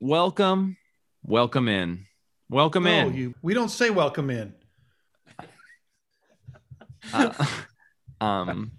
[0.00, 0.76] welcome,
[1.22, 2.06] welcome in,
[2.48, 3.14] welcome No, in.
[3.14, 4.54] you, we don't say welcome in.
[7.12, 7.32] Uh,
[8.20, 8.72] um,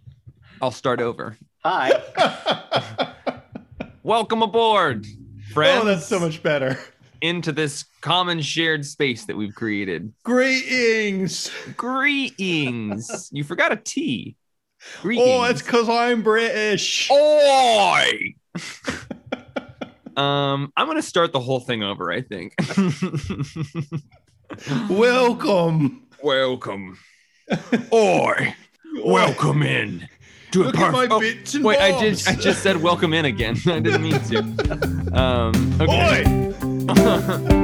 [0.61, 1.37] I'll start over.
[1.63, 1.91] Hi.
[4.03, 5.05] Welcome aboard,
[5.53, 5.83] friends.
[5.83, 6.79] oh, that's so much better.
[7.21, 10.11] into this common shared space that we've created.
[10.23, 11.51] Greetings.
[11.77, 13.29] Greetings.
[13.31, 14.35] you forgot a T.
[15.03, 15.27] Greetings.
[15.29, 17.11] Oh, it's because I'm British.
[17.11, 18.33] Oi!
[20.17, 22.11] um, I'm gonna start the whole thing over.
[22.11, 22.55] I think.
[24.89, 26.07] Welcome.
[26.21, 26.97] welcome.
[27.93, 28.55] Oi!
[29.03, 30.07] Welcome in.
[30.51, 31.19] To a Look at my Oh,
[31.61, 32.21] Wait, I did.
[32.27, 33.55] I just said welcome in again.
[33.65, 35.17] I didn't mean to.
[35.17, 36.25] Um, okay.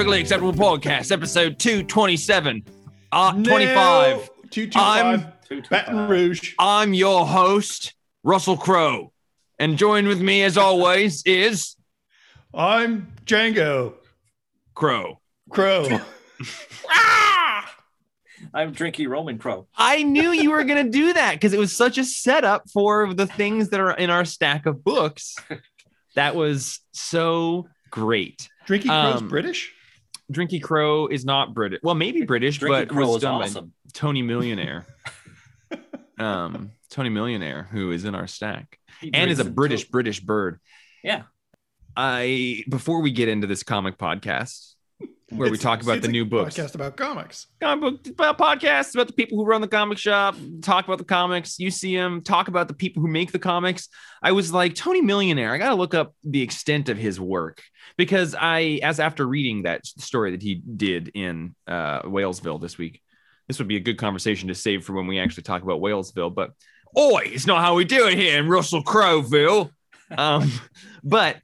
[0.00, 2.64] Perfectly acceptable podcast, episode two twenty seven.
[3.12, 4.30] Uh, twenty five.
[4.48, 5.30] Two two I'm-
[5.68, 6.54] Baton Rouge.
[6.58, 7.92] I'm your host,
[8.22, 9.12] Russell Crowe,
[9.58, 11.76] and joined with me as always is
[12.54, 13.92] I'm Django
[14.72, 15.20] Crow.
[15.50, 15.86] Crow.
[16.88, 17.76] ah!
[18.54, 19.66] I'm Drinky Roman Crow.
[19.76, 23.12] I knew you were going to do that because it was such a setup for
[23.12, 25.36] the things that are in our stack of books.
[26.16, 28.48] That was so great.
[28.66, 29.72] Drinky Crow's Um, British.
[30.30, 31.80] Drinky Crow is not British.
[31.82, 33.60] Well, maybe British, Drinky but Crow was done by.
[33.92, 34.86] Tony Millionaire.
[36.18, 40.60] um, Tony Millionaire, who is in our stack He and is a British British bird.
[41.02, 41.22] Yeah.
[41.96, 44.69] I before we get into this comic podcast
[45.30, 47.46] where we talk about the new books, Podcast about comics.
[47.60, 51.04] comic book about podcasts about the people who run the comic shop, talk about the
[51.04, 51.58] comics.
[51.58, 53.88] You see them talk about the people who make the comics.
[54.22, 55.52] I was like Tony Millionaire.
[55.52, 57.62] I got to look up the extent of his work
[57.96, 63.00] because I, as after reading that story that he did in uh, Whalesville this week,
[63.46, 66.34] this would be a good conversation to save for when we actually talk about Whalesville.
[66.34, 66.50] But
[66.98, 69.70] oi, it's not how we do it here in Russell Crowville.
[70.16, 70.50] Um,
[71.04, 71.36] but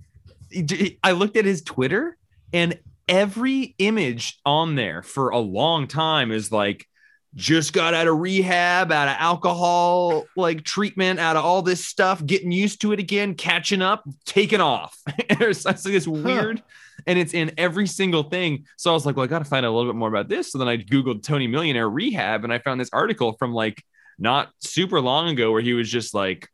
[1.02, 2.16] I looked at his Twitter
[2.52, 6.86] and every image on there for a long time is like
[7.34, 12.24] just got out of rehab out of alcohol like treatment out of all this stuff
[12.24, 14.96] getting used to it again catching up taking off.
[15.28, 16.62] It's, like this weird
[17.06, 18.64] and it's in every single thing.
[18.76, 20.50] So i was like well i gotta find out a little bit more about this.
[20.50, 23.82] So then i googled tony millionaire rehab and i found this article from like
[24.18, 26.48] not super long ago where he was just like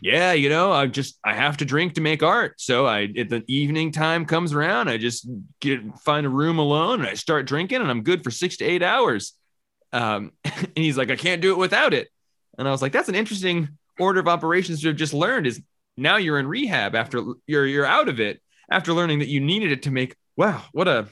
[0.00, 2.60] yeah, you know, I just I have to drink to make art.
[2.60, 5.28] So I at the evening time comes around, I just
[5.60, 8.64] get find a room alone and I start drinking and I'm good for six to
[8.64, 9.32] eight hours.
[9.92, 12.08] Um, and he's like, I can't do it without it.
[12.58, 13.68] And I was like, that's an interesting
[13.98, 15.62] order of operations to have just learned is
[15.96, 18.40] now you're in rehab after you're you're out of it
[18.70, 21.08] after learning that you needed it to make wow, what a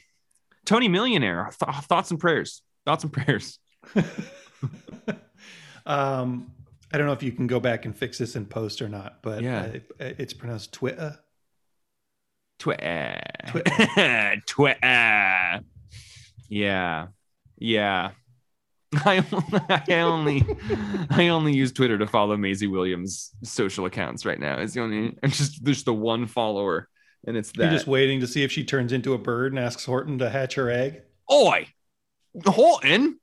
[0.65, 1.51] Tony millionaire.
[1.59, 2.63] Th- thoughts and prayers.
[2.85, 3.59] Thoughts and prayers.
[5.87, 6.54] um,
[6.95, 9.21] I don't know if you can go back and fix this in post or not,
[9.21, 9.63] but Yeah.
[9.63, 9.65] uh,
[9.99, 11.19] it- it's pronounced Twitter.
[12.59, 13.21] Twitter.
[13.49, 14.43] Twitter.
[14.47, 15.61] Twitter.
[16.49, 17.07] Yeah.
[17.59, 18.11] Yeah.
[18.95, 19.25] I,
[19.89, 20.47] I only
[21.11, 24.59] I only use Twitter to follow Maisie Williams' social accounts right now.
[24.61, 26.89] It's the only I'm just there's the one follower,
[27.27, 27.73] and it's You're that.
[27.73, 30.55] just waiting to see if she turns into a bird and asks Horton to hatch
[30.55, 31.03] her egg.
[31.33, 31.67] Oi,
[32.47, 33.19] Horton,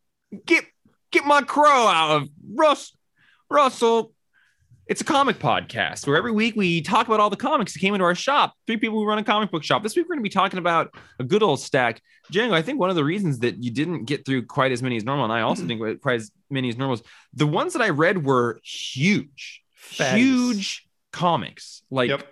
[0.45, 0.65] get
[1.09, 2.91] get my crow out of Russ
[3.51, 4.13] Russell.
[4.87, 7.93] It's a comic podcast where every week we talk about all the comics that came
[7.93, 8.53] into our shop.
[8.65, 9.83] Three people who run a comic book shop.
[9.83, 12.01] This week we're going to be talking about a good old stack.
[12.31, 14.97] Django, I think one of the reasons that you didn't get through quite as many
[14.97, 17.03] as normal, and I also think quite as many as normal, is
[17.33, 21.83] the ones that I read were huge, huge comics.
[21.91, 22.25] Like yep.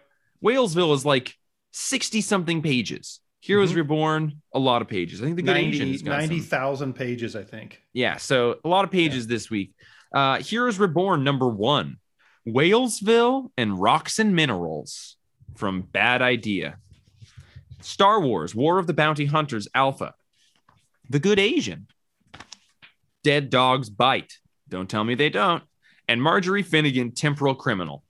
[0.44, 1.36] Whalesville is like
[1.71, 3.19] 60 something pages.
[3.42, 3.75] Heroes Mhm.
[3.77, 5.21] Reborn, a lot of pages.
[5.21, 7.81] I think the Good 90 Asians got 90,000 pages, I think.
[7.94, 9.74] Yeah, so a lot of pages this week.
[10.13, 11.97] Uh, Heroes Reborn number one,
[12.47, 15.17] Whalesville and Rocks and Minerals
[15.56, 16.77] from Bad Idea.
[17.81, 20.13] Star Wars, War of the Bounty Hunters Alpha.
[21.09, 21.88] The Good Asian.
[23.23, 24.38] Dead Dogs Bite.
[24.67, 25.63] Don't tell me they don't.
[26.07, 28.03] And Marjorie Finnegan, Temporal Criminal.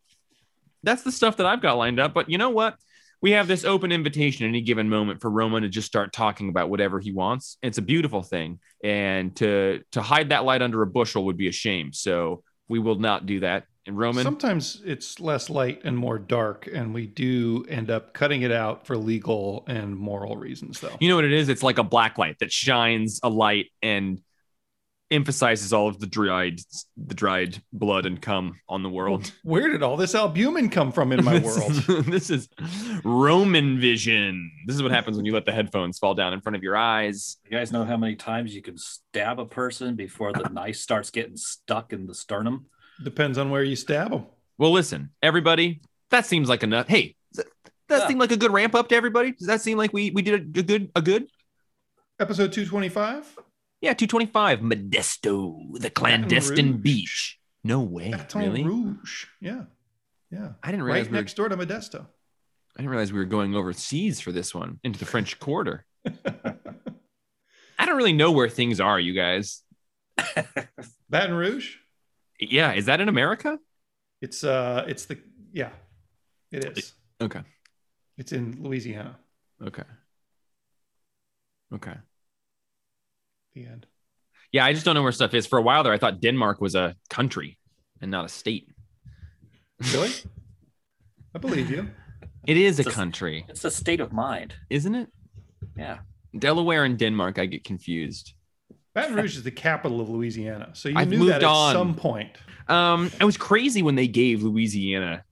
[0.84, 2.14] That's the stuff that I've got lined up.
[2.14, 2.78] But you know what?
[3.22, 6.50] We have this open invitation at any given moment for Roman to just start talking
[6.50, 7.58] about whatever he wants.
[7.62, 8.60] It's a beautiful thing.
[8.84, 11.92] And to to hide that light under a bushel would be a shame.
[11.92, 13.66] So we will not do that.
[13.86, 18.44] And Roman, Sometimes it's less light and more dark, and we do end up cutting
[18.44, 20.96] it out for legal and moral reasons, though.
[21.00, 21.50] you know what it is?
[21.50, 24.22] It's like a black light that shines a light and
[25.12, 26.62] emphasizes all of the dried
[26.98, 29.32] the dried blood and cum on the world.
[29.44, 31.72] Where did all this albumin come from in my This world?
[31.72, 32.50] is- this is
[33.04, 34.52] Roman vision.
[34.68, 36.76] This is what happens when you let the headphones fall down in front of your
[36.78, 37.38] eyes.
[37.46, 41.10] You guys know how many times you can stab a person before the knife starts
[41.10, 42.66] getting stuck in the sternum?
[43.04, 44.26] Depends on where you stab them.
[44.58, 46.88] Well, listen, everybody, that seems like enough.
[46.88, 48.08] Hey, does that, that Yeah.
[48.10, 49.32] seem like a good ramp up to everybody?
[49.32, 51.28] Does that seem like we we did a, a good a good?
[52.20, 53.38] Episode 225.
[53.82, 57.40] Yeah, 225 Modesto, the clandestine beach.
[57.64, 58.64] No way, Baton really?
[58.64, 59.26] Rouge.
[59.40, 59.64] Yeah.
[60.32, 60.50] Yeah.
[60.62, 62.02] I didn't realize Right we were, next door to Modesto.
[62.02, 65.86] I didn't realize we were going overseas for this one into the French Quarter.
[66.06, 69.64] I don't really know where things are, you guys.
[71.10, 71.76] Baton Rouge.
[72.40, 73.60] Yeah, is that in America?
[74.22, 75.20] It's uh it's the
[75.54, 75.70] yeah.
[76.52, 76.94] It is.
[77.22, 77.42] Okay.
[78.18, 79.18] It's in Louisiana.
[79.62, 79.84] Okay.
[81.74, 81.96] Okay.
[83.60, 83.86] The end.
[84.54, 85.46] Yeah, I just don't know where stuff is.
[85.46, 87.58] For a while there, I thought Denmark was a country
[88.02, 88.70] and not a state.
[89.94, 90.12] Really?
[91.36, 91.88] I believe you.
[92.48, 94.56] It is a It's a- country, It's a state of mind.
[94.70, 95.10] isn't it?
[95.78, 96.00] Yeah.
[96.38, 98.34] Delaware and Denmark, I get confused.
[98.96, 100.70] Baton Rouge is the capital of Louisiana.
[100.74, 101.74] So you I've knew moved that at on.
[101.74, 102.32] some point.
[102.68, 105.24] Um, it was crazy when they gave Louisiana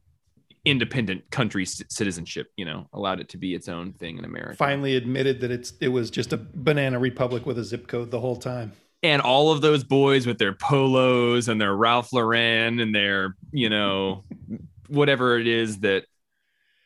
[0.67, 2.47] independent country c- citizenship.
[2.57, 4.55] You know, allowed it to be its own thing in America.
[4.55, 8.19] Finally admitted that it's it was just a banana republic with a zip code the
[8.19, 8.73] whole time.
[9.03, 13.69] And all of those boys with their polos and their Ralph Lauren and their, you
[13.69, 14.23] know,
[14.87, 16.05] whatever it is that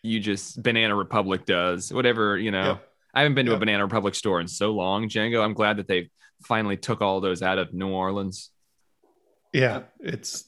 [0.03, 2.63] you just Banana Republic does, whatever, you know.
[2.63, 2.87] Yep.
[3.13, 5.43] I haven't been to a Banana Republic store in so long, Django.
[5.43, 6.09] I'm glad that they
[6.43, 8.51] finally took all those out of New Orleans.
[9.53, 10.45] Yeah, it's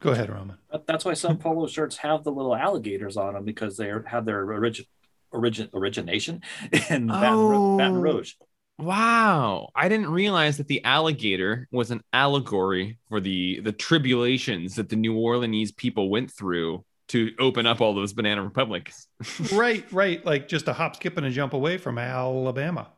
[0.00, 0.56] go ahead, Roman.
[0.86, 4.42] That's why some polo shirts have the little alligators on them because they have their
[4.52, 4.84] origin,
[5.30, 6.42] origin origination
[6.90, 7.76] in Baton, Ru- oh.
[7.78, 8.00] Baton Oh.
[8.00, 8.32] Rouge.
[8.78, 14.90] Wow, I didn't realize that the alligator was an allegory for the the tribulations that
[14.90, 19.06] the New Orleans people went through to open up all those banana republics.
[19.52, 20.22] right, right.
[20.26, 22.88] Like just a hop, skip, and a jump away from Alabama.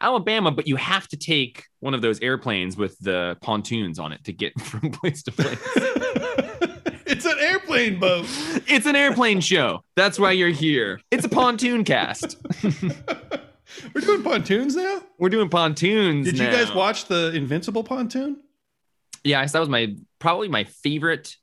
[0.00, 4.22] Alabama, but you have to take one of those airplanes with the pontoons on it
[4.24, 5.58] to get from place to place.
[7.12, 8.24] It's an airplane boat.
[8.66, 9.84] it's an airplane show.
[9.96, 10.98] That's why you're here.
[11.10, 12.36] It's a pontoon cast.
[13.94, 15.02] We're doing pontoons now.
[15.18, 16.24] We're doing pontoons.
[16.24, 18.38] Did you guys watch the Invincible pontoon?
[19.24, 21.36] Yes, that was my probably my favorite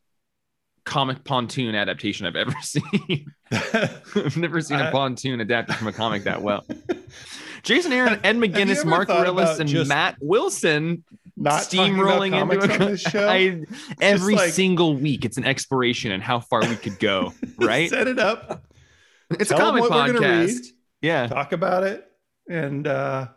[0.86, 3.27] comic pontoon adaptation I've ever seen.
[3.51, 6.66] I've never seen a pontoon adapted from a comic that well.
[7.62, 11.04] Jason Aaron, Ed McGuinness, Mark about and just Matt Wilson
[11.41, 13.27] Not steamrolling into a on this show.
[13.30, 13.63] I,
[14.01, 15.24] every like- single week.
[15.24, 17.33] It's an exploration in how far we could go.
[17.59, 17.89] Right?
[17.89, 18.63] Set it up.
[19.31, 20.50] it's a comic what we're gonna read.
[20.50, 20.65] podcast.
[21.01, 21.27] Yeah.
[21.27, 22.06] Talk about it,
[22.50, 23.27] and uh,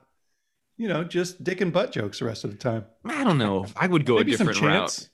[0.76, 2.84] you know, just dick and butt jokes the rest of the time.
[3.04, 3.66] I don't know.
[3.76, 5.08] I would go Maybe a different route.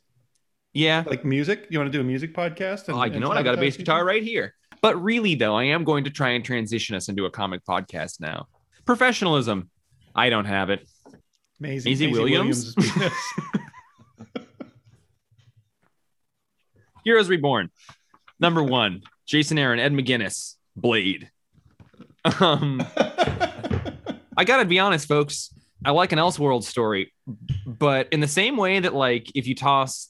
[0.72, 1.04] Yeah.
[1.06, 1.66] like music.
[1.70, 2.84] You want to do a music podcast?
[2.88, 3.38] Oh, you know what?
[3.38, 4.54] I got a bass guitar right here.
[4.80, 8.20] But really, though, I am going to try and transition us into a comic podcast
[8.20, 8.46] now.
[8.84, 9.70] Professionalism.
[10.14, 10.88] I don't have it.
[11.60, 12.74] Maisie, Maisie Maisie Williams?
[12.74, 13.12] penis.
[17.04, 17.70] Heroes Reborn.
[18.40, 21.30] Number one, Jason Aaron, Ed McGuinness, Blade.
[22.40, 22.82] Um,
[24.36, 25.52] I gotta be honest, folks.
[25.84, 27.12] I like an Elseworld story,
[27.66, 30.08] but in the same way that, like, if you toss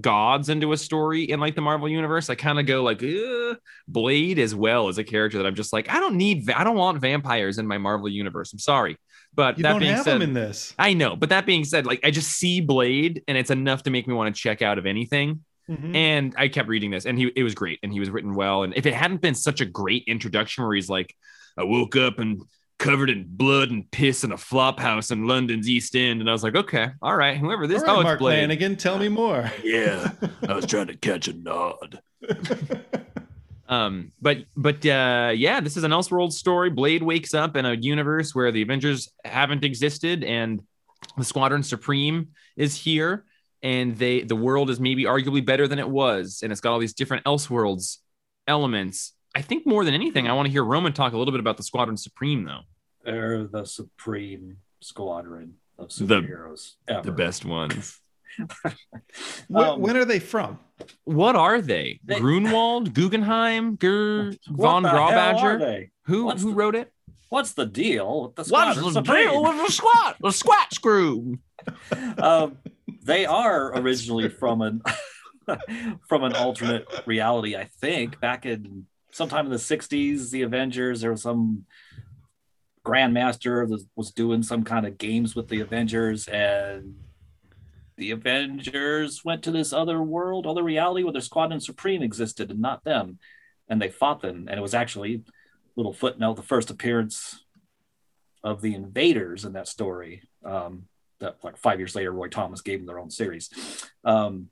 [0.00, 3.56] gods into a story in like the Marvel universe, I kind of go like, "Ugh."
[3.88, 6.76] Blade as well as a character that I'm just like, I don't need, I don't
[6.76, 8.52] want vampires in my Marvel universe.
[8.52, 8.96] I'm sorry,
[9.36, 10.74] but you that don't being have said, them in this.
[10.78, 13.90] I know, but that being said, like I just see Blade and it's enough to
[13.90, 15.44] make me want to check out of anything.
[15.70, 15.94] Mhm.
[15.94, 18.62] And I kept reading this and he it was great and he was written well.
[18.62, 21.14] And if it hadn't been such a great introduction where he's like,
[21.58, 22.42] I woke up and
[22.78, 26.20] covered in blood and piss in a flop house in London's East End.
[26.20, 28.38] And I was like, okay, all right, whoever this All right, oh, it's Mark Blade.
[28.40, 29.50] Flanagan, tell me more.
[29.62, 30.12] Yeah,
[30.46, 32.00] I was trying to catch a nod.
[33.68, 36.70] Um, but but uh, yeah, this is an Elseworld story.
[36.70, 40.62] Blade wakes up in a universe where the Avengers haven't existed, and
[41.16, 43.24] the Squadron Supreme is here,
[43.62, 46.78] and they the world is maybe arguably better than it was, and it's got all
[46.78, 47.98] these different Elseworlds
[48.46, 49.12] elements.
[49.34, 51.56] I think more than anything, I want to hear Roman talk a little bit about
[51.58, 52.60] the Squadron Supreme, though.
[53.04, 57.02] They're the supreme squadron of The- superheroes ever.
[57.02, 58.00] The best ones.
[59.52, 60.58] Wh- Um, when are they from?
[61.04, 62.00] What are they?
[62.04, 65.58] They- Gruenwald, Guggenheim, Ger, von the hell are Grawbadger?
[65.58, 65.90] they?
[66.06, 66.92] Who What's who the- wrote it?
[67.28, 69.30] What's the deal with the What's the supreme?
[69.30, 70.16] deal with the squat?
[70.20, 71.38] The squat screw.
[72.18, 72.58] um,
[73.02, 74.82] they are originally from an
[76.08, 77.56] from an alternate reality.
[77.56, 81.00] I think back in sometime in the '60s, the Avengers.
[81.00, 81.64] There was some
[82.84, 86.94] grandmaster was, was doing some kind of games with the Avengers, and
[87.96, 92.60] the Avengers went to this other world, other reality where their Squadron Supreme existed and
[92.60, 93.18] not them,
[93.68, 94.46] and they fought them.
[94.48, 95.22] And it was actually
[95.76, 97.44] little footnote the first appearance
[98.42, 100.22] of the invaders in that story.
[100.44, 100.84] Um,
[101.20, 103.50] that like five years later, Roy Thomas gave them their own series.
[104.04, 104.48] Um,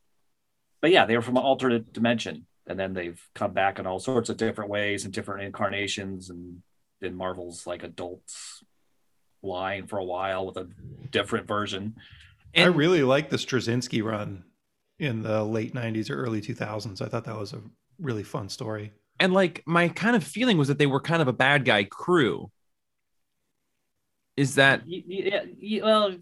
[0.81, 3.99] but yeah, they were from an alternate dimension, and then they've come back in all
[3.99, 6.63] sorts of different ways and different incarnations, and
[7.03, 8.65] in Marvel's like adults
[9.43, 10.69] line for a while with a
[11.11, 11.97] different version.
[12.55, 14.45] And I really like the Straczynski run
[14.99, 17.03] in the late '90s or early 2000s.
[17.03, 17.61] I thought that was a
[17.99, 18.93] really fun story.
[19.21, 21.85] And like my kind of feeling was that they were kind of a bad guy
[21.85, 22.51] crew.
[24.37, 25.83] Is that yeah?
[25.83, 26.17] Well,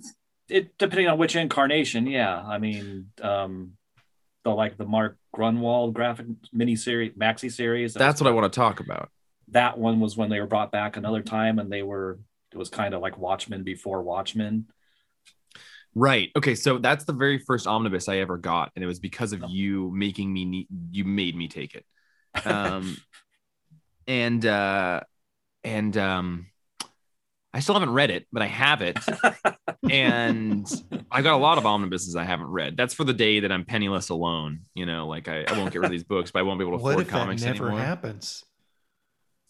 [0.48, 2.06] it depending on which incarnation.
[2.06, 3.72] Yeah, I mean, um,
[4.44, 7.94] the like the Mark Gruenwald graphic mini series maxi series.
[7.94, 9.10] That that's what I want to talk about.
[9.48, 12.18] That one was when they were brought back another time, and they were
[12.52, 14.66] it was kind of like Watchmen before Watchmen.
[15.94, 16.30] Right.
[16.36, 16.54] Okay.
[16.54, 19.48] So that's the very first omnibus I ever got, and it was because of oh.
[19.48, 20.44] you making me.
[20.44, 21.84] Ne- you made me take it.
[22.46, 22.96] Um,
[24.06, 25.00] and uh,
[25.64, 26.46] and um,
[27.52, 28.98] I still haven't read it, but I have it.
[29.90, 30.66] and
[31.10, 32.76] I got a lot of omnibuses I haven't read.
[32.76, 34.60] That's for the day that I'm penniless alone.
[34.74, 36.66] You know, like I, I won't get rid of these books, but I won't be
[36.66, 37.84] able to afford comics never anymore.
[37.84, 38.44] happens?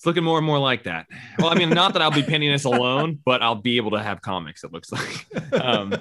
[0.03, 1.07] It's looking more and more like that.
[1.39, 4.21] Well, I mean, not that I'll be penniless alone, but I'll be able to have
[4.21, 4.65] comics.
[4.65, 5.29] It looks like.
[5.53, 5.95] Um,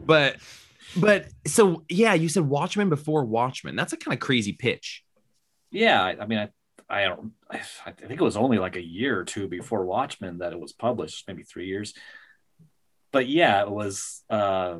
[0.00, 0.38] but
[0.96, 3.76] but so yeah, you said Watchmen before Watchmen.
[3.76, 5.04] That's a kind of crazy pitch.
[5.70, 6.48] Yeah, I mean, I
[6.88, 7.32] I don't.
[7.50, 7.58] I
[7.90, 11.28] think it was only like a year or two before Watchmen that it was published,
[11.28, 11.92] maybe three years.
[13.12, 14.78] But yeah, it was uh,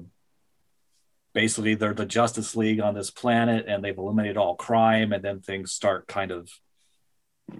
[1.35, 5.43] basically they're the Justice League on this planet, and they've eliminated all crime, and then
[5.43, 6.49] things start kind of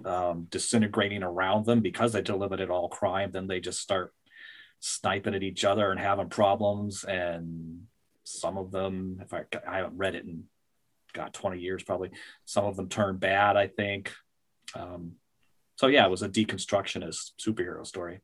[0.05, 3.31] um, disintegrating around them because they eliminated all crime.
[3.31, 4.13] Then they just start
[4.79, 7.83] sniping at each other and having problems, and
[8.23, 10.45] some of them, if I, I haven't read it in
[11.13, 12.11] got 20 years probably,
[12.43, 13.55] some of them turn bad.
[13.55, 14.11] I think
[14.75, 15.13] um,
[15.75, 18.19] so yeah, it was a deconstructionist superhero story.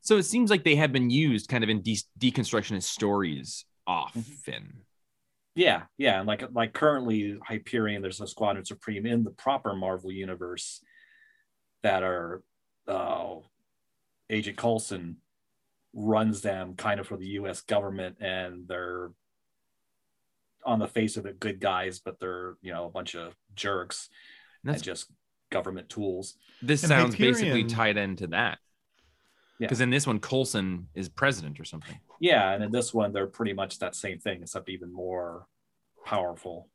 [0.00, 4.22] So it seems like they have been used kind of in de- deconstructionist stories often.
[4.22, 4.78] Mm-hmm.
[5.54, 10.10] Yeah, yeah, and like like currently Hyperion, there's a Squadron Supreme in the proper Marvel
[10.10, 10.80] universe
[11.82, 12.42] that are
[12.88, 13.36] uh,
[14.30, 15.16] Agent Coulson
[15.94, 17.60] runs them kind of for the U.S.
[17.60, 19.10] government, and they're
[20.64, 24.08] on the face of it good guys, but they're you know a bunch of jerks
[24.64, 25.10] and, and just
[25.50, 26.36] government tools.
[26.62, 28.58] This and sounds Hyperion, basically tied into that.
[29.58, 29.84] Because yeah.
[29.84, 31.98] in this one, Coulson is president or something.
[32.18, 35.46] Yeah, and in this one, they're pretty much that same thing, except even more
[36.04, 36.68] powerful.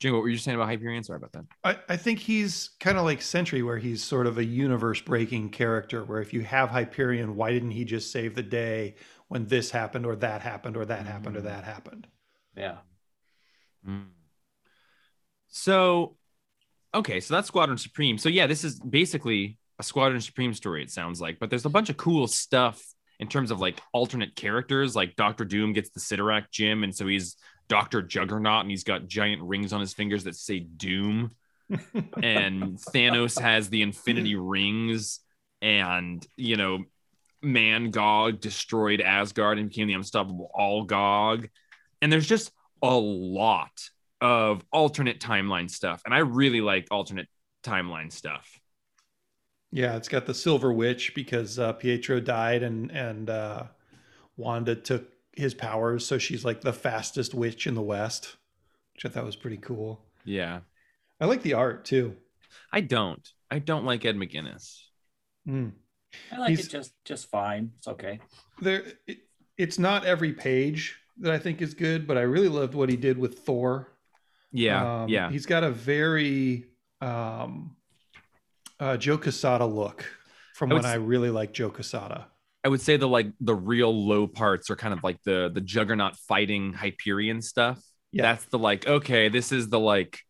[0.00, 1.02] Jay, what were you saying about Hyperion?
[1.04, 1.44] Sorry about that.
[1.62, 5.50] I, I think he's kind of like Sentry, where he's sort of a universe breaking
[5.50, 6.04] character.
[6.04, 8.96] Where if you have Hyperion, why didn't he just save the day
[9.28, 11.44] when this happened, or that happened, or that mm happened, or mm.
[11.44, 12.06] that happened?
[12.56, 12.78] Yeah.
[13.86, 14.06] Mm.
[15.48, 16.16] So
[16.94, 18.18] Okay, so that's Squadron Supreme.
[18.18, 20.82] So yeah, this is basically a Squadron Supreme story.
[20.82, 22.80] It sounds like, but there's a bunch of cool stuff
[23.18, 24.94] in terms of like alternate characters.
[24.94, 27.36] Like Doctor Doom gets the Cyttorak gem, and so he's
[27.68, 31.32] Doctor Juggernaut, and he's got giant rings on his fingers that say Doom.
[32.22, 35.20] and Thanos has the Infinity Rings,
[35.62, 36.84] and you know,
[37.42, 41.48] Mangog destroyed Asgard and became the unstoppable Allgog.
[42.02, 42.52] And there's just
[42.82, 43.72] a lot
[44.20, 46.02] of alternate timeline stuff.
[46.04, 47.28] And I really like alternate
[47.62, 48.60] timeline stuff.
[49.70, 53.64] Yeah, it's got the Silver Witch because uh, Pietro died and and uh,
[54.36, 58.36] Wanda took his powers, so she's like the fastest witch in the West,
[58.94, 60.04] which I thought was pretty cool.
[60.24, 60.60] Yeah,
[61.20, 62.16] I like the art too.
[62.72, 63.26] I don't.
[63.50, 64.80] I don't like Ed McGuinness.
[65.48, 65.72] Mm.
[66.32, 67.72] I like He's, it just just fine.
[67.78, 68.20] It's okay.
[68.60, 69.18] There, it,
[69.58, 72.96] it's not every page that I think is good, but I really loved what he
[72.96, 73.94] did with Thor
[74.54, 75.30] yeah, um, yeah.
[75.30, 76.66] He's got a very
[77.00, 77.74] um,
[78.78, 80.06] uh, Joe Quesada look
[80.54, 82.28] from I when I really like Joe Quesada.
[82.64, 85.60] I would say the like the real low parts are kind of like the the
[85.60, 87.80] juggernaut fighting Hyperion stuff.
[88.10, 88.22] Yeah.
[88.22, 90.20] That's the like, okay, this is the like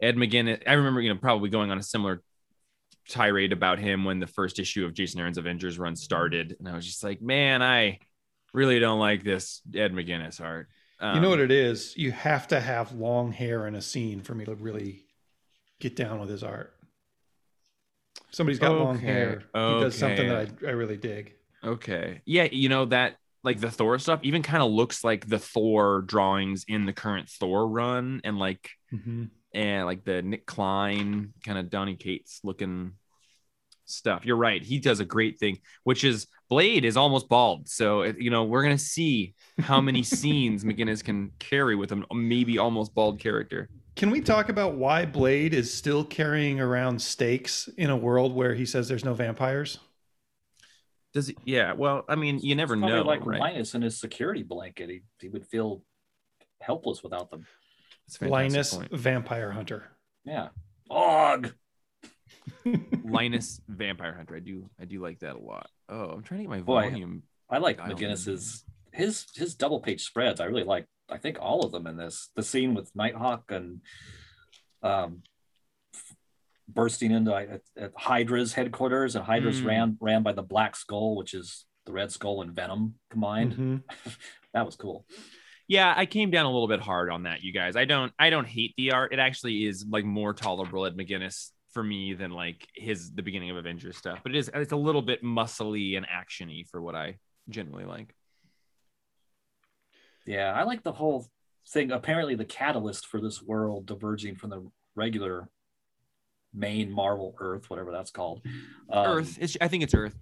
[0.00, 0.62] Ed McGuinness.
[0.66, 2.22] I remember, you know, probably going on a similar
[3.08, 6.54] tirade about him when the first issue of Jason Aaron's Avengers run started.
[6.58, 7.98] And I was just like, man, I
[8.52, 10.68] really don't like this Ed McGuinness art.
[11.00, 11.96] Um, you know what um, it is?
[11.96, 15.04] You have to have long hair in a scene for me to really
[15.80, 16.74] get down with his art.
[18.30, 19.42] Somebody's got okay, long hair.
[19.54, 19.74] Okay.
[19.74, 21.34] He does something that I, I really dig.
[21.64, 22.22] Okay.
[22.24, 26.02] Yeah, you know that like the Thor stuff even kind of looks like the Thor
[26.02, 29.30] drawings in the current Thor run and like Mhm.
[29.54, 32.92] and like the Nic Klein kind of Donny Cates looking
[33.86, 34.24] stuff.
[34.24, 34.62] You're right.
[34.62, 37.68] He does a great thing, which is Blade is almost bald.
[37.68, 41.92] So, it- you know, we're going to see how many scenes McGuinness can carry with
[41.92, 43.68] a maybe almost bald character.
[43.96, 48.54] Can we talk about why Blade is still carrying around stakes in a world where
[48.54, 49.78] he says there's no vampires?
[51.12, 51.36] Does he?
[51.44, 51.72] Yeah.
[51.72, 53.02] Well, I mean, you never It's probably know.
[53.04, 53.40] like right?
[53.40, 54.90] Linus in his security blanket.
[54.90, 55.82] He, he would feel
[56.60, 57.46] helpless without them.
[58.06, 58.92] That's a Linus point.
[58.92, 59.84] Vampire Hunter.
[60.24, 60.48] Yeah.
[60.90, 61.52] Og.
[63.04, 64.36] Linus Vampire Hunter.
[64.36, 64.68] I do.
[64.80, 65.68] I do like that a lot.
[65.88, 66.90] Oh, I'm trying to get my Boy.
[66.90, 67.22] volume.
[67.48, 70.40] I like Dial McGuinness's his his double page spreads.
[70.40, 70.86] I really like.
[71.08, 72.30] I think all of them in this.
[72.36, 73.80] The scene with Nighthawk and
[74.82, 75.29] um, f-
[76.74, 79.66] bursting into at, at Hydra's headquarters, and Hydra's Mm.
[79.66, 83.54] ran ran by the Black Skull, which is the Red Skull and Venom combined.
[83.54, 83.82] Mhm.
[84.52, 85.06] That was cool.
[85.68, 87.76] Yeah, I came down a little bit hard on that, you guys.
[87.76, 89.12] I don't I don't hate the art.
[89.12, 93.50] It actually is like more tolerable at McGuinness for me than like his the beginning
[93.50, 94.18] of Avengers stuff.
[94.24, 98.12] But it is it's a little bit muscly and actiony for what I generally like.
[100.26, 101.26] Yeah, I like the whole
[101.68, 101.90] thing.
[101.92, 105.48] Apparently, the catalyst for this world diverging from the regular
[106.54, 108.42] main Marvel Earth, whatever that's called,
[108.90, 109.38] um, Earth.
[109.40, 110.16] It's, I think it's Earth.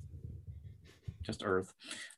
[1.23, 1.73] just Earth.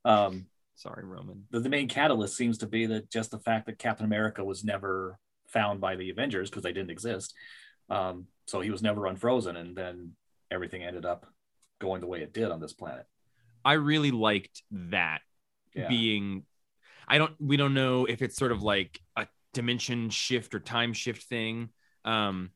[0.05, 1.45] Um, Sorry, Roman.
[1.51, 4.65] the, the main catalyst seems to be that just the fact that Captain America was
[4.65, 7.35] never found by the Avengers because they didn't exist.
[7.91, 10.13] Um, so he was never unfrozen, and then
[10.51, 11.27] everything ended up
[11.81, 13.05] going the way it did on this planet.
[13.65, 15.21] I really liked that
[15.75, 15.89] Yeah.
[15.89, 16.45] being
[17.07, 20.93] I don't we don't know if it's sort of like a dimension shift or time
[20.93, 21.71] shift thing.
[22.05, 22.51] Um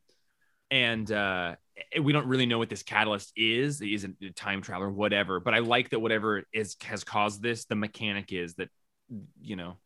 [0.70, 1.54] and uh
[2.00, 3.80] we don't really know what this catalyst is.
[3.80, 7.42] It isn't a time travel or whatever, but I like that whatever is has caused
[7.42, 8.68] this, the mechanic is that
[9.40, 9.78] you know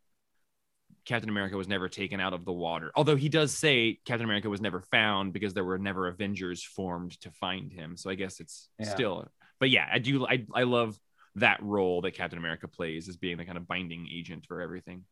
[1.05, 2.93] Captain America was never taken out of the water.
[2.95, 7.19] Although he does say Captain America was never found because there were never Avengers formed
[7.23, 7.97] to find him.
[7.97, 8.93] So I guess it's Yeah.
[8.93, 9.29] still
[9.61, 10.99] but yeah, I do I I love
[11.37, 15.05] that role that Captain America plays as being the kind of binding agent for everything.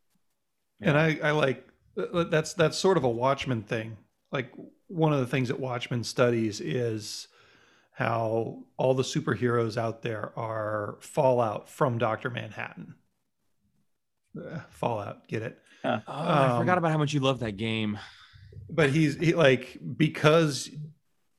[0.80, 3.96] And I, I like uh, that's that's sort of a Watchmen thing.
[4.32, 4.52] Like
[4.88, 7.28] one of the things that Watchmen studies is
[7.92, 12.94] how all the superheroes out there are fallout from Doctor Manhattan.
[14.38, 15.58] Uh, fallout, get it?
[15.84, 17.98] Oh, I Um, forgot about how much you love that game.
[18.68, 20.68] But he's he like because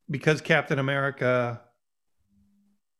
[0.09, 1.61] because Captain America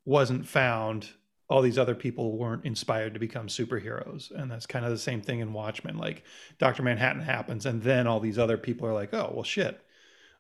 [0.06, 1.10] wasn't found,
[1.50, 4.32] all these other people weren't inspired to become superheroes.
[4.32, 5.98] And that's kind of the same thing in Watchmen.
[5.98, 6.24] Like
[6.60, 6.84] Dr.
[6.84, 9.80] Manhattan happens, and then all these other people are like, oh, well, shit.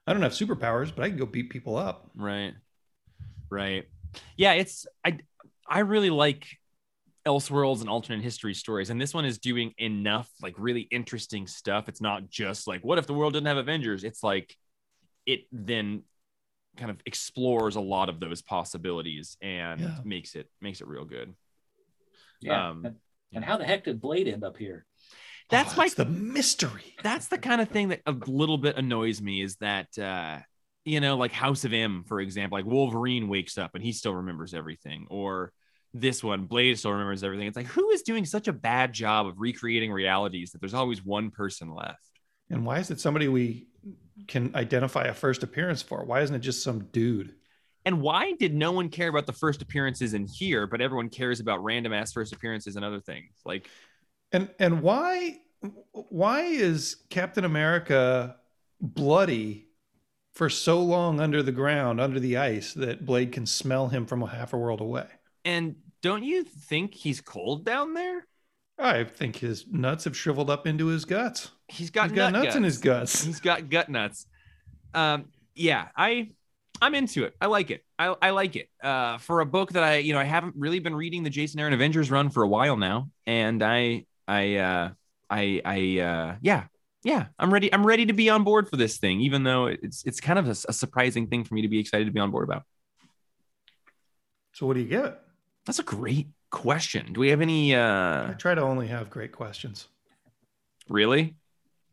[0.05, 2.09] I don't have superpowers, but I can go beat people up.
[2.15, 2.53] Right.
[3.49, 3.87] Right.
[4.35, 5.19] Yeah, it's I
[5.67, 6.47] I really like
[7.25, 8.89] Elseworlds and alternate history stories.
[8.89, 11.89] And this one is doing enough like really interesting stuff.
[11.89, 14.05] It's not just like, what if the world didn't have Avengers?
[14.05, 14.55] It's like
[15.25, 16.03] it then
[16.77, 19.97] kind of explores a lot of those possibilities and Yeah.
[20.03, 21.33] makes it makes it real good.
[22.41, 22.69] Yeah.
[22.69, 22.95] Um, and,
[23.33, 24.85] and how the heck did Blade end up here?
[25.49, 26.95] That's Oh, my the mystery.
[27.03, 30.39] that's the kind of thing that a little bit annoys me is that uh
[30.85, 34.13] you know like house of m for example like wolverine wakes up and he still
[34.15, 35.51] remembers everything or
[35.93, 39.25] this one blade still remembers everything it's like who is doing such a bad job
[39.27, 41.99] of recreating realities that there's always one person left
[42.49, 43.67] And why is it somebody we
[44.27, 46.03] can identify a first appearance for?
[46.05, 47.33] Why isn't it just some dude?
[47.85, 51.39] and why did no one care about the first appearances in here but everyone cares
[51.39, 53.69] about random ass first appearances and other things like
[54.33, 55.39] And and why
[55.91, 58.35] why is Captain America
[58.81, 59.69] bloody
[60.33, 64.21] for so long under the ground, under the ice, that Blade can smell him from
[64.21, 65.07] a half a world away?
[65.45, 68.27] and don't you think he's cold down there
[68.77, 71.51] I think his nuts have shriveled up into his guts.
[71.67, 73.23] He's got, He's got nut nuts in his guts.
[73.23, 74.25] He's got gut nuts.
[74.93, 75.25] Um,
[75.55, 76.31] yeah, I
[76.81, 77.35] I'm into it.
[77.41, 77.83] I like it.
[77.97, 78.69] I, I like it.
[78.81, 81.59] Uh, for a book that I you know I haven't really been reading the Jason
[81.59, 84.89] Aaron Avengers run for a while now, and I I uh,
[85.29, 86.65] I I uh, yeah
[87.03, 87.73] yeah I'm ready.
[87.73, 90.47] I'm ready to be on board for this thing, even though it's it's kind of
[90.47, 92.63] a, a surprising thing for me to be excited to be on board about.
[94.53, 95.21] So what do you get?
[95.65, 97.13] That's a great question.
[97.13, 97.75] Do we have any?
[97.75, 99.87] I uh try to only have great questions.
[100.89, 101.35] Really?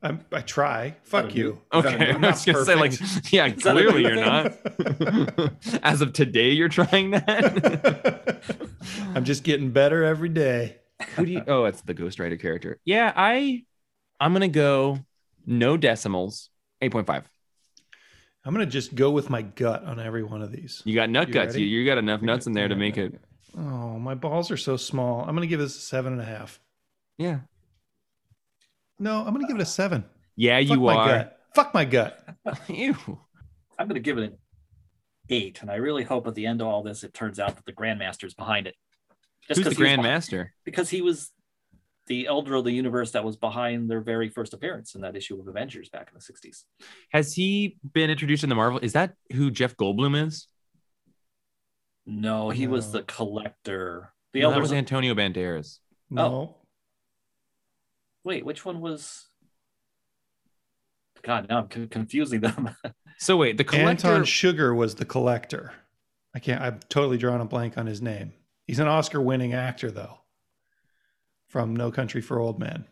[0.05, 0.97] I, I try.
[1.05, 1.61] Fuck you.
[1.73, 2.93] Okay, I'm I not was gonna say like,
[3.33, 4.53] yeah, Is that a clearly you're not.
[5.83, 8.43] As of today, you're trying that.
[9.15, 10.77] I'm just getting better every day.
[11.17, 11.43] Who do you?
[11.49, 12.79] Oh, it's the ghostwriter character.
[12.85, 13.65] Yeah, I,
[14.21, 14.99] I'm gonna go
[15.47, 17.29] no decimals, eight point five.
[18.45, 20.83] I'm gonna just go with my gut on every one of these.
[20.85, 21.57] You got nut You guts.
[21.57, 23.19] You, you got enough nuts in there to make it.
[23.57, 25.21] Oh, my balls are so small.
[25.23, 26.61] I'm gonna give this a seven and a half.
[27.17, 27.41] Yeah.
[28.99, 30.05] No, I'm gonna give it a seven.
[30.37, 31.07] Yeah, Fuck you my are.
[31.09, 31.39] gut.
[31.55, 32.19] Fuck my gut.
[32.69, 32.97] Ew.
[33.79, 34.39] I'm going to give it an
[35.31, 37.65] eight, and I really hope at the end of all this, it turns out that
[37.65, 38.75] the Grandmaster's behind it.
[39.49, 40.53] Just Who's the 'cause he was Grand behind- Master?
[40.65, 41.31] Because he was
[42.07, 45.39] the Elder of the Universe that was behind their very first appearance in that issue
[45.41, 46.65] of Avengers back in the 60s.
[47.13, 48.79] Has he been introduced in the Marvel?
[48.81, 50.49] Is that who Jeff Goldblum is?
[52.07, 54.13] No, he was the collector.
[54.33, 55.79] The No, that Elder was Antonio Banderas.
[56.11, 56.25] No.
[56.27, 56.57] Oh.
[58.25, 59.27] Wait, which one was?
[61.23, 62.71] God, now I'm con- confusing them.
[63.17, 64.09] So wait, the collector.
[64.09, 65.73] Anton Chigurh was the collector.
[66.35, 66.61] I can't.
[66.61, 68.33] I'm totally drawn a blank on his name.
[68.67, 70.19] He's an Oscar-winning actor, though,
[71.49, 72.87] from No Country for Old Men.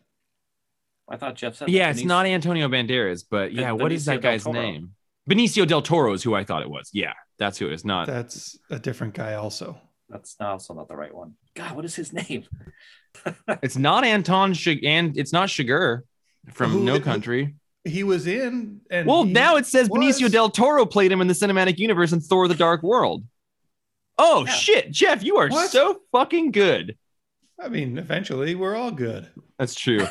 [1.09, 1.71] I thought Jeff said.
[1.71, 4.47] yeah, it's Denise- not Antonio Banderas, but yeah, It's what is that Benicio del guy's
[4.47, 4.91] name?
[5.29, 6.89] Benicio del Toro is who I thought it was.
[6.93, 7.85] Yeah, that's who it is.
[7.85, 9.77] Not That's a different guy, also.
[10.09, 11.35] That's also not the right one.
[11.55, 12.45] God, what is his name?
[13.63, 16.03] It's not Anton and it's not Chigurh
[16.53, 17.55] from Who- No Country.
[17.85, 21.35] He was in, and Well, now it says Benicio del Toro played him in the
[21.35, 23.25] cinematic universe in Thor: The Dark World.
[24.19, 24.53] Oh Yeah.
[24.53, 25.71] shit, Jeff, you are What?
[25.71, 26.97] so fucking good.
[27.61, 29.29] I mean, eventually, we're all good.
[29.59, 30.07] That's true.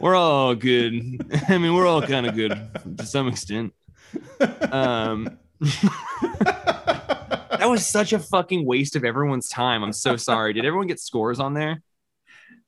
[0.00, 0.94] we're all good.
[1.48, 2.52] I mean, we're all kind of good
[2.98, 3.74] to some extent.
[4.70, 5.38] Um,
[6.40, 9.82] that was such a fucking waste of everyone's time.
[9.82, 10.52] I'm so sorry.
[10.52, 11.82] Did everyone get scores on there?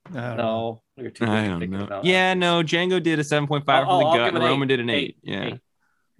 [0.06, 0.36] I don't know.
[0.36, 2.00] No, we were too I don't know.
[2.02, 2.40] Yeah, actors.
[2.40, 2.62] no.
[2.62, 4.90] Django did a 7.5 Oh, from oh, the I'll gut, give and Roman did an
[4.90, 4.96] eight.
[5.04, 5.18] Eight.
[5.22, 5.44] Yeah.
[5.44, 5.60] Eight.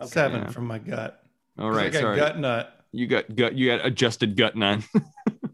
[0.00, 0.10] Okay.
[0.10, 0.50] Seven yeah.
[0.50, 1.20] from my gut.
[1.58, 1.92] All 'Cause I right.
[1.92, 2.16] got Sorry.
[2.16, 2.70] gut nut.
[2.92, 3.54] You got gut.
[3.54, 4.84] You got adjusted gut nine.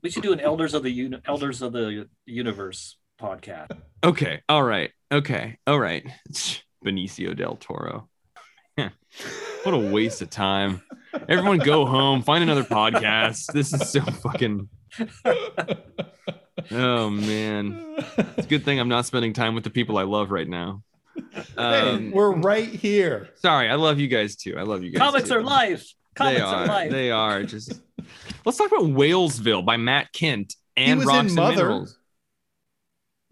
[0.03, 3.71] We should do an Elders of the Uni- Elders of the Universe podcast.
[4.03, 4.41] okay.
[4.49, 4.93] All right.
[5.13, 5.59] Okay.
[5.67, 6.07] All right.
[6.85, 8.09] Benicio del Toro.
[8.77, 10.81] what a waste of time.
[11.29, 13.53] Everyone go home, find another podcast.
[13.53, 14.71] This is so fucking.
[16.71, 17.83] Oh man,
[18.37, 20.83] it's a good thing I'm not spending time with the people I love right now.
[21.57, 23.31] Hey, Um, we're right here.
[23.37, 24.57] sorry, I love you guys too.
[24.59, 25.01] I love you guys.
[25.01, 25.37] Comics too.
[25.37, 25.87] are life.
[26.15, 26.67] Comics they are are.
[26.67, 26.91] life.
[26.91, 27.43] They are.
[27.45, 27.73] Just
[28.45, 31.57] let's talk about Whalesville by Matt Kindt and was Rocks in and Mother.
[31.69, 31.99] Minerals.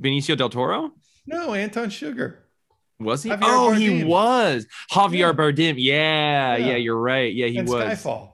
[0.02, 0.92] Benicio del Toro
[1.26, 2.36] No, Anton Chigurh.
[3.00, 3.30] was he?
[3.30, 5.32] Javier oh, he was Javier Yeah.
[5.32, 5.74] Bardem.
[5.78, 6.76] Yeah, yeah, Yeah.
[6.76, 7.32] you're right.
[7.34, 7.82] Yeah, he and was.
[7.84, 8.30] Skyfall.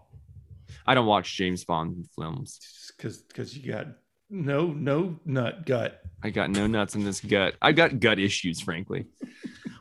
[0.86, 2.58] I don't watch James Bond films.
[2.96, 3.86] Because because you got
[4.30, 6.00] no no nut gut.
[6.22, 7.54] I got no nuts in this gut.
[7.60, 9.06] I've got gut issues, frankly.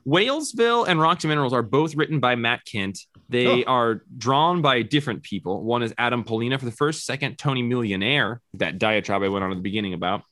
[0.05, 2.99] Whalesville and Rocks and Minerals are both written by Matt Kindt.
[3.29, 3.67] They Oh.
[3.67, 5.63] are drawn by different people.
[5.63, 9.51] One is Adam Pollina for the first, second, Tony Millionaire, that diatribe I went on
[9.51, 10.23] at the beginning about.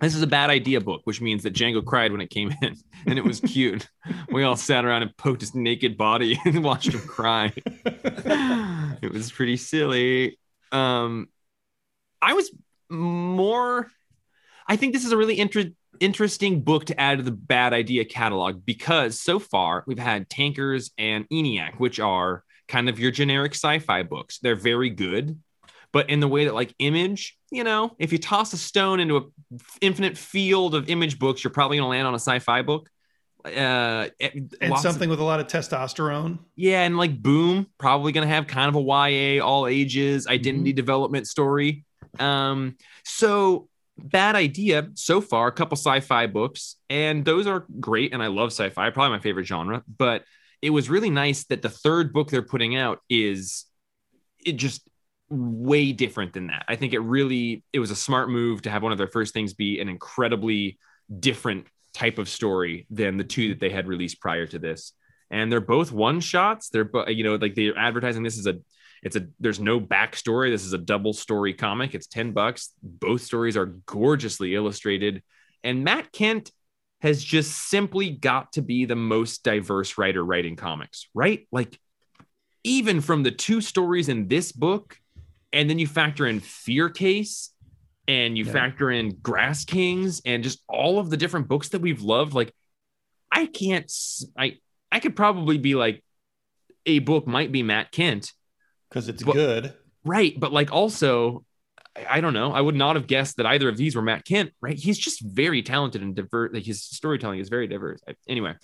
[0.00, 2.76] This is a bad idea book, which means that Django cried when it came in,
[3.06, 3.88] and it was cute.
[4.30, 7.50] we all sat around and poked his naked body and watched him cry.
[7.86, 10.38] it was pretty silly.
[10.72, 11.28] Um,
[12.20, 12.50] I was
[12.94, 13.90] more.
[14.66, 18.04] I think this is a really inter- interesting book to add to the bad idea
[18.04, 23.52] catalog because so far we've had Tankers and ENIAC, which are kind of your generic
[23.52, 24.38] sci-fi books.
[24.38, 25.38] They're very good,
[25.92, 29.16] but in the way that like Image, you know, if you toss a stone into
[29.18, 29.22] a
[29.80, 32.88] infinite field of Image books, you're probably going to land on a sci-fi book.
[33.44, 36.38] Uh, and lots of- something with a lot of testosterone.
[36.56, 41.28] yeah, and like Boom, probably gonna have kind of a YA all ages identity development
[41.28, 41.83] story.
[42.20, 48.22] Um, so bad idea so far, a couple sci-fi books, and those are great, and
[48.22, 49.82] I love sci-fi, probably my favorite genre.
[49.86, 50.24] But
[50.62, 53.66] it was really nice that the third book they're putting out is
[54.44, 54.82] it just
[55.28, 56.64] way different than that.
[56.68, 59.34] I think it really it was a smart move to have one of their first
[59.34, 60.78] things be an incredibly
[61.20, 64.92] different type of story than the two that they had released prior to this
[65.30, 66.68] and they're both one shots.
[66.68, 68.58] They're you know like they're advertising this is a
[69.04, 70.50] it's a there's no backstory.
[70.50, 71.94] This is a double story comic.
[71.94, 72.72] It's ten bucks.
[72.82, 75.22] Both stories are gorgeously illustrated,
[75.62, 76.50] and Matt Kindt
[77.00, 81.08] has just simply got to be the most diverse writer writing comics.
[81.14, 81.78] Right, like
[82.64, 84.98] even from the two stories in this book,
[85.52, 87.50] and then you factor in Fear Case.
[88.06, 88.52] And you Yeah.
[88.52, 92.34] factor in Grass Kings and just all of the different books that we've loved.
[92.34, 92.52] Like,
[93.32, 93.90] I can't,
[94.36, 94.58] I
[94.92, 96.04] I could probably be like,
[96.84, 98.34] a book might be Matt Kindt,
[98.88, 99.74] Because it's But- good.
[100.04, 100.38] right?
[100.38, 101.44] But like also,
[102.08, 102.52] I, don't know.
[102.52, 104.76] I would not have guessed that either of these were Matt Kindt, right?
[104.76, 106.50] He's just very talented and diverse.
[106.52, 108.00] Like his storytelling is very diverse.
[108.28, 108.54] Anyway,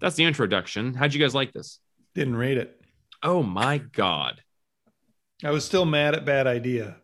[0.00, 0.94] that's the introduction.
[0.94, 1.80] How'd you guys like this?
[2.14, 2.80] Didn't rate it.
[3.22, 4.40] Oh my god,
[5.44, 6.96] I was still mad at bad idea.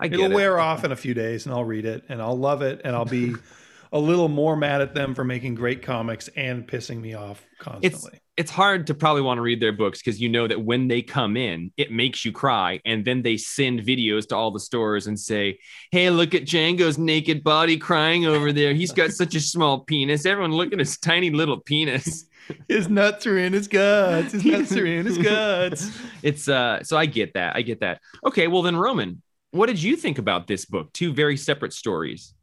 [0.00, 0.34] I get It'll it.
[0.34, 2.94] wear off in a few days and I'll read it and I'll love it and
[2.96, 3.34] I'll be
[3.92, 8.20] a little more mad at them for making great comics and pissing me off constantly.
[8.36, 11.02] it's hard to probably want to read their books because you know that when they
[11.02, 12.80] come in, it makes you cry.
[12.84, 15.58] And then they send videos to all the stores and say,
[15.90, 18.74] Hey, look at Django's naked body crying over there.
[18.74, 20.26] He's got such a small penis.
[20.26, 22.26] Everyone look at his tiny little penis.
[22.68, 24.32] his nuts are in his guts.
[24.32, 25.90] His nuts are in his guts.
[26.22, 27.56] It's uh so I get that.
[27.56, 28.00] I get that.
[28.24, 30.92] Okay, well then Roman, what did you think about this book?
[30.92, 32.34] Two very separate stories.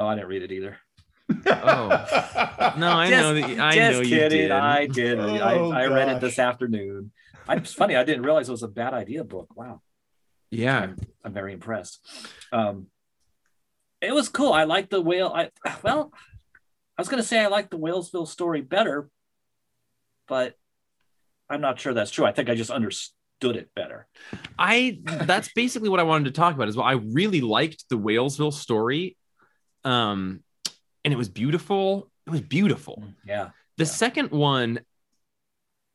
[0.00, 0.78] Oh, I didn't read it either.
[1.46, 1.88] Oh.
[2.76, 4.38] No, I Just- know that I Just know you kidding.
[4.38, 4.50] did.
[4.50, 5.20] I did.
[5.20, 5.36] Oh,
[5.72, 7.12] I, I read it this afternoon.
[7.46, 7.94] I, it's funny.
[7.96, 9.54] I didn't realize it was a bad idea book.
[9.56, 9.82] Wow.
[10.50, 10.78] yeah.
[10.80, 12.00] I'm, I'm very impressed.
[12.52, 12.86] Um,
[14.00, 14.52] it was cool.
[14.52, 15.28] I liked the whale.
[15.28, 15.50] I
[15.84, 16.12] well,
[16.96, 19.10] I was gonna say I liked the Whalesville story better,
[20.26, 20.54] but
[21.50, 22.24] I'm not sure that's true.
[22.24, 24.06] I think I just understood it better.
[24.58, 26.86] I that's basically what I wanted to talk about as well.
[26.86, 29.16] I really liked the Whalesville story.
[29.84, 30.42] Um
[31.04, 32.10] and it was beautiful.
[32.26, 33.02] It was beautiful.
[33.26, 33.50] Yeah.
[33.76, 33.90] The Yeah.
[33.90, 34.80] second one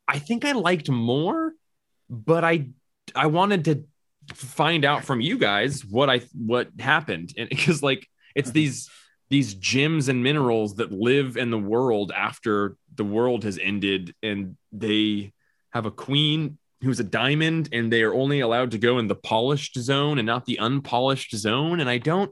[0.07, 1.53] I think I liked more,
[2.09, 2.69] but I
[3.15, 3.83] I wanted to
[4.33, 7.33] find out from you guys what I what happened.
[7.37, 8.53] And because like it's Mhm.
[8.53, 8.89] these
[9.29, 14.55] these gems and minerals that live in the world after the world has ended and
[14.71, 15.33] they
[15.73, 19.15] have a queen who's a diamond and they are only allowed to go in the
[19.15, 22.31] polished zone and not the unpolished zone and I don't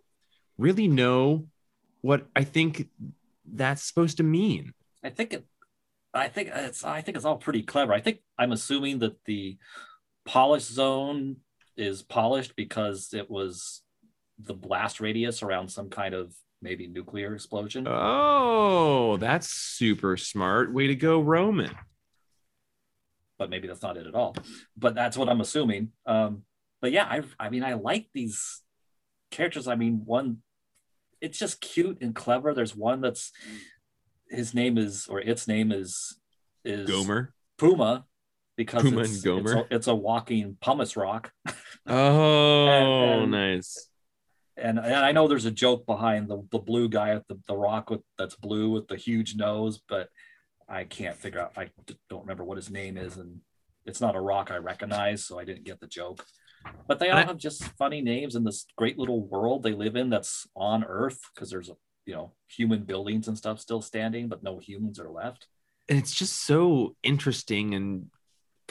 [0.58, 1.48] really know
[2.02, 2.88] what I think
[3.46, 4.74] that's supposed to mean.
[5.04, 5.46] I think it.
[6.13, 6.84] I think it's.
[6.84, 7.94] I think it's all pretty clever.
[7.94, 9.58] I think I'm assuming that the
[10.26, 11.38] polished zone
[11.76, 13.82] is polished because it was
[14.39, 17.88] the blast radius around some kind of maybe nuclear explosion.
[17.89, 20.74] Oh, that's super smart.
[20.74, 21.72] Way to go, Roman.
[23.38, 24.36] but maybe that's not it at all.
[24.78, 25.92] But that's what I'm assuming.
[26.06, 26.44] Um,
[26.82, 28.62] but yeah, I I mean I like these
[29.34, 29.67] characters.
[29.67, 30.38] I mean, one
[31.22, 32.54] it's just cute and clever.
[32.54, 33.32] There's one that's
[34.30, 36.19] his name is or its name is
[36.65, 37.34] is Gomer.
[37.58, 38.06] Puma
[38.58, 39.39] because Puma it's, and Gomer.
[39.41, 41.32] It's, a, it's a walking pumice rock.
[41.86, 43.89] Oh, And- and- nice.
[44.56, 47.58] And, and I know there's a joke behind the, the blue guy at the, the
[47.58, 50.10] rock with that's blue with the huge nose, but
[50.69, 51.54] I can't figure out.
[51.58, 51.72] I
[52.08, 53.39] don't remember what his name is, and
[53.88, 56.24] it's not a rock I recognize, so I didn't get the joke.
[56.88, 59.95] But they all I- have just funny names in this great little world they live
[59.95, 61.69] in that's on Earth because there's
[62.06, 65.47] you know human buildings and stuff still standing, but no humans are left.
[65.89, 68.08] And it's just so interesting and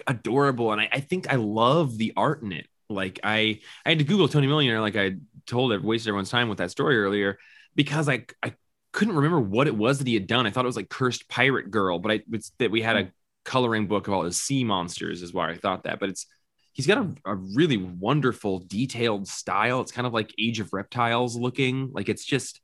[0.06, 0.72] adorable.
[0.72, 2.66] And I, I think I love the art in it.
[2.88, 6.48] Like I, I had to Google Tony Millionaire, like I told it, wasted everyone's time
[6.48, 7.38] with that story earlier,
[7.74, 8.54] because I, I
[8.92, 10.46] couldn't remember what it was that he had done.
[10.46, 13.02] I thought it was like Cursed Pirate Girl, but I, it's that we had a
[13.04, 13.08] hmm.
[13.44, 16.00] coloring book of all his sea monsters, is why I thought that.
[16.00, 16.26] But it's
[16.72, 19.80] he's got a, a really wonderful, detailed style.
[19.80, 21.90] It's kind of like Age of Reptiles looking.
[21.92, 22.60] Like it's just,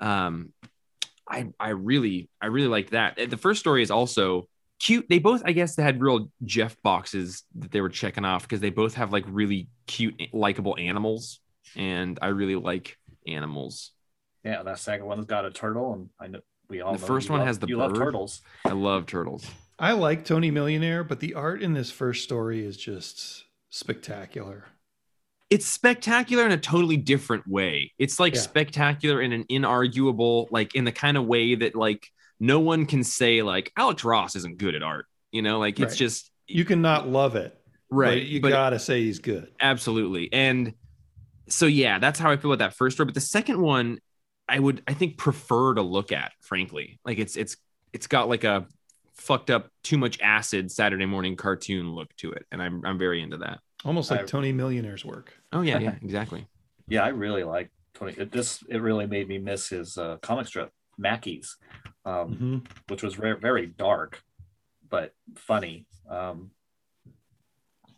[0.00, 0.52] um,
[1.28, 3.18] I I really I really like that.
[3.30, 4.48] The first story is also
[4.80, 5.06] cute.
[5.08, 8.60] They both, I guess, they had real Jeff boxes that they were checking off because
[8.60, 11.40] they both have like really cute, likable animals,
[11.76, 12.96] and I really like
[13.28, 13.92] animals.
[14.42, 16.92] Yeah, that second one's got a turtle, and I know we all.
[16.94, 18.00] The first one love- has the you love bird.
[18.00, 18.40] turtles.
[18.64, 19.46] I love turtles.
[19.80, 24.64] I like Tony Millionaire, but the art in this first story is just spectacular.
[25.48, 27.92] It's spectacular in a totally different way.
[27.98, 28.40] It's like Yeah.
[28.42, 32.06] spectacular in an inarguable, like in the kind of way that like
[32.38, 35.06] no one can say like Alex Ross isn't good at art.
[35.32, 35.98] You know, like it's Right.
[35.98, 37.58] just You can not love it,
[37.90, 38.20] right.
[38.20, 39.50] But you but- gotta say he's good.
[39.60, 40.74] absolutely and
[41.48, 43.98] so yeah that's how i feel about that first story but the second one
[44.48, 47.56] i would i think prefer to look at frankly like it's it's
[47.92, 48.66] it's got like a
[49.20, 53.22] fucked up too much acid saturday morning cartoon look to it and i'm, I'm very
[53.22, 55.32] into that Almost like I- Tony Millionaire's work.
[55.52, 56.46] oh yeah yeah exactly
[56.88, 58.12] Yeah, I really like Tony.
[58.16, 61.54] It just it really made me miss his uh, comic strip Maakies,
[62.04, 62.66] um, Mhm.
[62.90, 64.22] which was very very dark,
[64.88, 65.86] but funny.
[66.10, 66.50] Um,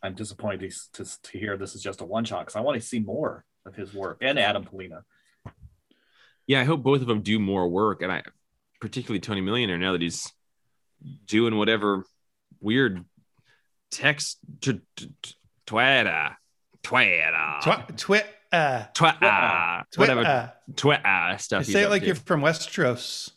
[0.02, 2.80] I'm disappointed to, to, to hear this is just a one shot because I want
[2.80, 5.02] to see more of his work and Adam Pollina.
[6.46, 8.22] yeah i hope both of them do more work and i
[8.80, 10.32] particularly tony millionaire now that he's
[11.26, 12.04] doing whatever
[12.60, 13.04] weird
[13.90, 14.80] text to
[15.66, 16.36] twitter
[16.82, 22.06] twitter Twi- Twit, uh, twitter twit, whatever uh, twitter stuff he's say it like to.
[22.06, 23.30] you're from Westeros.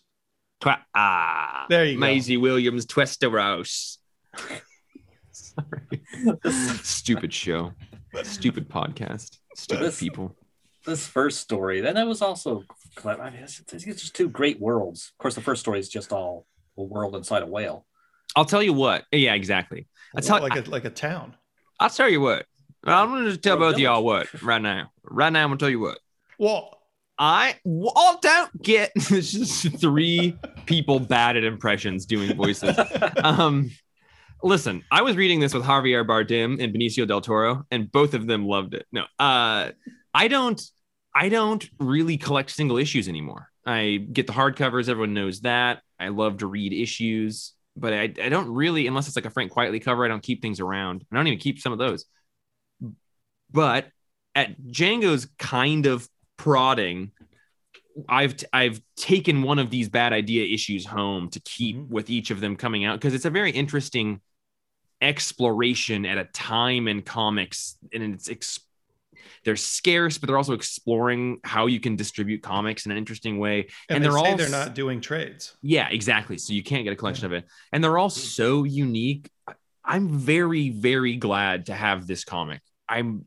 [0.61, 1.99] Twa- ah, There you go.
[1.99, 3.97] Maisie Williams, Twesteros.
[5.31, 6.03] Sorry.
[6.83, 7.73] Stupid show.
[8.23, 9.37] Stupid podcast.
[9.55, 10.35] Stupid This- people.
[10.85, 13.23] This first story, then it was also clever.
[13.23, 15.11] I mean, it's, it's just two great worlds.
[15.13, 16.45] Of course, the first story is just all
[16.77, 17.85] a world inside a whale.
[18.35, 19.05] I'll tell you what.
[19.11, 19.87] Yeah, exactly.
[20.15, 21.35] I tell, like a like a town.
[21.79, 22.45] I'll tell you what.
[22.83, 24.91] I'm going to tell both of y'all what right now.
[25.03, 25.97] Right now, I'm going to tell you what.
[26.37, 26.77] Well,
[27.17, 32.77] I well, don't get it's just three people bad at impressions doing voices.
[33.23, 33.71] Um,
[34.43, 38.27] listen, I was reading this with Javier Bardem and Benicio del Toro, and both of
[38.27, 38.85] them loved it.
[38.91, 39.71] No, uh,
[40.13, 40.61] I don't.
[41.17, 43.49] I don't really collect single issues anymore.
[43.65, 44.89] I get the hardcovers.
[44.89, 45.81] Everyone knows that.
[45.99, 49.51] I love to read issues, but I, I don't really, unless it's like a Frank
[49.51, 51.05] Quitely cover, I don't keep things around.
[51.11, 52.05] I don't even keep some of those.
[53.51, 53.87] But
[54.33, 57.11] at Django's kind of prodding,
[58.09, 61.87] I've I've taken one of these bad idea issues home to keep Mhm.
[61.87, 64.19] with each of them coming out because it's a very interesting
[65.01, 68.64] exploration at a time in comics, and it's ex-
[69.43, 73.67] they're scarce, but they're also exploring how you can distribute comics in an interesting way.
[73.89, 75.55] And, And they they're all they're not doing trades.
[75.61, 76.37] Yeah, exactly.
[76.37, 77.45] So you can't get a collection of it.
[77.71, 79.29] And they're all so unique.
[79.83, 82.61] I'm very, very glad to have this comic.
[82.89, 83.25] I'm,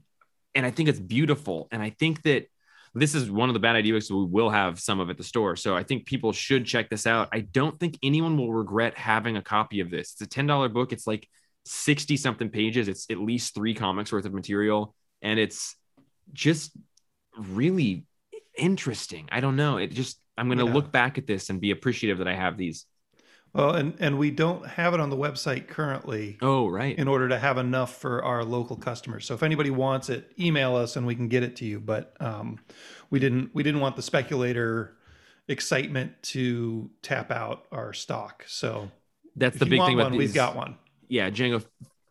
[0.55, 1.69] and I think it's beautiful.
[1.71, 2.47] And I think that
[2.95, 4.11] this is one of the bad ideas.
[4.11, 5.57] We will have some of at the store.
[5.57, 7.29] So I think people should check this out.
[7.33, 10.17] I don't think anyone will regret having a copy of this.
[10.19, 10.93] It's a $10 book.
[10.93, 11.29] It's like
[11.65, 12.89] 60 something pages.
[12.89, 14.95] It's at least three comics worth of material.
[15.23, 15.77] And it's
[16.33, 16.77] just
[17.37, 18.07] really
[18.57, 19.29] interesting.
[19.31, 19.77] I don't know.
[19.79, 20.73] It just, I'm going to Yeah.
[20.75, 22.87] look back at this and be appreciative that I have these.
[23.55, 26.97] Well, and and we don't have it on the website currently Oh, right.
[26.99, 29.25] in order to have enough for our local customers.
[29.25, 31.81] So if anybody wants it, email us and we can get it to you.
[31.81, 32.59] But um,
[33.09, 34.99] we didn't we didn't want the speculator
[35.49, 38.45] excitement to tap out our stock.
[38.47, 38.91] So
[39.35, 40.19] That's the big thing about these.
[40.19, 40.77] we've got one.
[41.09, 41.65] Yeah, Django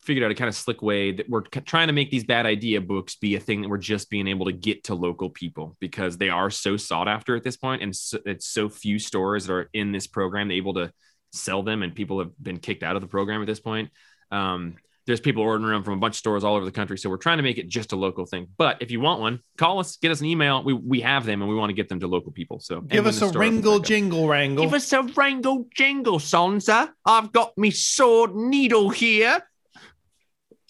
[0.07, 2.79] figured out a kind of slick way that we're trying to make these bad idea
[2.79, 6.17] books be a thing that we're just being able to get to local people because
[6.17, 9.53] they are so sought after at this point, and so, it's so few stores that
[9.53, 10.91] are in this program able to
[11.33, 13.89] sell them, and people have been kicked out of the program at this point.
[14.31, 17.09] Um, there's people ordering them from a bunch of stores all over the country, so
[17.09, 18.47] we're trying to make it just a local thing.
[18.57, 20.63] But if you want one, call us, get us an email.
[20.63, 22.59] We we have them, and we want to get them to local people.
[22.59, 24.63] So Give us a store wrangle jingle wrangle.
[24.63, 26.91] Give us a wrangle jingle, Sonsa.
[27.05, 29.41] I've got me sword needle here.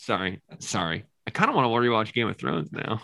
[0.08, 1.04] Sorry, sorry.
[1.28, 3.02] I kind of want to rewatch Game of Thrones now.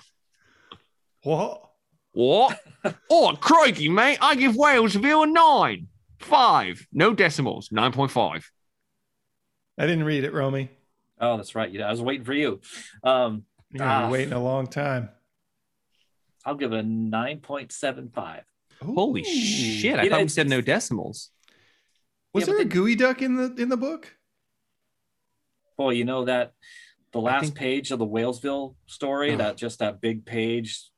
[1.24, 1.70] what?
[2.14, 2.58] What?
[3.12, 4.20] oh, crikey, mate.
[4.22, 5.88] I give Whalesville a nine.
[6.20, 6.88] Five.
[6.94, 7.68] No decimals.
[7.68, 8.46] 9.5.
[9.78, 10.70] I didn't read it, Romy.
[11.20, 11.70] Oh, that's right.
[11.70, 12.62] Yeah, I was waiting for you.
[13.04, 14.10] Um, You're gonna Ah.
[14.10, 15.10] waiting a long time.
[16.46, 18.44] I'll give it a nine point seven five.
[18.82, 19.26] Holy Ooh.
[19.26, 20.00] shit.
[20.00, 21.32] I You know, thought we said no decimals.
[22.34, 24.16] Was Yeah, there a then- gooey duck in the in the book?
[25.78, 26.54] Boy, you know that
[27.14, 29.38] the last think- page of the Whalesville story, Oh.
[29.38, 30.90] that just that big page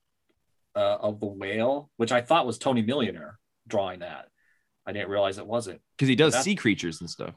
[0.76, 4.28] uh, of the whale, which I thought was Tony Millionaire drawing that.
[4.86, 5.82] I didn't realize it wasn't.
[5.98, 7.34] Because he does sea creatures and stuff.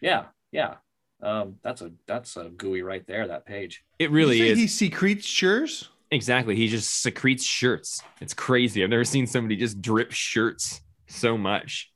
[0.00, 0.74] Yeah, yeah.
[1.22, 3.28] Um, that's a that's a gooey right there.
[3.28, 3.84] That page.
[3.98, 4.58] It really you is.
[4.58, 5.88] He secretes shirts.
[6.10, 6.56] Exactly.
[6.56, 8.02] He just secretes shirts.
[8.20, 8.82] It's crazy.
[8.82, 11.90] I've never seen somebody just drip shirts so much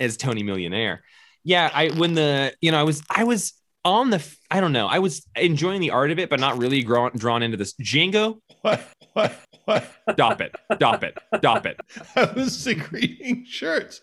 [0.00, 1.02] as Tony Millionaire.
[1.44, 4.86] Yeah, I when the you know I was I was on the I don't know
[4.86, 7.74] I was enjoying the art of it, but not really drawn drawn into this.
[7.74, 8.82] Django, What?
[9.12, 9.34] What?
[9.64, 9.86] What?
[10.12, 11.78] stop it, stop it, stop it.
[12.16, 14.00] I was secreting shirts.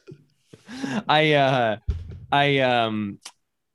[1.07, 1.77] I uh
[2.31, 3.19] I um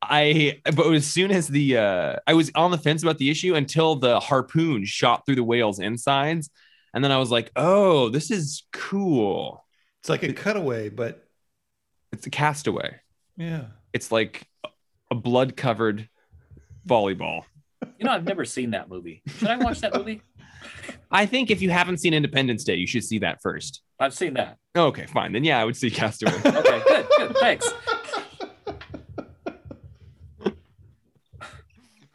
[0.01, 3.55] I but as soon as the uh I was on the fence about the issue
[3.55, 6.51] until the harpoon shot through the whale's insides,
[6.95, 9.65] and then I was like, oh, this is cool.
[10.01, 11.27] It's like a cutaway, but
[12.13, 13.01] It's a castaway.
[13.37, 13.65] yeah.
[13.93, 14.47] It's like
[15.15, 16.09] a blood covered
[16.87, 17.45] volleyball.
[17.99, 19.23] You know, I've never seen that movie.
[19.39, 20.23] Should I watch that movie?
[21.11, 23.83] I think if you haven't seen Independence Day, you should see that first.
[24.01, 24.59] I've seen that.
[24.77, 25.33] Okay, fine.
[25.33, 26.33] Then yeah, I would see Castaway.
[26.45, 27.37] Okay, good, good.
[27.37, 27.73] Thanks.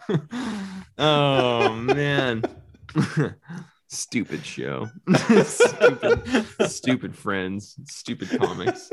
[0.97, 2.43] oh man.
[3.89, 4.87] Stupid show.
[5.43, 7.75] stupid, stupid friends.
[7.85, 8.89] Stupid comics.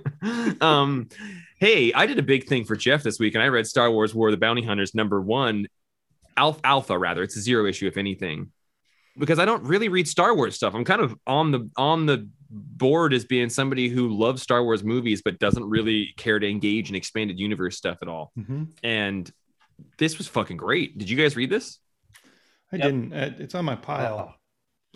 [0.60, 1.08] um,
[1.58, 4.14] hey, I did a big thing for Jeff this week, and I read Star Wars
[4.14, 5.66] War of the Bounty Hunters number one,
[6.36, 7.22] Alpha, Alpha rather.
[7.22, 8.52] It's a zero issue, if anything,
[9.18, 10.74] because I don't really read Star Wars stuff.
[10.74, 14.82] I'm kind of on the on the board as being somebody who loves Star Wars
[14.82, 18.32] movies but doesn't really care to engage in expanded universe stuff at all.
[18.38, 18.70] Mhm.
[18.82, 19.30] And
[19.98, 20.96] this was fucking great.
[20.96, 21.78] Did you guys read this?
[22.72, 22.84] I Yep.
[22.86, 23.12] didn't.
[23.12, 24.34] uh, It's on my pile.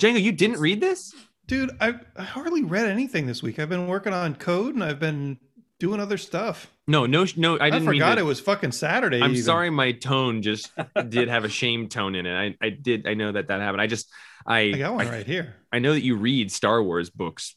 [0.01, 1.15] Django, you didn't read this?
[1.47, 3.59] Dude, I, I hardly read anything this week.
[3.59, 5.39] I've been working on code and I've been
[5.79, 6.71] doing other stuff.
[6.87, 7.59] No, no, no.
[7.59, 7.87] I I, didn't.
[7.89, 9.21] mean forgot to- it was fucking Saturday.
[9.21, 9.43] I'm even.
[9.43, 10.71] sorry, my tone just
[11.09, 12.57] did have a shame tone in it.
[12.63, 13.07] I, I did.
[13.07, 13.81] I know that that happened.
[13.83, 14.09] I just,
[14.47, 15.57] I, I got one I, right here.
[15.73, 17.55] I know that you read Star Wars books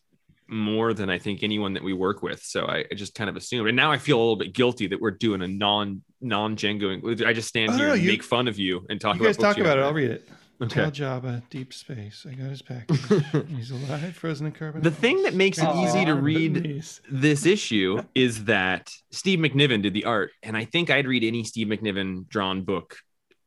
[0.48, 2.42] more than I think anyone that we work with.
[2.44, 4.88] So I, I just kind of assumed, and now I feel a little bit guilty
[4.88, 7.26] that we're doing a non non Django.
[7.26, 9.22] I just stand Oh, here no, and you- make fun of you and talk You
[9.22, 9.82] about guys talk about it.
[9.82, 10.12] I'll read.
[10.12, 10.28] it.
[10.70, 11.02] Tell Okay.
[11.04, 12.26] Jabba, deep space.
[12.30, 13.02] I got his package.
[13.50, 14.82] He's alive, frozen in carbon.
[14.84, 15.84] The thing that makes it Oh.
[15.84, 16.82] easy to read
[17.12, 21.44] this issue is that Steve McNiven did the art, and I think I'd read any
[21.44, 22.96] Steve McNiven drawn book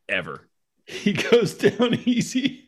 [0.07, 0.47] ever.
[0.85, 2.65] He goes down easy.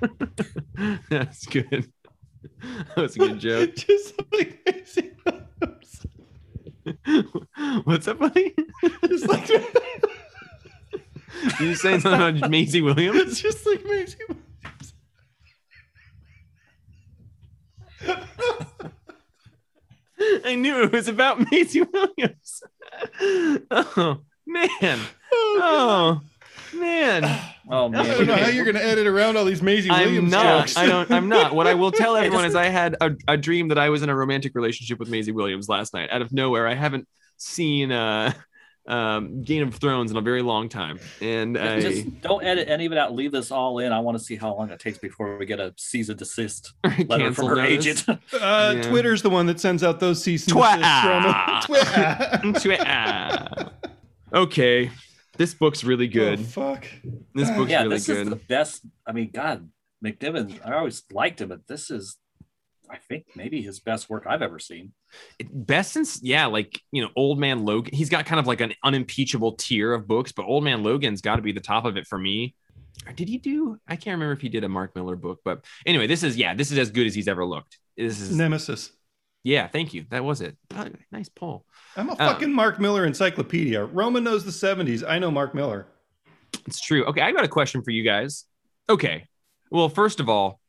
[1.08, 1.92] That's good.
[2.94, 3.74] That was a good joke.
[3.76, 6.06] Just like Williams.
[7.84, 8.54] What's up, buddy?
[9.06, 9.48] Just like
[11.60, 13.20] you saying something about Maisie Williams?
[13.20, 14.94] it's just like Maisie Williams.
[20.44, 22.62] I knew it was about Maisie Williams.
[23.70, 24.98] Oh man.
[25.32, 26.20] Oh, oh.
[26.74, 27.22] Man.
[27.70, 30.60] Oh I don't know how you're gonna edit around all these Maisie I'm Williams not.
[30.60, 30.76] jokes.
[30.78, 31.10] I don't.
[31.10, 31.54] I'm not.
[31.54, 34.08] What I will tell everyone is I had a, a dream that I was in
[34.08, 36.08] a romantic relationship with Maisie Williams last night.
[36.10, 37.06] Out of nowhere, I haven't
[37.36, 38.32] seen uh,
[38.86, 42.86] um, Game of Thrones in a very long time, and I just don't edit any
[42.86, 43.12] of it out.
[43.14, 43.92] Leave this all in.
[43.92, 46.72] I want to see how long it takes before we get a cease and desist
[47.06, 47.86] letter from her notice.
[48.08, 48.18] agent.
[48.32, 48.82] Uh, Yeah.
[48.88, 52.82] Twitter's the one that sends out those cease and Twa- desist from Twitter.
[52.86, 53.70] Ah.
[54.32, 54.90] okay,
[55.38, 56.40] this book's really oh, good.
[56.40, 56.86] Oh, fuck.
[57.34, 58.84] This book's yeah, really this is the best.
[59.06, 59.70] I mean, God,
[60.04, 60.60] McNiven.
[60.66, 62.16] I always liked him, but this is,
[62.90, 64.92] I think, maybe his best work I've ever seen.
[65.50, 67.94] Best since yeah, like you know, Old Man Logan.
[67.94, 71.36] He's got kind of like an unimpeachable tier of books, but Old Man Logan's got
[71.36, 72.54] to be the top of it for me.
[73.06, 73.78] Or did he do?
[73.86, 76.54] I can't remember if he did a Mark Millar book, but anyway, this is yeah,
[76.54, 77.78] this is as good as he's ever looked.
[77.96, 78.90] This is Nemesis.
[79.44, 79.68] Yeah.
[79.68, 80.04] Thank you.
[80.10, 80.56] That was it.
[80.76, 81.64] Oh, nice poll.
[81.96, 83.84] I'm a Uh, fucking Mark Millar encyclopedia.
[83.84, 85.02] Roman knows the 70s.
[85.08, 85.86] I know Mark Millar.
[86.66, 87.04] It's true.
[87.06, 88.44] Okay, I got a question for you guys.
[88.88, 89.26] Okay.
[89.70, 90.60] Well, first of all,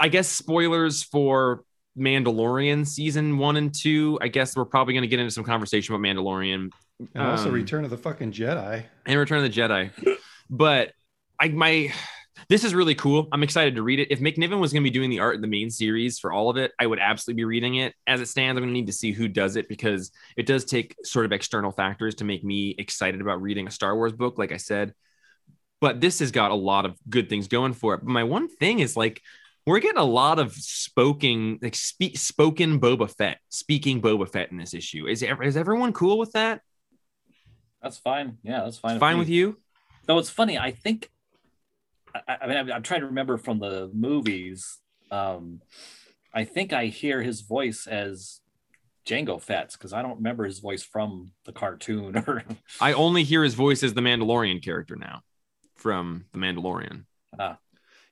[0.00, 1.62] I guess spoilers for
[1.98, 4.18] Mandalorian season one and two.
[4.20, 6.70] I guess we're probably going to get into some conversation about Mandalorian
[7.14, 8.84] And also Um, Return of the fucking Jedi.
[9.06, 9.90] and Return of the Jedi.
[10.48, 10.92] But
[11.38, 11.92] I my
[12.50, 13.28] this is really cool.
[13.30, 14.10] I'm excited to read it.
[14.10, 16.50] If McNiven was going to be doing the art in the main series for all
[16.50, 17.94] of it, I would absolutely be reading it.
[18.08, 20.64] As it stands, I'm going to need to see who does it because it does
[20.64, 24.36] take sort of external factors to make me excited about reading a Star Wars book,
[24.36, 24.94] like I said.
[25.80, 27.98] But this has got a lot of good things going for it.
[27.98, 29.22] But my one thing is like
[29.64, 34.56] we're getting a lot of spoken like speak spoken Boba Fett, speaking Boba Fett in
[34.56, 35.06] this issue.
[35.06, 36.62] Is is everyone cool with that?
[37.80, 38.38] That's fine.
[38.42, 38.98] Yeah, that's fine.
[38.98, 39.56] Fine with you?
[40.06, 41.10] Though it's funny, I think.
[42.14, 44.78] I, I mean, I'm, I'm trying to remember from the movies.
[45.10, 45.60] Um,
[46.32, 48.40] I think I hear his voice as
[49.06, 52.22] Jango Fett's because I don't remember his voice from the cartoon.
[52.26, 52.44] Or
[52.80, 55.22] I only hear his voice as the Mandalorian character now
[55.76, 57.04] from the Mandalorian.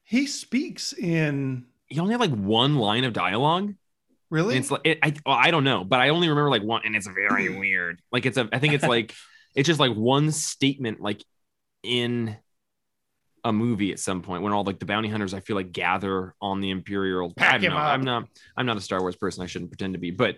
[0.09, 1.67] He speaks in.
[1.87, 3.75] He only had like one line of dialogue.
[4.31, 4.57] Really?
[4.57, 6.81] And it's like it, I well, I don't know, but I only remember like one,
[6.87, 8.01] and it's very weird.
[8.11, 9.15] Like it's a I think it's like
[9.55, 11.23] it's just like one statement like
[11.83, 12.39] in
[13.49, 16.35] a movie at some point when all like the bounty hunters I feel like gather
[16.41, 17.33] on the Imperial.
[17.37, 17.79] I Pack don't him know.
[17.79, 17.85] up.
[17.93, 19.43] I'm not I'm not a Star Wars person.
[19.43, 20.37] I shouldn't pretend to be, but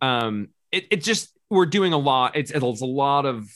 [0.00, 2.36] um, it it just we're doing a lot.
[2.36, 3.48] It's it's a lot of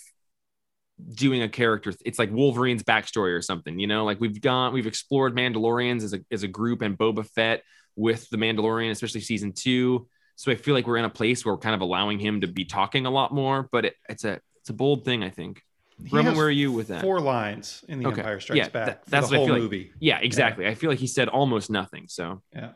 [1.15, 1.93] doing a character.
[2.05, 4.05] It's like Wolverine's backstory or something, you know.
[4.05, 7.63] Like we've gone, we've explored Mandalorians as a as a group and Boba Fett
[7.97, 10.09] with the Mandalorian, especially season two.
[10.37, 12.49] So I feel like we're in a place where we're kind of allowing him to
[12.49, 13.69] be talking a lot more.
[13.71, 15.63] But it, it's a it's a bold thing, I think.
[16.03, 17.03] He Roman, where are you with that?
[17.03, 18.21] Four lines in The Okay.
[18.21, 18.87] Empire Strikes Yeah, Back.
[18.87, 19.63] that- that's the what I whole feel like.
[19.63, 19.93] movie.
[20.01, 20.67] Yeah, exactly.
[20.67, 22.09] I feel like he said almost nothing.
[22.09, 22.73] So Yeah.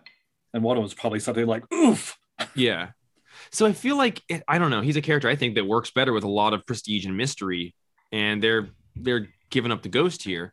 [0.54, 2.16] and one of them was probably something like "oof."
[2.54, 2.90] yeah.
[3.50, 4.80] So I feel like it, I don't know.
[4.82, 7.74] He's a character I think that works better with a lot of prestige and mystery,
[8.12, 10.52] and they're they're giving up the ghost here.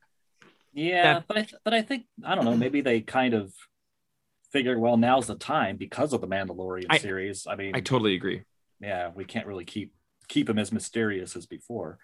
[0.73, 2.57] Yeah, That- but I th- but I think I don't know.
[2.57, 3.53] Maybe they kind of
[4.51, 7.45] figured, well, now's the time because of the Mandalorian I- series.
[7.47, 8.43] I mean, I totally agree.
[8.79, 9.93] yeah, we can't really keep
[10.27, 11.99] keep him as mysterious as before.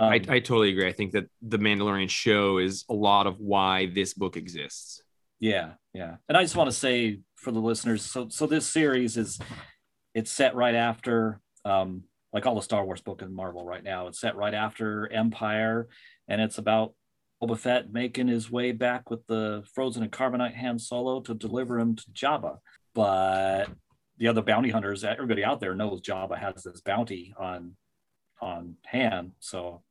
[0.00, 0.88] Um, I, I totally agree.
[0.88, 5.02] I think that the Mandalorian show is a lot of why this book exists.
[5.40, 6.16] Yeah, yeah.
[6.26, 9.38] And I just want to say for the listeners, so so this series is
[10.14, 14.06] it's set right after um like all the Star Wars book in Marvel right now.
[14.06, 15.88] It's set right after Empire,
[16.28, 16.94] and it's about
[17.42, 21.78] Boba Fett making his way back with the frozen and carbonite Han Solo to deliver
[21.78, 22.58] him to Jabba.
[22.94, 23.68] But
[24.16, 27.76] the other bounty hunters, everybody out there knows Jabba has this bounty on
[28.40, 29.32] on Han.
[29.40, 29.82] So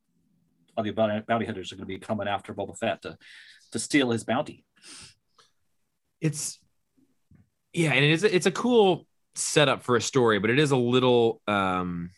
[0.80, 3.18] all the bounty hunters are going to be coming after Boba Fett to
[3.72, 4.66] to steal his bounty.
[6.22, 6.60] It's
[7.74, 9.06] yeah, and it is it's a cool
[9.36, 12.12] setup for a story, but it is a little um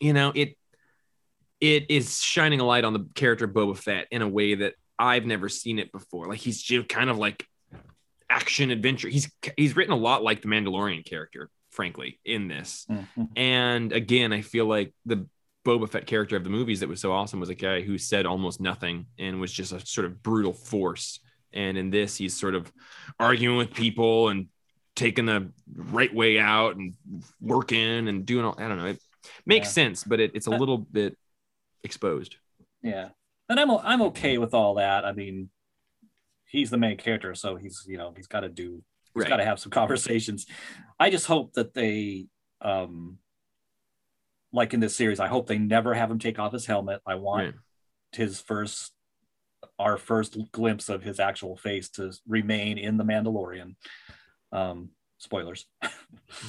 [0.00, 0.56] you know, it
[1.60, 4.74] it is shining a light on the character of Boba Fett in a way that
[4.98, 6.26] I've never seen it before.
[6.26, 7.46] Like he's just kind of like
[8.28, 9.08] action adventure.
[9.08, 12.86] He's he's written a lot like the Mandalorian character, frankly, in this.
[12.90, 13.28] Mhm.
[13.36, 15.26] And again, I feel like the
[15.64, 18.26] Boba Fett character of the movies that was so awesome was a guy who said
[18.26, 21.20] almost nothing and was just a sort of brutal force.
[21.52, 22.72] And in this, he's sort of
[23.18, 24.46] arguing with people and
[24.96, 26.94] taking the right way out and
[27.40, 28.54] working and doing all.
[28.58, 28.86] I don't know.
[28.86, 29.00] It
[29.44, 29.72] makes Yeah.
[29.72, 31.16] sense, but it, it's a little bit
[31.84, 32.36] exposed.
[32.82, 33.10] Yeah,
[33.48, 35.04] and I'm I'm okay with all that.
[35.04, 35.50] I mean,
[36.46, 38.82] he's the main character, so he's you know he's got to do
[39.14, 39.28] he's Right.
[39.28, 40.46] got to have some conversations.
[40.98, 42.26] I just hope that they,
[42.60, 43.18] um,
[44.52, 47.00] like in this series, I hope they never have him take off his helmet.
[47.06, 47.54] I want Right.
[48.12, 48.92] his first,
[49.78, 53.76] our first glimpse of his actual face to remain in the Mandalorian.
[54.52, 55.66] Um, spoilers.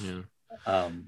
[0.03, 0.21] Yeah.
[0.65, 1.07] Um,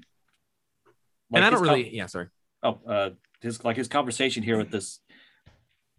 [1.32, 1.94] and I don't com- really.
[1.94, 2.06] Yeah.
[2.06, 2.28] Sorry.
[2.62, 5.00] oh uh his like his conversation here with this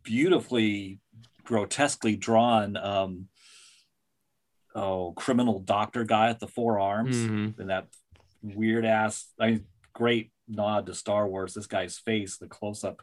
[0.04, 1.00] beautifully
[1.43, 3.28] grotesquely drawn um
[4.74, 7.60] oh criminal doctor guy at the four arms Mhm.
[7.60, 7.88] and that
[8.41, 13.02] weird ass i mean great nod to star wars this guy's face the close-up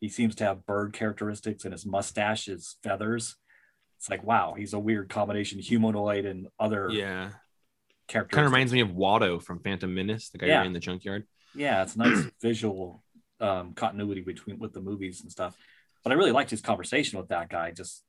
[0.00, 3.36] he seems to have bird characteristics and his mustache is feathers
[3.98, 7.30] it's like wow he's a weird combination humanoid and other Yeah.
[8.08, 10.60] characteristics Kind of reminds me of Watto from Phantom Menace, the guy Yeah.
[10.62, 11.26] ran the junkyard.
[11.54, 13.02] yeah it's nice visual
[13.40, 15.56] um, continuity between with the movies and stuff
[16.02, 18.02] but i really liked his conversation with that guy just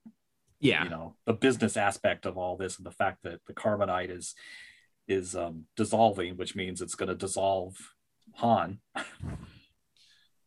[0.60, 0.84] Yeah.
[0.84, 4.34] you know the business aspect of all this and the fact that the carbonite is
[5.08, 7.76] is um, dissolving which means it's going to dissolve
[8.34, 8.80] han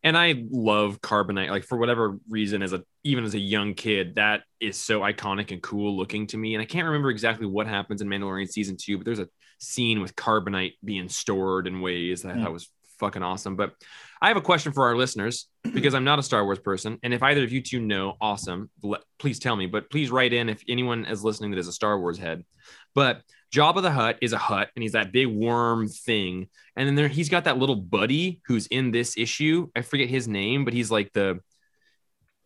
[0.03, 1.49] and I love Carbonite.
[1.49, 5.51] Like for whatever reason, as a even as a young kid, that is so iconic
[5.51, 6.53] and cool looking to me.
[6.53, 9.27] And I can't remember exactly what happens in Mandalorian season two, but there's a
[9.59, 12.43] scene with Carbonite being stored in ways that I Hmm.
[12.43, 12.69] thought was
[12.99, 13.55] fucking awesome.
[13.55, 13.73] But
[14.21, 17.11] I have a question for our listeners because I'm not a Star Wars person, and
[17.13, 18.69] if either of you two know, awesome.
[19.17, 19.65] Please tell me.
[19.65, 22.43] But please write in if anyone is listening that is a Star Wars head.
[22.93, 23.21] But
[23.55, 26.49] Jabba the Hutt is a Hutt, and he's that big worm thing.
[26.75, 29.69] And then there, he's got that little buddy who's in this issue.
[29.75, 31.39] I forget his name, but he's like the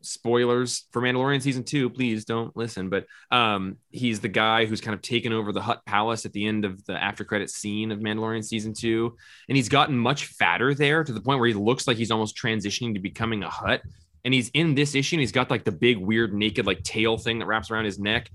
[0.02, 1.90] spoilers for Mandalorian season two.
[1.90, 2.90] Please don't listen.
[2.90, 6.46] But um, he's the guy who's kind of taken over the Hutt Palace at the
[6.46, 9.18] end of the after credit scene of Mandalorian season two.
[9.48, 12.38] And he's gotten much fatter there to the point where he looks like he's almost
[12.38, 13.82] transitioning to becoming a Hutt.
[14.26, 17.18] And he's in this issue and he's got like the big, weird, naked, like tail
[17.18, 18.30] thing that wraps around his neck.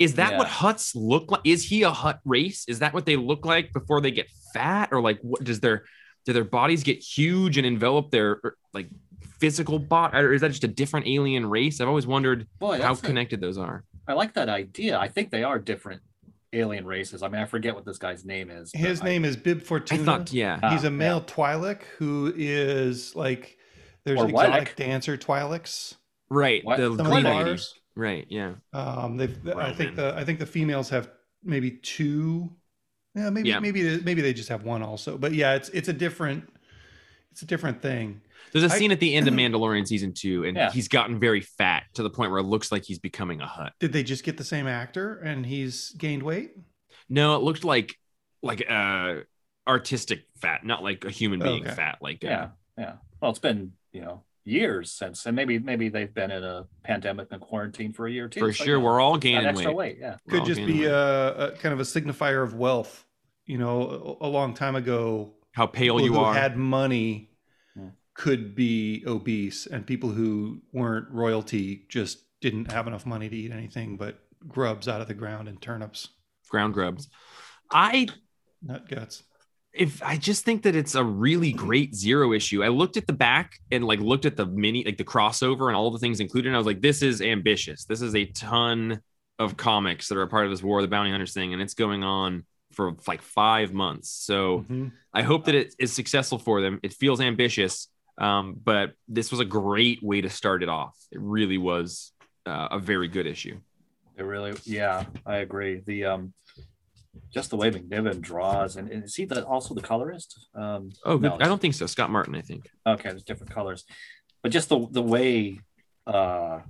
[0.00, 0.38] Is that Yeah.
[0.38, 1.42] what Hutts look like?
[1.44, 2.64] Is he a Hutt race?
[2.66, 4.88] Is that what they look like before they get fat?
[4.90, 5.84] Or like what does their
[6.26, 8.88] do their bodies get huge and envelop their er, like
[9.38, 10.16] physical body?
[10.18, 11.80] Or is that just a different alien race?
[11.80, 13.84] I've always wondered boy how that's a- connected those are.
[14.08, 16.00] i like that idea i think they are different
[16.52, 19.24] alien races i mean i forget what this guy's name is but His I- name
[19.24, 20.04] is Bib I Fortuna.
[20.04, 20.58] thought, yeah.
[20.62, 20.90] Ah, He's a yeah.
[21.04, 23.56] male Twi'lek who is like
[24.04, 24.76] there's Or exotic Twi'lek.
[24.76, 25.94] dancer Twi'leks.
[26.30, 26.64] right.
[26.64, 26.78] What?
[26.78, 27.62] The Some green of Green lady.
[27.96, 28.02] Ours.
[28.02, 28.26] Right.
[28.28, 28.54] Yeah.
[28.72, 29.96] Um, they've I think Roman.
[29.96, 31.10] the I think the females have
[31.44, 32.50] maybe two.
[33.14, 33.58] Yeah, maybe Yeah.
[33.60, 35.18] maybe maybe they just have one also.
[35.18, 36.48] But yeah, it's it's a different
[37.32, 38.20] it's a different thing.
[38.52, 40.70] There's a I- scene at the end of Mandalorian season two, and Yeah.
[40.70, 43.72] he's gotten very fat to the point where it looks like he's becoming a Hutt.
[43.80, 46.52] Did they just get the same actor and he's gained weight?
[47.08, 47.96] No, it looked like
[48.42, 49.16] like uh
[49.66, 51.74] artistic fat, not like a human being Okay.
[51.74, 51.98] fat.
[52.00, 56.14] Like uh, yeah yeah well it's been you know years since and maybe maybe they've
[56.14, 58.40] been in a pandemic and quarantine for a year too.
[58.40, 59.96] for so, sure, you know, we're all gaining extra weight.
[59.96, 63.04] weight yeah We're Could just be a, a kind of a signifier of wealth.
[63.46, 66.32] You know, a, a long time ago, how pale you who are.
[66.32, 67.30] had money
[67.74, 67.88] Hmm.
[68.14, 73.52] could be obese, and people who weren't royalty just didn't have enough money to eat
[73.52, 76.08] anything but grubs out of the ground and turnips,
[76.48, 77.08] ground grubs.
[77.70, 78.08] I
[78.62, 79.22] nut guts.
[79.72, 82.62] If I just think that it's a really great zero issue.
[82.62, 85.76] I looked at the back and like looked at the mini, like the crossover and
[85.76, 86.48] all the things included.
[86.48, 87.84] And I was like, this is ambitious.
[87.84, 89.00] This is a ton
[89.38, 91.62] of comics that are a part of this War of the Bounty Hunters thing, and
[91.62, 94.10] it's going on for like five months.
[94.10, 94.92] So Mhm.
[95.14, 96.78] I hope that it is successful for them.
[96.82, 100.96] It feels ambitious, um, but this was a great way to start it off.
[101.10, 102.12] It really was
[102.46, 103.60] uh, a very good issue.
[104.16, 105.82] It really, yeah, I agree.
[105.86, 106.32] The um,
[107.32, 110.48] just the way McNiven draws, and, and is he the also the colorist?
[110.54, 111.30] Um, Oh, good.
[111.30, 111.86] no, I don't think so.
[111.86, 112.68] Scott Martin, I think.
[112.86, 113.84] Okay, there's different colors,
[114.42, 115.58] but just the the way,
[116.06, 116.60] uh,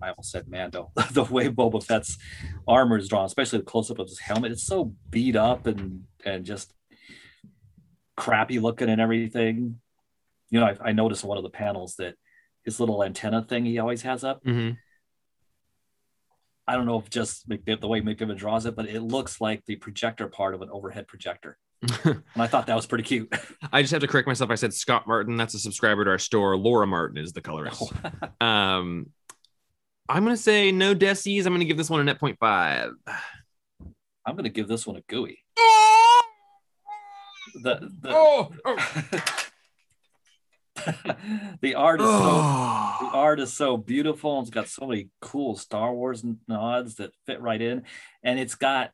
[0.00, 2.18] I almost said Mando, the way Boba Fett's
[2.66, 6.04] armor is drawn, especially the close up of his helmet, it's so beat up and
[6.24, 6.72] and just
[8.16, 9.80] crappy looking and everything.
[10.50, 12.14] You know, I, I noticed in one of the panels that
[12.64, 14.42] his little antenna thing he always has up.
[14.44, 14.76] Mhm.
[16.68, 19.64] I don't know if just McNiven, the way McNiven draws it, but it looks like
[19.64, 21.58] the projector part of an overhead projector.
[22.04, 23.32] And I thought that was pretty cute.
[23.72, 24.50] I just have to correct myself.
[24.50, 25.36] I said Scott Martin.
[25.36, 26.56] That's a subscriber to our store.
[26.56, 27.82] Laura Martin is the colorist.
[28.40, 29.10] Um,
[30.08, 31.46] I'm gonna say no Desies.
[31.46, 32.92] I'm gonna give this one a net point five.
[34.28, 35.38] I'm going to give this one a gooey.
[37.62, 38.50] The, the, Oh,
[41.60, 44.38] the art is so the art is so beautiful.
[44.38, 47.84] And it's got so many cool Star Wars nods that fit right in,
[48.22, 48.92] and it's got.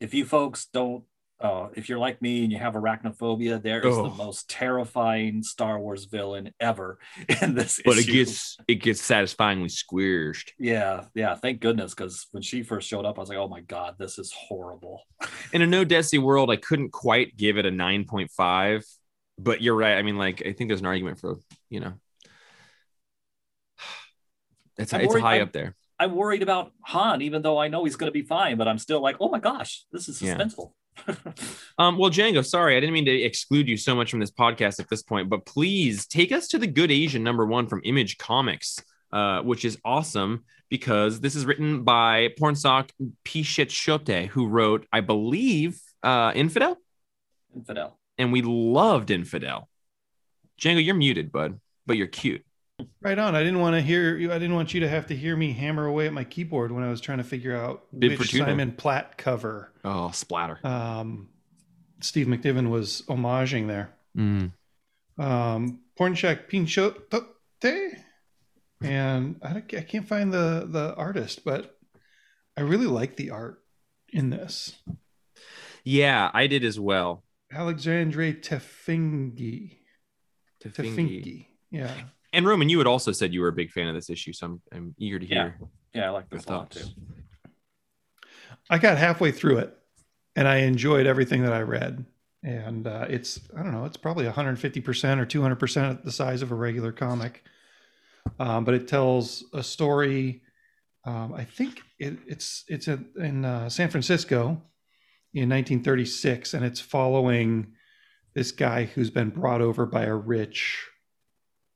[0.00, 1.04] If you folks don't
[1.40, 4.02] uh, if you're like me and you have arachnophobia, there is oh.
[4.02, 6.98] the most terrifying Star Wars villain ever
[7.42, 7.80] in this.
[7.84, 8.10] But issue.
[8.10, 10.50] it gets it gets satisfyingly squished.
[10.58, 11.34] Yeah, yeah.
[11.36, 14.18] Thank goodness, because when she first showed up, I was like, "Oh my god, this
[14.18, 15.02] is horrible."
[15.52, 18.84] In a no Desi world, I couldn't quite give it a nine point five,
[19.42, 19.96] but you're right.
[19.96, 21.38] I mean, like, I think there's an argument for
[21.68, 21.94] you know,
[24.78, 25.76] it's I'm it's worried, high I'm, up there.
[25.98, 28.78] I'm worried about Han, even though I know he's going to be fine, but I'm
[28.78, 30.72] still like, "Oh my gosh, this is suspenseful."
[31.06, 31.14] Yeah.
[31.78, 34.80] um, well, Django, sorry, I didn't mean to exclude you so much from this podcast
[34.80, 38.18] at this point, but please take us to the Good Asian number one from Image
[38.18, 38.82] Comics,
[39.12, 42.90] uh, which is awesome because this is written by Pornsak
[43.24, 46.76] Pichetshote, who wrote, I believe, uh, Infidel.
[47.54, 47.99] Infidel.
[48.20, 49.70] And we loved Infidel.
[50.60, 52.44] Django, you're muted, bud, but you're cute.
[53.00, 53.34] Right on.
[53.34, 54.30] I didn't want to hear you.
[54.30, 56.84] I didn't want you to have to hear me hammer away at my keyboard when
[56.84, 59.72] I was trying to figure out Bib which Simon Platt cover.
[59.84, 60.58] Oh, splatter.
[60.64, 61.30] Um,
[62.00, 63.90] Steve McNiven was homaging there.
[64.16, 64.52] Mm.
[65.18, 67.26] Um, Pornsak Pichetshote,
[68.82, 71.74] and I, I can't find the the artist, but
[72.56, 73.62] I really like the art
[74.10, 74.76] in this.
[75.84, 77.24] Yeah, I did as well.
[77.52, 79.78] Alexandre Tefenkgi.
[80.62, 81.46] Tefenkgi.
[81.70, 81.92] Yeah.
[82.32, 84.46] And Roman, you had also said you were a big fan of this issue, so
[84.46, 85.56] I'm, I'm eager to hear.
[85.92, 86.86] Yeah, yeah I like this a lot too.
[88.68, 89.76] I got halfway through it,
[90.36, 92.04] and I enjoyed everything that I read.
[92.42, 96.40] And uh, it's I don't know, it's probably 150 percent or 200 percent the size
[96.40, 97.42] of a regular comic,
[98.38, 100.42] um, but it tells a story.
[101.04, 104.62] Um, I think it, it's it's a, in uh, San Francisco
[105.32, 107.72] in 1936, and it's following
[108.34, 110.86] this guy who's been brought over by a rich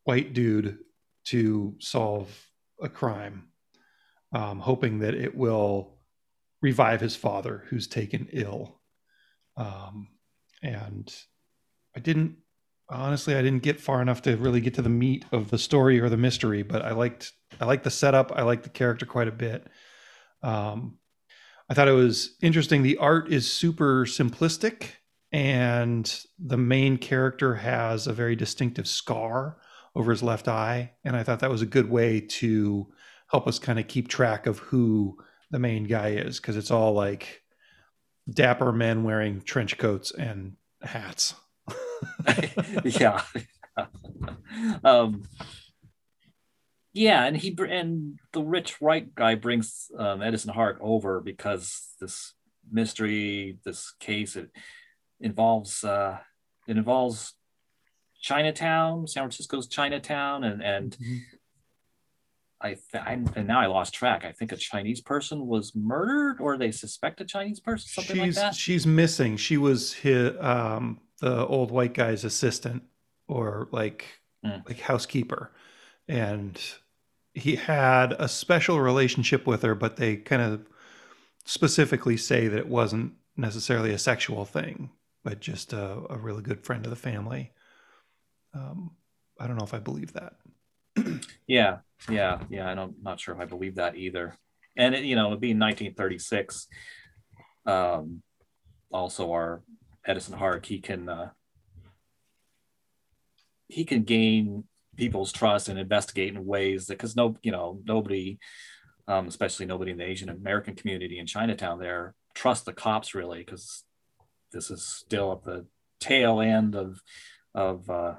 [0.05, 0.79] white dude
[1.25, 2.49] to solve
[2.83, 3.49] a crime,
[4.33, 5.99] um, hoping that it will
[6.61, 8.81] revive his father, who's taken ill.
[9.57, 10.09] Um,
[10.63, 11.15] and
[11.97, 12.37] I didn't
[12.89, 16.01] honestly, I didn't get far enough to really get to the meat of the story
[16.01, 18.33] or the mystery, but I liked I liked the setup.
[18.35, 19.67] I liked the character quite a bit.
[20.43, 20.99] Um,
[21.75, 22.85] I thought it was interesting.
[22.85, 24.91] The art is super simplistic,
[25.33, 29.59] and the main character has a very distinctive scar
[29.97, 30.93] over his left eye.
[31.03, 32.87] And I thought that was a good way to
[33.29, 35.18] help us kind of keep track of who
[35.51, 37.43] the main guy is because it's all like
[38.31, 41.35] dapper men wearing trench coats and hats.
[42.85, 43.20] yeah.
[44.85, 45.25] um,
[46.95, 52.35] yeah, and he and the rich white guy brings um, Edison Hark over because this
[52.71, 54.51] mystery, this case, it
[55.21, 56.19] involves uh,
[56.69, 57.35] it involves
[58.23, 61.17] Chinatown, San Francisco's Chinatown, and and mm-hmm.
[62.63, 64.25] I, I and now I lost track.
[64.25, 68.37] I think a Chinese person was murdered, or they suspect a Chinese person, something she's,
[68.37, 68.55] like that.
[68.55, 69.37] She's missing.
[69.37, 72.85] She was his, um, the old white guy's assistant,
[73.27, 74.07] or like
[74.47, 74.65] mm.
[74.69, 75.51] like housekeeper,
[76.07, 76.57] and
[77.35, 80.66] he had a special relationship with her, but they kind of
[81.45, 84.91] specifically say that it wasn't necessarily a sexual thing,
[85.24, 87.53] but just a, a really good friend of the family
[88.55, 88.91] um,
[89.39, 90.35] I don't know if I believe that.
[91.47, 91.78] yeah,
[92.09, 92.70] yeah, yeah.
[92.70, 94.37] And I'm not sure if I believe that either.
[94.76, 96.66] And it, you know, being 1936,
[97.66, 98.22] um,
[98.93, 99.62] also our
[100.07, 101.30] Edison Hark, he can uh,
[103.68, 104.64] he can gain
[104.97, 108.39] people's trust and investigate in ways that because no, you know, nobody,
[109.09, 113.39] um, especially nobody in the Asian American community in Chinatown there trust the cops really
[113.39, 113.85] because
[114.53, 115.67] this is still at the
[116.01, 117.01] tail end of
[117.55, 118.15] of uh,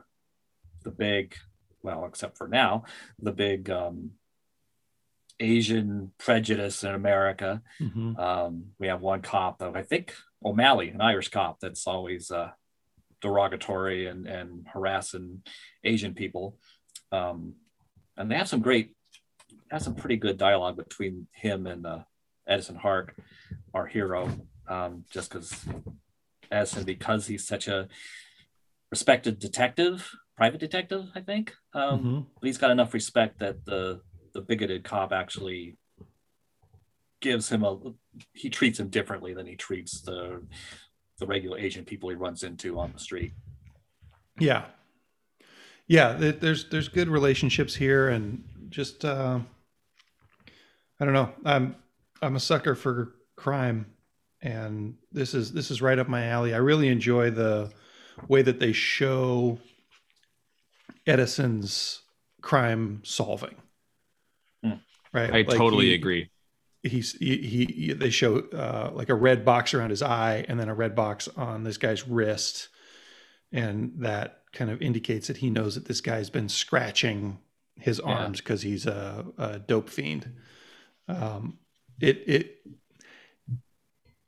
[0.84, 1.36] the big,
[1.84, 2.86] well, except for now,
[3.20, 4.12] the big um,
[5.40, 7.62] Asian prejudice in America.
[7.82, 8.18] Mm-hmm.
[8.18, 10.14] Um, we have one cop, though, I think
[10.44, 12.52] O'Malley, an Irish cop, that's always uh,
[13.22, 15.41] derogatory and, and harassing
[15.84, 16.57] Asian people.
[17.11, 17.55] Um,
[18.18, 18.93] and they have some great,
[19.72, 21.99] have some pretty good dialogue between him and uh,
[22.47, 23.16] Edison Hark,
[23.74, 24.30] our hero,
[24.68, 25.66] um, just because
[26.51, 27.88] Edison, because he's such a
[28.91, 31.53] respected detective, private detective, I think.
[31.74, 32.20] Um, mm-hmm.
[32.39, 34.01] But he's got enough respect that the
[34.34, 35.78] the bigoted cop actually
[37.22, 37.78] gives him a
[38.34, 40.41] he treats him differently than he treats the
[41.20, 43.34] the regular Asian people he runs into on the street.
[44.39, 44.66] Yeah,
[45.88, 46.13] yeah.
[46.13, 49.39] There's there's good relationships here, and just uh,
[50.99, 51.32] I don't know.
[51.45, 51.76] I'm
[52.22, 53.86] I'm a sucker for crime,
[54.41, 56.53] and this is this is right up my alley.
[56.53, 57.72] I really enjoy the
[58.28, 59.57] way that they show
[61.07, 62.01] Edison's
[62.41, 63.55] crime solving.
[64.63, 64.72] Hmm.
[65.13, 65.30] Right.
[65.30, 66.30] I Like, totally he- agree.
[66.86, 70.60] He's he, he, he they show uh, like a red box around his eye and
[70.60, 72.70] then a red box on this guy's wrist,
[73.52, 77.40] and that kind of indicates that he knows that this guy's been scratching
[77.78, 80.32] his arms because he's a, a dope fiend.
[81.08, 81.58] Um,
[82.00, 82.56] it it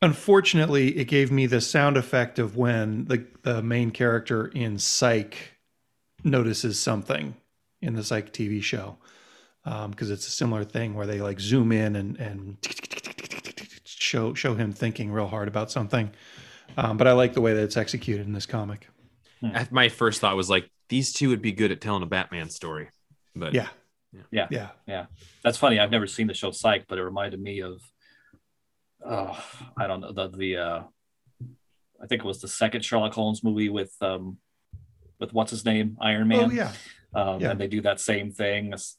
[0.01, 5.57] unfortunately it gave me the sound effect of when the the main character in Psych
[6.23, 7.35] notices something
[7.81, 8.97] in the Psych TV show
[9.63, 12.57] because it's a similar thing where they like zoom in and and
[13.85, 16.11] show show him thinking real hard about something.
[16.77, 18.87] Um, but I like the way that it's executed in this comic.
[19.43, 22.49] I- My first thought was like these two would be good at telling a Batman
[22.49, 22.89] story,
[23.35, 23.67] but Yeah,
[24.31, 24.47] Yeah.
[24.49, 25.05] yeah, yeah.
[25.43, 25.79] That's funny.
[25.79, 27.81] I've never seen the show Psych, but it reminded me of
[29.05, 29.43] oh,
[29.77, 30.83] I don't know the the uh
[32.01, 34.37] I think it was the second Sherlock Holmes movie with um
[35.19, 36.45] with what's his name Iron Man.
[36.45, 36.71] Oh yeah,
[37.13, 37.51] Um, Yeah.
[37.51, 38.95] And they do that same thing as-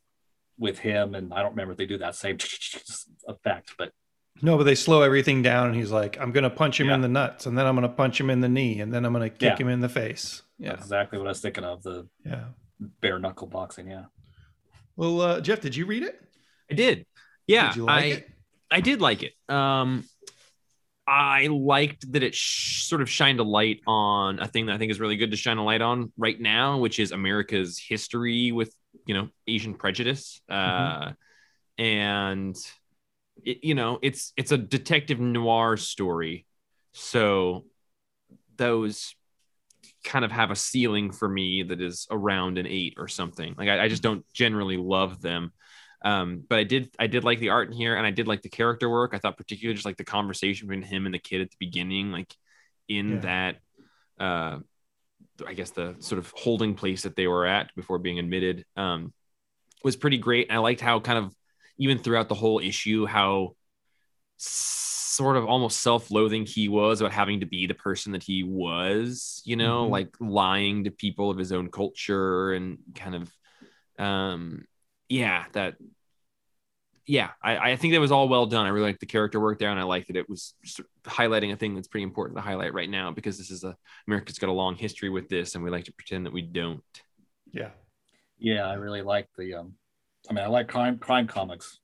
[0.58, 2.36] with him, and I don't remember if they do that same
[3.28, 3.92] effect, but
[4.40, 7.08] no, but they slow everything down, and he's like, "I'm gonna punch him in the
[7.08, 9.42] nuts, and then I'm gonna punch him in the knee, and then I'm gonna kick
[9.42, 9.56] Yeah.
[9.56, 12.44] him in the face." Yeah, that's exactly what I was thinking of the yeah.
[13.00, 13.88] bare knuckle boxing.
[13.90, 14.04] Yeah.
[14.96, 16.20] Well, uh, Jeff, did you read it?
[16.70, 17.06] I did.
[17.46, 18.30] Yeah, did you like I it?
[18.70, 19.32] I did like it.
[19.48, 20.04] Um,
[21.06, 24.78] I liked that it sh- sort of shined a light on a thing that I
[24.78, 28.52] think is really good to shine a light on right now, which is America's history
[28.52, 28.74] with
[29.06, 30.40] you know Asian prejudice.
[30.48, 31.12] Uh,
[31.78, 32.56] and
[33.44, 36.46] it, you know it's it's a detective noir story,
[36.92, 37.64] so
[38.56, 39.14] those
[40.04, 43.54] kind of have a ceiling for me that is around an eight or something.
[43.56, 45.52] Like I, I just don't generally love them
[46.04, 48.40] um but i did i did like the art in here and i did like
[48.42, 51.40] the character work i thought particularly just like the conversation between him and the kid
[51.40, 52.32] at the beginning like
[52.88, 53.18] in Yeah.
[53.18, 53.56] that
[54.20, 54.58] uh
[55.46, 59.12] i guess the sort of holding place that they were at before being admitted um
[59.84, 61.34] was pretty great and i liked how kind of
[61.78, 63.54] even throughout the whole issue how
[64.36, 69.42] sort of almost self-loathing he was about having to be the person that he was
[69.44, 69.90] you know Mhm.
[69.90, 73.32] like lying to people of his own culture and kind of
[73.98, 74.64] um
[75.08, 75.74] yeah that
[77.08, 79.58] yeah I, I think that was all well done i really liked the character work
[79.58, 80.54] there and i like that it was
[81.04, 83.74] highlighting a thing that's pretty important to highlight right now because this is a
[84.06, 86.84] america's got a long history with this and we like to pretend that we don't
[87.52, 87.70] Yeah,
[88.38, 89.54] Yeah, I really like the.
[89.54, 89.74] Um,
[90.28, 91.80] I mean, I like crime crime comics,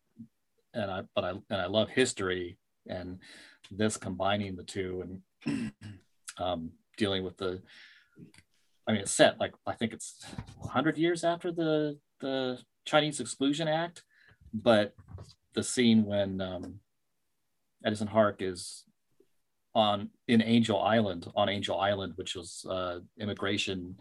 [0.73, 3.19] and I but I and I love history, and
[3.71, 5.73] this combining the two and
[6.39, 7.63] um, dealing with the.
[8.87, 10.25] I mean, it's set like I think it's
[10.59, 14.05] 100 years after the the Chinese Exclusion Act,
[14.55, 14.95] but
[15.55, 16.81] the scene when um,
[17.85, 18.85] Edison Hark is
[19.75, 23.97] on in Angel Island on Angel Island, which was uh, immigration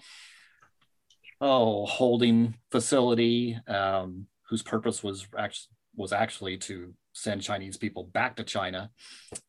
[1.42, 8.36] oh holding facility um, whose purpose was actually was actually to send Chinese people back
[8.36, 8.92] to China,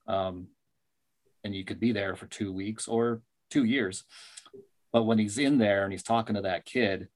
[0.06, 0.48] um,
[1.44, 4.04] and you could be there for two weeks or two years.
[4.92, 7.08] But when he's in there and he's talking to that kid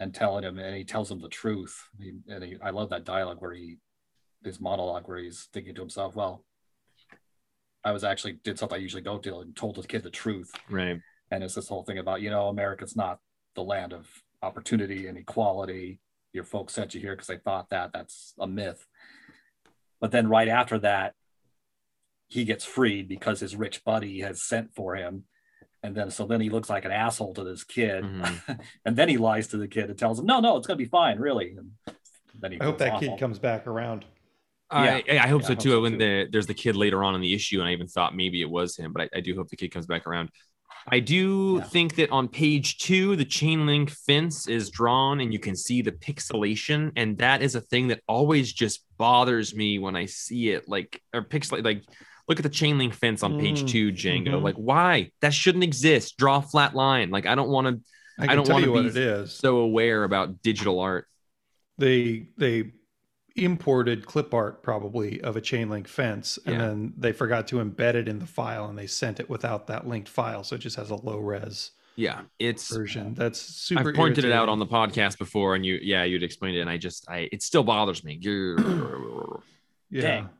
[0.00, 3.04] and telling him, and he tells him the truth, he, and he, I love that
[3.04, 3.78] dialogue where he
[4.44, 6.44] his monologue where he's thinking to himself, well.
[7.84, 10.50] I was actually did something I usually don't do and told the kid the truth.
[10.68, 11.00] Right.
[11.30, 13.20] And it's this whole thing about you know america's not
[13.54, 14.08] the land of
[14.42, 16.00] opportunity and equality.
[16.32, 17.92] Your folks sent you here because they thought that.
[17.92, 18.86] That's a myth.
[20.00, 21.14] But then right after that
[22.28, 25.24] he gets freed because his rich buddy has sent for him
[25.82, 28.60] and then so then he looks like an asshole to this kid Mhm.
[28.84, 30.84] and then he lies to the kid and tells him no no it's going to
[30.84, 31.70] be fine really and
[32.40, 33.08] then he I hope that awful.
[33.10, 34.04] kid comes back around.
[34.70, 35.70] I, I hope Yeah, so I hope too.
[35.70, 35.98] so when too.
[35.98, 38.50] the there's the kid later on in the issue, and I even thought maybe it
[38.50, 40.30] was him, but I, I do hope the kid comes back around.
[40.90, 41.64] I do Yeah.
[41.64, 45.82] think that on page two, the chain link fence is drawn, and you can see
[45.82, 50.50] the pixelation, and that is a thing that always just bothers me when I see
[50.50, 50.68] it.
[50.68, 51.82] Like or pixel, like
[52.28, 54.34] look at the chain link fence on page Mm, two, Django.
[54.34, 54.42] mhm.
[54.42, 56.16] Like why that shouldn't exist?
[56.18, 57.10] Draw a flat line.
[57.10, 57.80] Like I don't want to
[58.18, 59.32] I can don't you what be it is.
[59.32, 61.06] so aware about digital art.
[61.78, 62.72] they they
[63.36, 66.66] imported clip art probably of a chain link fence and Yeah.
[66.66, 69.86] then they forgot to embed it in the file and they sent it without that
[69.86, 73.94] linked file so it just has a low res Yeah, it's version that's super I've
[73.94, 76.78] pointed it out on the podcast before, and you, yeah, you'd explained it, and I
[76.78, 78.18] just, I, it still bothers me.
[79.90, 80.30] yeah Dang.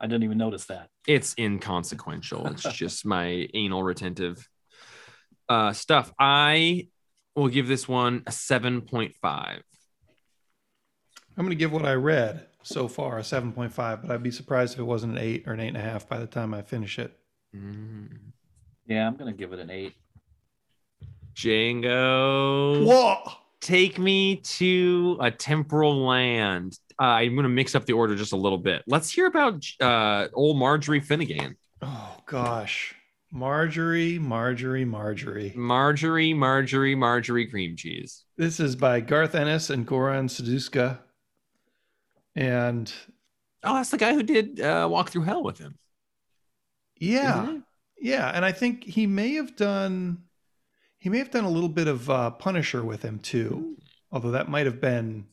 [0.00, 2.46] I didn't even notice that It's inconsequential.
[2.48, 4.48] It's just my anal retentive
[5.48, 6.12] uh, stuff.
[6.18, 6.88] I
[7.36, 9.62] will give this one a seven point five.
[11.36, 14.74] i'm going to give what i read so far a 7.5 but i'd be surprised
[14.74, 17.16] if it wasn't an 8 or an 8.5 by the time i finish it
[17.54, 18.08] Mm.
[18.86, 19.94] yeah i'm going to give it an eight
[21.34, 22.84] Django.
[22.84, 23.32] Whoa!
[23.60, 26.78] Take me to a temporal land.
[27.00, 28.82] Uh, I'm going to mix up the order just a little bit.
[28.86, 31.56] Let's hear about uh, old Marjorie Finnegan.
[31.82, 32.94] Oh gosh,
[33.30, 35.52] Marjorie, Marjorie, Marjorie.
[35.54, 38.24] Marjorie, Marjorie, Marjorie cream cheese.
[38.38, 40.98] This is by Garth Ennis and Goran Sudzuka.
[42.34, 42.92] And
[43.62, 45.76] Oh, that's the guy who did uh, Walk Through Hell with him.
[46.98, 47.58] yeah,
[47.98, 50.22] yeah, and I think he may have done
[50.98, 53.76] he may have done a little bit of uh, Punisher with him too.
[54.12, 55.26] Although that might have been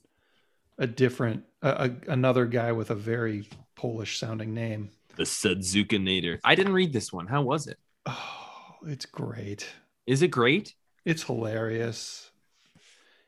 [0.78, 4.92] a different a, a, another guy with a very Polish sounding name.
[5.16, 6.40] The Suzuka Nader.
[6.44, 7.28] I didn't read this one.
[7.28, 7.80] How was it?
[8.06, 9.68] Oh, it's great.
[10.06, 10.76] Is it great?
[11.06, 12.32] It's hilarious.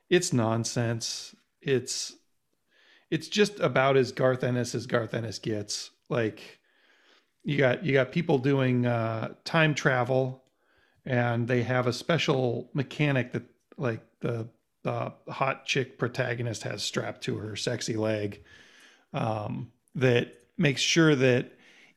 [0.09, 1.35] It's nonsense.
[1.61, 2.15] It's
[3.09, 5.91] it's just about as Garth Ennis as Garth Ennis gets.
[6.09, 6.59] Like
[7.43, 10.43] you got you got people doing uh, time travel,
[11.05, 13.43] and they have a special mechanic that
[13.77, 14.47] like the
[14.85, 18.43] the hot chick protagonist has strapped to her sexy leg
[19.13, 21.53] um, that makes sure that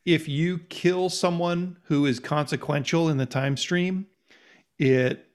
[0.07, 4.07] if you kill someone who is consequential in the time stream,
[4.79, 5.27] it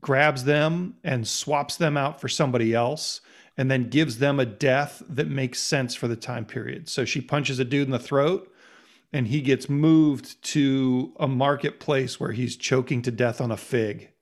[0.00, 3.20] grabs them and swaps them out for somebody else
[3.56, 6.88] and then gives them a death that makes sense for the time period.
[6.88, 8.54] So she punches a dude in the throat
[9.12, 14.12] and he gets moved to a marketplace where he's choking to death on a fig.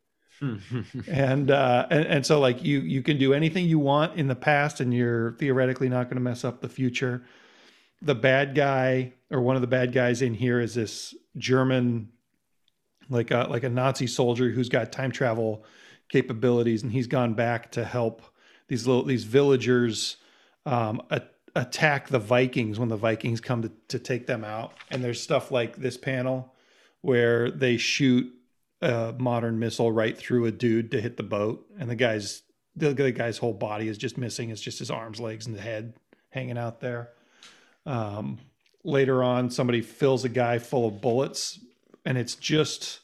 [1.09, 4.37] and, uh, and and so like you you can do anything you want in the
[4.37, 7.25] past and you're theoretically not going to mess up the future.
[8.03, 12.11] The bad guy or one of the bad guys in here is this German
[13.09, 15.65] like a like a Nazi soldier who's got time travel
[16.09, 18.23] capabilities, and he's gone back to help
[18.69, 20.17] these little these villagers
[20.67, 21.23] um, a,
[21.55, 24.75] attack the Vikings when the Vikings come to, to take them out.
[24.91, 26.55] And there's stuff like this panel
[27.01, 28.33] where they shoot
[28.81, 32.43] a modern missile right through a dude to hit the boat, and the guy's
[32.77, 34.51] the, the guy's whole body is just missing.
[34.51, 35.95] It's just his arms, legs, and the head
[36.31, 37.11] hanging out there.
[37.87, 38.39] Um,
[38.85, 41.59] later on, somebody fills a guy full of bullets,
[42.05, 43.01] and it's just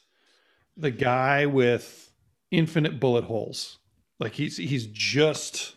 [0.77, 2.11] the guy with
[2.51, 3.79] infinite bullet holes.
[4.19, 5.75] Like he's he's just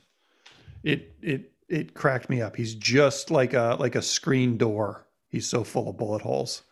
[0.83, 2.57] it it it cracked me up.
[2.57, 5.07] He's just like a like a screen door.
[5.29, 6.63] He's so full of bullet holes.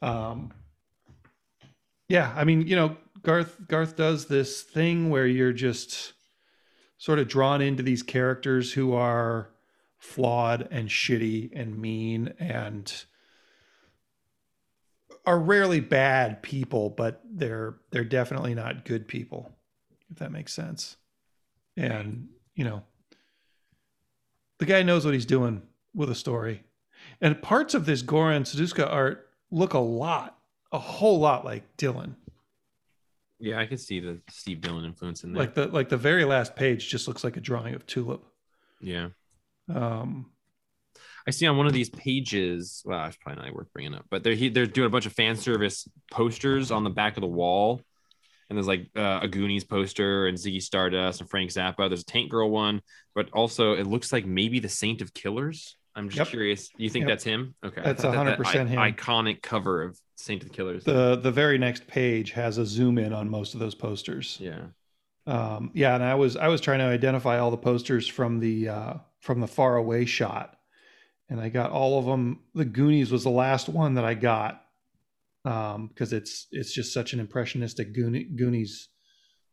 [0.00, 0.52] Um
[2.08, 6.12] yeah, I mean, you know, Garth Garth does this thing where you're just
[6.98, 9.50] sort of drawn into these characters who are
[9.98, 13.04] flawed and shitty and mean and
[15.24, 19.52] are rarely bad people, but they're they're definitely not good people,
[20.10, 20.96] if that makes sense.
[21.76, 22.82] And you know,
[24.58, 25.62] the guy knows what he's doing
[25.94, 26.64] with a story.
[27.20, 30.38] And parts of this Goran Sudzuka art look a lot,
[30.72, 32.16] a whole lot like Dillon.
[33.38, 35.42] yeah, I could see the Steve Dillon influence in there.
[35.42, 38.24] Like the like the very last page just looks like a drawing of Tulip.
[38.80, 39.08] yeah.
[39.72, 40.30] Um,
[41.26, 42.82] I see on one of these pages.
[42.84, 45.12] Well, it's probably not worth bringing up, but they're he, they're doing a bunch of
[45.12, 47.80] fan service posters on the back of the wall,
[48.50, 51.88] and there's like uh, a Goonies poster and Ziggy Stardust and Frank Zappa.
[51.88, 52.82] There's a Tank Girl one,
[53.14, 55.76] but also it looks like maybe the Saint of Killers.
[55.94, 56.28] I'm just Yep.
[56.28, 56.70] curious.
[56.76, 57.08] You think Yep.
[57.10, 57.54] that's him?
[57.64, 58.78] Okay, That's thought that- that 100% him.
[58.78, 60.84] Iconic cover of Saint of the Killers.
[60.84, 64.38] the the very next page has a zoom in on most of those posters.
[64.40, 64.66] yeah.
[65.24, 68.68] Um, yeah, and I was I was trying to identify all the posters from the
[68.68, 70.56] uh, from the far away shot,
[71.28, 72.40] and I got all of them.
[72.54, 74.64] The Goonies was the last one that I got
[75.44, 78.88] because it's it's just such an impressionistic Goon- Goonies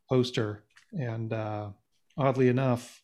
[0.10, 1.70] poster, and uh,
[2.18, 3.04] oddly enough,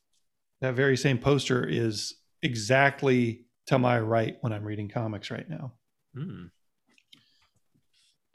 [0.62, 5.74] that very same poster is exactly to my right when I'm reading comics right now
[6.16, 6.46] Hmm.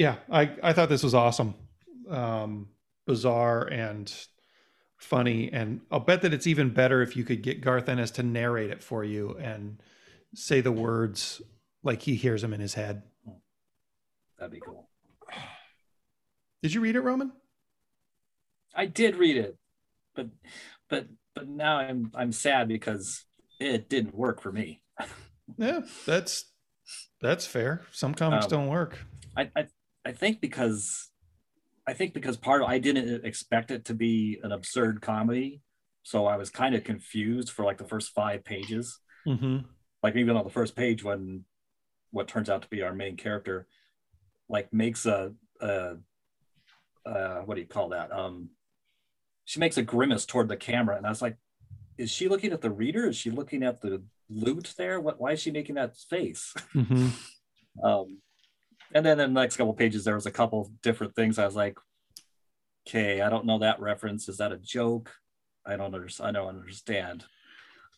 [0.00, 1.54] Yeah i i thought this was awesome.
[2.10, 2.68] Um
[3.06, 4.12] bizarre and
[4.96, 8.22] funny and i'll bet that it's even better if you could get garth ennis to
[8.22, 9.80] narrate it for you and
[10.34, 11.42] say the words
[11.82, 13.02] like he hears them in his head.
[14.38, 14.88] That'd be cool.
[16.62, 17.32] did you read it roman?
[18.74, 19.56] I did read it,
[20.14, 20.28] but
[20.88, 23.24] but but now I'm I'm sad because
[23.58, 24.82] it didn't work for me.
[25.58, 26.44] yeah that's
[27.20, 27.82] that's fair.
[27.92, 28.98] Some comics Um, don't work.
[29.36, 29.66] I, I
[30.04, 31.10] I think because
[31.86, 35.60] I think because part of I didn't expect it to be an absurd comedy,
[36.02, 38.98] so I was kind of confused for like the first five pages.
[39.24, 39.58] hmm
[40.02, 41.44] Like even on the first page when
[42.10, 43.66] what turns out to be our main character
[44.48, 45.96] like makes a, a
[47.06, 48.10] uh what do you call that?
[48.12, 48.50] Um
[49.44, 51.36] she makes a grimace toward the camera and I was like,
[51.98, 53.08] is she looking at the reader?
[53.08, 55.00] Is she looking at the loot there?
[55.00, 56.54] What why is she making that face?
[56.72, 57.08] hmm
[57.82, 58.18] Um,
[58.94, 61.38] and then in the next couple pages, there was a couple different things.
[61.38, 61.78] I was like,
[62.88, 64.28] Okay, I don't know that reference.
[64.28, 65.12] Is that a joke?
[65.66, 66.36] I don't understand.
[66.36, 67.24] I don't understand.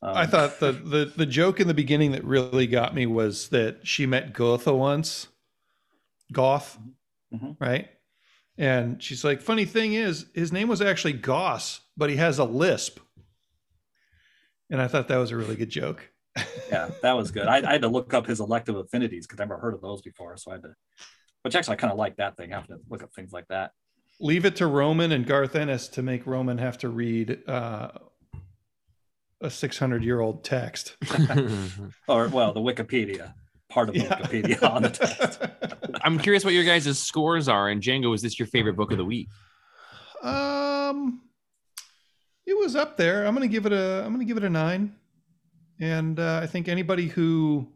[0.02, 3.48] Um, I thought the, the the joke in the beginning that really got me was
[3.50, 5.28] that she met Goethe once.
[6.32, 6.78] Goth,
[7.32, 7.56] Mhm.
[7.60, 7.88] right?
[8.58, 12.44] And she's like, funny thing is, his name was actually Goss, but he has a
[12.44, 12.98] lisp.
[14.70, 16.10] And I thought that was a really good joke.
[16.70, 17.46] Yeah, that was good.
[17.46, 20.00] I, I had to look up his elective affinities because I've never heard of those
[20.02, 20.36] before.
[20.36, 20.74] So I had to,
[21.42, 23.72] which actually I kind of like that thing, having to look up things like that.
[24.20, 27.88] Leave it to Roman and Garth Ennis to make Roman have to read uh,
[29.40, 30.96] a 600 year old text.
[32.08, 33.34] Or, well, the Wikipedia,
[33.68, 34.18] part of the Yeah.
[34.20, 35.40] Wikipedia on the text.
[36.02, 37.68] I'm curious what your guys' scores are.
[37.68, 39.28] And Django, is this your favorite book of the week?
[40.22, 41.22] Um,
[42.46, 43.26] it was up there.
[43.26, 44.04] I'm gonna give it a.
[44.04, 44.94] I'm gonna give it a nine.
[45.82, 47.66] And uh, I think anybody who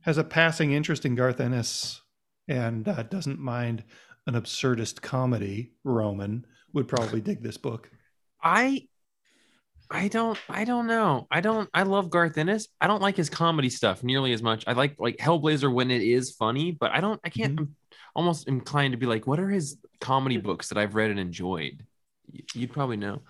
[0.00, 2.00] has a passing interest in Garth Ennis
[2.48, 3.84] and uh, doesn't mind
[4.26, 7.90] an absurdist comedy, Roman, would probably dig this book.
[8.42, 8.88] I
[9.90, 11.26] I don't I don't know.
[11.30, 12.66] I don't I love Garth Ennis.
[12.80, 14.64] I don't like his comedy stuff nearly as much.
[14.66, 17.76] I like like Hellblazer when it is funny, but I don't I can't I'm
[18.16, 21.84] almost inclined to be like, what are his comedy books that I've read and enjoyed?
[22.54, 23.20] You'd probably know.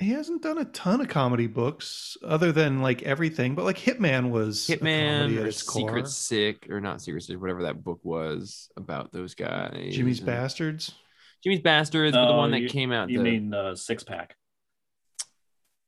[0.00, 4.30] He hasn't done a ton of comedy books other than like everything, but like Hitman
[4.30, 6.06] was a comedy Hitman at or its Secret core.
[6.06, 9.94] Sick or not Secret Sick, whatever that book was about those guys.
[9.94, 10.94] Jimmy's And- Bastards.
[11.42, 13.10] Jimmy's Bastards, but the one that you- came out.
[13.10, 14.36] You the- mean uh, six pack?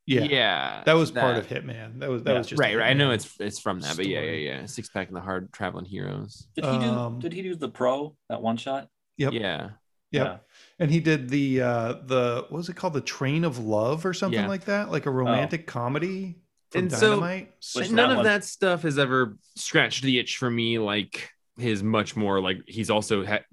[0.06, 2.00] Yeah, yeah, that was part of Hitman.
[2.00, 2.38] That was that Yeah.
[2.38, 2.90] was just right, right.
[2.90, 4.66] I know it's it's from that, but yeah, yeah, yeah.
[4.66, 6.48] Six pack and the hard traveling heroes.
[6.56, 6.84] Did he do?
[6.86, 8.88] Um, did he do the pro that one shot?
[9.18, 9.34] Yep.
[9.34, 9.70] Yeah.
[10.12, 10.46] Yep.
[10.78, 12.94] And he did the uh the what was it called?
[12.94, 14.48] The Train of Love or something Yeah.
[14.48, 14.90] like that?
[14.90, 16.38] Like a romantic comedy
[16.70, 17.52] from And so- Dynamite?
[17.74, 21.30] Which none that of one- that stuff has ever scratched the itch for me like
[21.58, 23.44] his much more like he's also ha-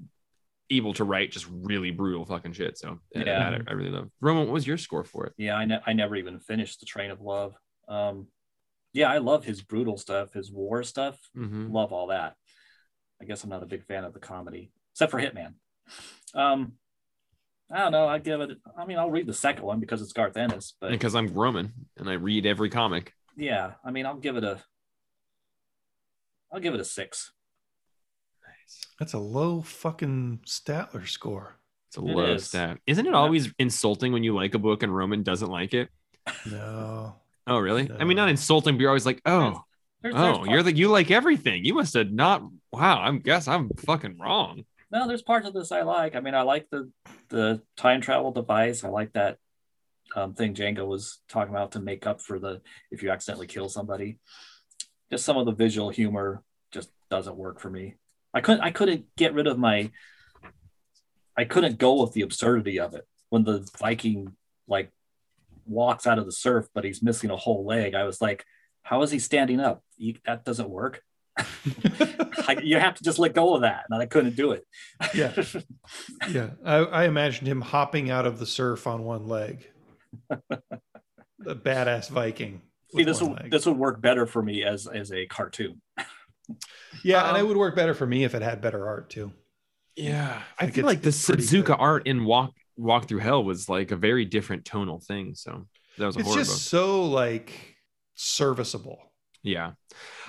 [0.69, 3.23] able to write just really brutal fucking shit so Yeah.
[3.51, 5.81] that I, I really love roman what was your score for it Yeah, I, ne-
[5.85, 7.53] I never even finished the Train of Love.
[7.87, 8.27] Um,
[8.93, 11.17] yeah, I love his brutal stuff, his war stuff.
[11.37, 11.71] mm-hmm.
[11.71, 12.35] Love all that.
[13.21, 15.53] I guess I'm not a big fan of the comedy, except for Hitman.
[16.33, 16.73] Um,
[17.71, 18.07] I don't know.
[18.07, 18.51] I give it.
[18.77, 21.73] I mean, I'll read the second one because it's Garth Ennis, but because i'm roman
[21.97, 24.59] and i read every comic yeah, I mean, I'll give it a.
[26.51, 27.31] I'll give it a six.
[28.43, 28.87] Nice.
[28.99, 31.57] That's a low fucking Statler score.
[31.87, 32.47] it's a It low is.
[32.47, 33.15] stat isn't it Yeah.
[33.15, 35.89] always insulting when you like a book and roman doesn't like it
[36.49, 37.15] No.
[37.47, 39.61] oh really i mean not insulting but you're always like oh
[40.01, 43.47] There's, oh there's you're like you like everything you must have not wow i'm guess
[43.47, 46.15] i'm fucking wrong no, there's parts of this I like.
[46.15, 46.89] I mean, I like the
[47.29, 48.83] the time travel device.
[48.83, 49.37] I like that
[50.15, 52.61] um, thing Django was talking about to make up for the
[52.91, 54.19] if you accidentally kill somebody.
[55.09, 57.95] Just some of the visual humor just doesn't work for me.
[58.33, 59.91] I couldn't I couldn't get rid of my
[61.37, 64.35] I couldn't go with the absurdity of it when the Viking
[64.67, 64.91] like
[65.65, 67.93] walks out of the surf, but he's missing a whole leg.
[67.93, 68.45] I was like,
[68.83, 69.83] how is he standing up?
[69.97, 71.03] He, that doesn't work.
[72.47, 74.65] I, you have to just let go of that, and I couldn't do it.
[75.13, 75.33] Yeah.
[76.31, 76.49] yeah.
[76.65, 79.67] I, I imagined him hopping out of the surf on one leg.
[80.29, 82.61] the badass Viking.
[82.95, 83.51] See, this would leg.
[83.51, 85.81] this would work better for me as as a cartoon.
[87.03, 89.31] yeah, and it um, would work better for me if it had better art too.
[89.95, 93.67] Yeah, I Like, feel like the it's Sudžuka art in Walk Walk Through Hell was
[93.67, 95.33] like a very different tonal thing.
[95.35, 95.67] So
[95.97, 96.59] that was a It's horror just book.
[96.59, 97.51] so like
[98.15, 98.99] serviceable.
[99.47, 99.71] Yeah,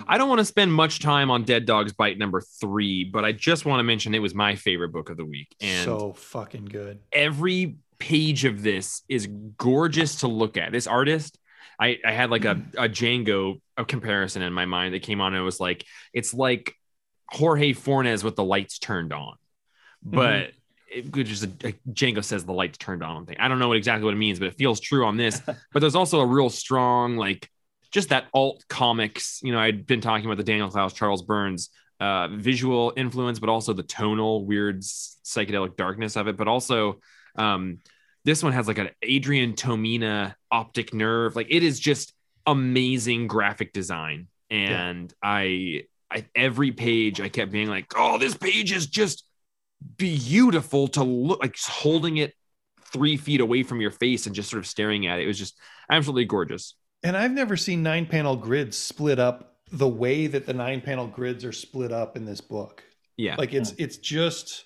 [0.07, 3.33] I don't want to spend much time on Dead Dog's Bite number three, but I
[3.33, 6.67] just want to mention it was my favorite book of the week, and so fucking
[6.67, 7.01] good.
[7.13, 10.73] every page of this is gorgeous to look at.
[10.73, 11.39] This artist,
[11.81, 15.35] I, I had like a, a Django a comparison in my mind that came on
[15.35, 16.75] and it was like, it's like
[17.31, 19.35] Jorge Fornes with the lights turned on.
[20.07, 20.17] Mm-hmm.
[20.17, 20.51] But
[20.91, 21.49] it could just a,
[21.91, 23.37] Django says the lights turned on thing.
[23.39, 25.41] I don't know what exactly what it means, but it feels true on this.
[25.73, 27.49] but there's also a real strong, like
[27.91, 29.41] just that alt comics.
[29.43, 31.71] You know, I'd been talking about the Daniel Clowes, Charles Burns
[32.01, 36.37] uh, visual influence, but also the tonal weird psychedelic darkness of it.
[36.37, 37.01] But also,
[37.37, 37.79] um,
[38.25, 41.35] this one has like an Adrian Tomine optic nerve.
[41.35, 42.13] Like it is just
[42.47, 44.29] amazing graphic design.
[44.51, 49.25] And I, I, every page I kept being like, oh, this page is just
[49.97, 52.35] beautiful to look like holding it
[52.93, 55.25] three feet away from your face and just sort of staring at it.
[55.25, 55.59] It was just
[55.91, 56.75] absolutely gorgeous.
[57.03, 61.07] And I've never seen nine panel grids split up the way that the nine panel
[61.07, 62.83] grids are split up in this book.
[63.17, 63.37] Yeah.
[63.37, 64.65] Like it's it's just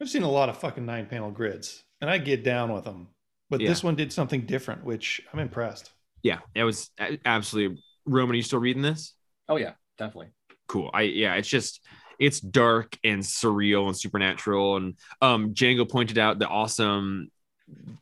[0.00, 3.08] I've seen a lot of fucking nine panel grids and I get down with them.
[3.50, 3.68] But Yeah.
[3.68, 5.90] this one did something different, which I'm impressed.
[6.22, 6.40] yeah.
[6.54, 6.90] It was
[7.24, 7.82] absolutely.
[8.06, 9.14] Roman, are you still reading this?
[9.48, 10.28] Oh yeah, definitely.
[10.68, 10.90] cool.
[10.92, 11.80] I yeah, it's just
[12.18, 14.76] it's dark and surreal and supernatural.
[14.76, 17.30] And um Django pointed out the awesome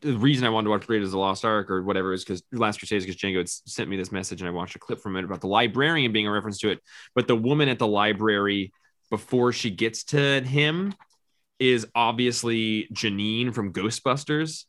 [0.01, 2.43] the reason I wanted to watch Raiders of the Lost Ark or whatever is because
[2.51, 4.99] Last Crusade is because Django had sent me this message and I watched a clip
[4.99, 6.79] from it about the librarian being a reference to it.
[7.15, 8.73] But the woman at the library
[9.09, 10.93] before she gets to him
[11.59, 14.65] is obviously Janine from Ghostbusters,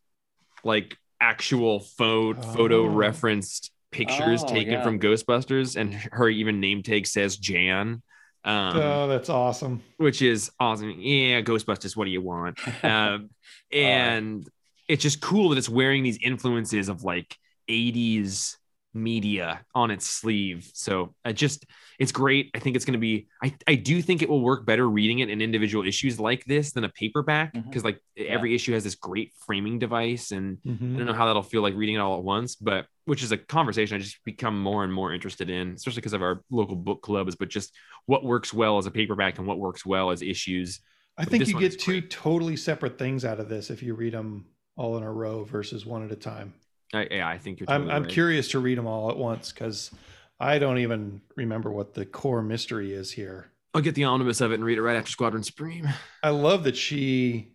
[0.62, 2.86] like actual photo photo Oh.
[2.86, 4.82] referenced pictures Oh, taken yeah.
[4.84, 8.02] from Ghostbusters, and her even name tag says Jan.
[8.44, 9.82] Um, oh, that's awesome.
[9.96, 10.90] which is awesome.
[10.98, 12.58] Yeah, Ghostbusters, what do you want?
[12.84, 13.30] Um,
[13.72, 14.46] and
[14.88, 17.36] it's just cool that it's wearing these influences of like
[17.68, 18.56] 80s
[18.92, 20.70] media on its sleeve.
[20.72, 21.66] So I just,
[21.98, 22.50] it's great.
[22.54, 25.18] I think it's going to be, I, I do think it will work better reading
[25.18, 28.94] it in individual issues like this than a paperback because like every issue has this
[28.94, 30.96] great framing device and I Mhm.
[30.98, 33.36] don't know how that'll feel like reading it all at once, but which is a
[33.36, 37.02] conversation I just become more and more interested in, especially because of our local book
[37.02, 37.74] clubs, but just
[38.06, 40.80] what works well as a paperback and what works well as issues.
[41.18, 42.10] I But think you get two great.
[42.10, 44.46] totally separate things out of this if you read them
[44.76, 46.54] all in a row versus one at a time.
[46.92, 47.70] I, yeah, I think you're.
[47.70, 48.10] I'm I'm right.
[48.12, 49.90] curious to read them all at once because
[50.38, 53.50] I don't even remember what the core mystery is here.
[53.72, 55.88] I'll get the omnibus of it and read it right after Squadron Supreme.
[56.22, 57.54] I love that she,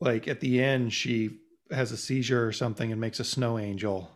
[0.00, 1.30] like at the end, she
[1.72, 4.08] has a seizure or something and makes a snow angel.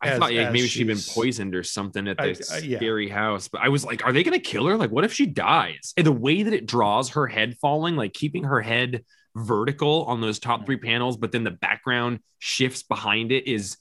[0.00, 2.76] I As- thought yeah, maybe she'd been poisoned or something at the I- I- yeah.
[2.78, 4.76] scary house, but I was like, are they going to kill her?
[4.76, 5.94] Like, what if she dies?
[5.96, 9.04] And the way that it draws her head falling, like keeping her head
[9.36, 13.76] vertical on those top three panels, but then the background shifts behind it is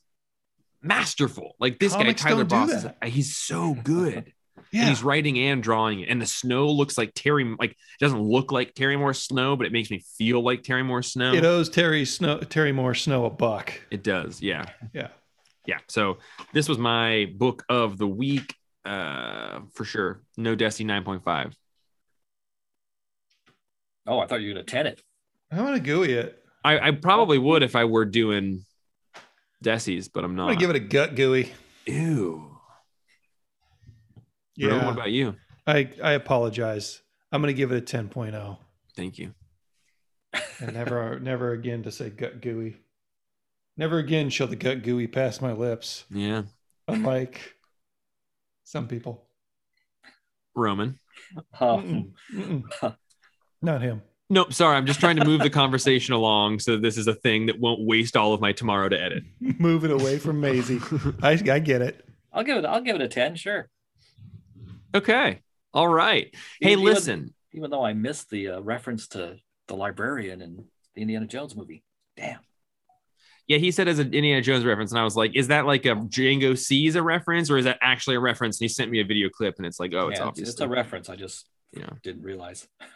[0.82, 1.56] masterful.
[1.60, 4.14] Like this Comics guy Tyler Boss, he's so good.
[4.16, 4.34] And
[4.72, 6.10] Yeah, he's writing and drawing it.
[6.10, 9.66] And the snow looks like Terry, like it doesn't look like Terry Moore snow, but
[9.66, 11.34] it makes me feel like Terry Moore snow.
[11.34, 13.80] it owes Terry Snow Terry Moore Snow a buck.
[13.92, 14.66] It does, yeah.
[14.94, 15.08] Yeah,
[15.66, 15.80] Yeah.
[15.88, 16.18] So
[16.54, 18.54] this was my book of the week,
[18.84, 20.22] uh, for sure.
[20.38, 21.54] No Destiny 9.5.
[24.08, 25.02] Oh, I thought you were gonna ten it.
[25.52, 26.44] I'm gonna gooey it.
[26.64, 28.66] I, I probably would if I were doing
[29.64, 30.46] Desi's, but I'm I'm not.
[30.48, 31.52] gonna give it a gut gooey.
[31.86, 32.58] Ew.
[34.58, 35.36] Bro, Yeah, what about you?
[35.68, 37.02] I I apologize.
[37.32, 38.58] I'm gonna give it a 10.0
[38.96, 39.34] Thank you.
[40.60, 42.78] and never never again to say gut gooey.
[43.78, 46.06] Never again shall the gut gooey pass my lips.
[46.10, 46.44] Yeah.
[46.88, 47.56] Unlike
[48.64, 49.28] some people.
[50.56, 50.98] Roman.
[51.60, 52.96] Um, Mm-mm, mm-mm.
[53.62, 54.02] Not him.
[54.30, 54.54] Nope.
[54.54, 54.76] Sorry.
[54.76, 57.82] I'm just trying to move the conversation along so this is a thing that won't
[57.86, 59.24] waste all of my tomorrow to edit.
[59.60, 60.80] Move it away from Maisie.
[61.22, 62.04] I, I get it.
[62.34, 62.66] I'll give it.
[62.66, 63.36] I'll give it a ten.
[63.36, 63.70] Sure.
[64.96, 65.42] Okay.
[65.74, 66.34] All right.
[66.60, 67.34] Hey, Even- listen.
[67.54, 70.66] Even though I missed the uh, reference to the librarian in
[70.96, 71.84] the Indiana Jones movie.
[72.18, 72.40] Damn.
[73.48, 75.86] Yeah, he said as an Indiana Jones reference, and I was like, "Is that like
[75.86, 79.00] a Django sees a reference, or is that actually a reference?" And he sent me
[79.02, 81.10] a video clip, and it's like, "Oh, it's Yeah, obviously it's a reference.
[81.10, 81.90] I just Yeah.
[82.04, 82.68] didn't realize.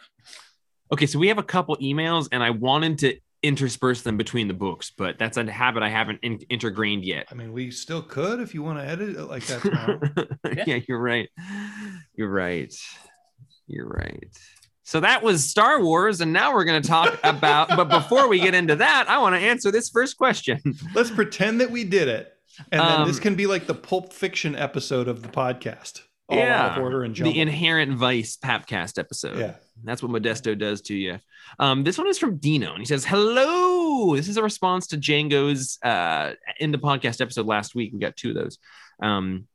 [0.92, 4.54] Okay, so we have a couple emails, and I wanted to intersperse them between the
[4.54, 7.26] books, but that's a habit I haven't in- intergrained yet.
[7.30, 10.00] I mean, we still could if you want to edit it like that tomorrow.
[10.66, 11.28] yeah, you're right.
[12.14, 12.74] You're right.
[13.66, 14.24] You're right.
[14.82, 17.68] So that was Star Wars, and now we're going to talk about.
[17.68, 20.60] but before we get into that, I want to answer this first question.
[20.94, 22.32] Let's pretend that we did it.
[22.72, 26.02] And then this Um, can be like the Pulp Fiction episode of the podcast.
[26.30, 27.32] All yeah, out of order and jumble.
[27.32, 29.38] the Inherent Vice Papcast episode.
[29.38, 29.54] yeah.
[29.82, 31.18] That's what Modesto does to you.
[31.58, 34.98] Um, this one is from Dino, and he says, "Hello." This is a response to
[34.98, 37.92] Django's uh, in the podcast episode last week.
[37.92, 38.58] We got two of those.
[39.02, 39.46] Um,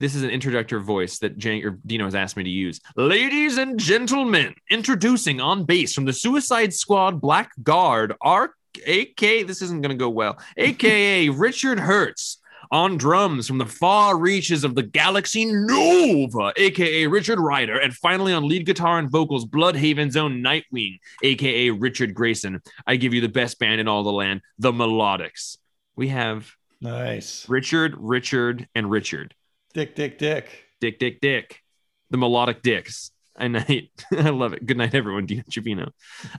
[0.00, 1.32] this is an introductory voice that
[1.64, 2.80] or Dino has asked me to use.
[2.96, 8.52] Ladies and gentlemen, introducing on bass from the Suicide Squad Black Guard, Arc,
[8.86, 9.46] AK.
[9.46, 10.38] This isn't going to go well.
[10.56, 12.39] AKA Richard Hertz
[12.70, 18.32] on drums from the far reaches of the galaxy Nova, aka Richard Rider, and finally
[18.32, 22.60] on lead guitar and vocals, Blüdhaven's own Nightwing, aka Richard Grayson.
[22.86, 25.58] I give you the best band in all the land, the Melodics.
[25.96, 27.48] We have Nice.
[27.48, 29.34] Richard, Richard, and Richard.
[29.74, 30.64] Dick, dick, dick.
[30.80, 31.60] Dick, Dick, Dick.
[32.08, 33.10] The Melodic Dicks.
[33.36, 33.90] I night.
[34.12, 34.64] I love it.
[34.64, 35.26] Good night, everyone.
[35.26, 35.90] Chipino.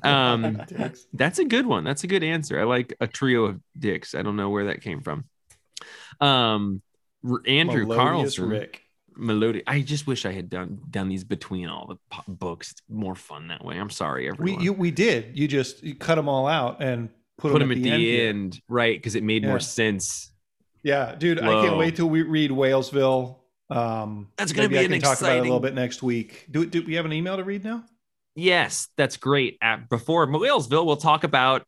[0.04, 0.62] Um,
[1.14, 1.84] that's a good one.
[1.84, 2.60] That's a good answer.
[2.60, 4.16] I like a trio of dicks.
[4.16, 5.26] I don't know where that came from.
[6.20, 6.82] Um,
[7.46, 8.82] Andrew Melodious Carlson, Rick.
[9.16, 9.62] Melody.
[9.68, 12.72] I just wish I had done done these between all the po- books.
[12.72, 13.78] It's more fun that way.
[13.78, 14.64] I'm sorry, We everyone.
[14.64, 15.38] you, we did.
[15.38, 18.54] You just you cut them all out and put, put them them at the end,
[18.56, 18.62] here.
[18.70, 18.98] right?
[18.98, 19.50] Because it made Yeah.
[19.50, 20.32] more sense.
[20.84, 23.36] Yeah, dude, I can't wait till we read Whalesville.
[23.70, 26.48] Um, That's gonna be I an can talk about it a little bit next week.
[26.50, 27.84] Do do we have an email to read now?
[28.36, 29.58] Yes, that's great.
[29.62, 31.64] At, before Whalesville, we'll talk about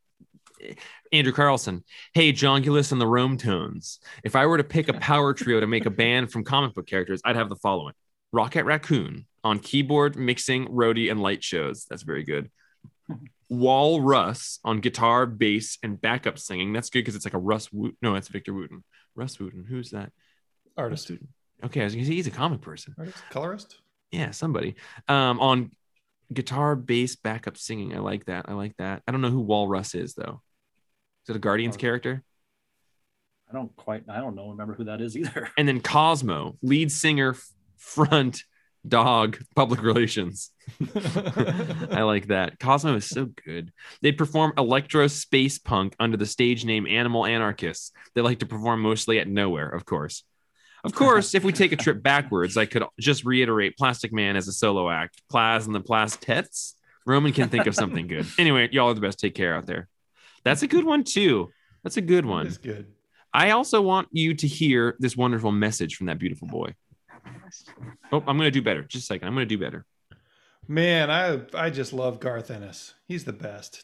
[1.14, 1.84] Andrew Carlson.
[2.14, 4.00] Hey, John Gillis and the Rome Tones.
[4.24, 6.88] If I were to pick a power trio to make a band from comic book
[6.88, 7.94] characters, I'd have the following
[8.32, 11.86] Rocket Raccoon on keyboard, mixing, roadie, and light shows.
[11.88, 12.50] That's very good.
[13.48, 16.74] Walrus on guitar, bass, and backup singing.
[16.74, 17.72] That's good because it's like a Russ.
[17.72, 18.84] Woot- no, that's Victor Wooten.
[19.16, 19.66] Russ Wooten.
[19.70, 20.12] Who's that?
[20.76, 21.28] Artist, Russ Wooten.
[21.66, 22.96] Okay, I was gonna say he's a comic person.
[22.98, 23.78] artist, colorist.
[24.12, 24.76] Yeah, somebody.
[25.08, 25.72] Um, on
[26.34, 27.96] guitar, bass, backup singing.
[27.96, 28.46] I like that.
[28.48, 29.04] I like that.
[29.08, 30.42] I don't know who Walrus is though.
[31.24, 31.80] Is it a Guardians Oh.
[31.80, 32.24] character?
[33.50, 34.04] I don't quite.
[34.10, 34.50] I don't know.
[34.50, 35.50] Remember who that is either.
[35.58, 37.36] And then Cosmo, lead singer,
[37.78, 38.44] front,
[38.88, 40.50] dog, public relations.
[40.96, 42.60] I like that.
[42.60, 43.72] Cosmo is so good.
[44.02, 47.92] They perform electro space punk under the stage name Animal Anarchists.
[48.16, 50.24] They like to perform mostly at nowhere, of course.
[50.84, 54.50] Of course, if we take a trip backwards, I could just reiterate Plastic Man as
[54.50, 56.74] a solo act, Plaz and the Plastets.
[57.06, 58.26] Roman can think of something good.
[58.38, 59.20] Anyway, y'all are the best.
[59.20, 59.88] Take care out there.
[60.44, 61.50] That's a good one, too.
[61.84, 62.48] That's a good one.
[62.48, 62.88] It's good.
[63.34, 66.76] I also want you to hear this wonderful message from that beautiful boy.
[68.12, 68.84] Oh, I'm going to do better.
[68.84, 69.28] Just a second.
[69.28, 69.86] I'm going to do better.
[70.68, 72.94] Man, I I just love Garth Ennis.
[73.08, 73.84] He's the best.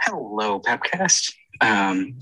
[0.00, 1.32] Hello, Pepcast.
[1.60, 2.18] Um,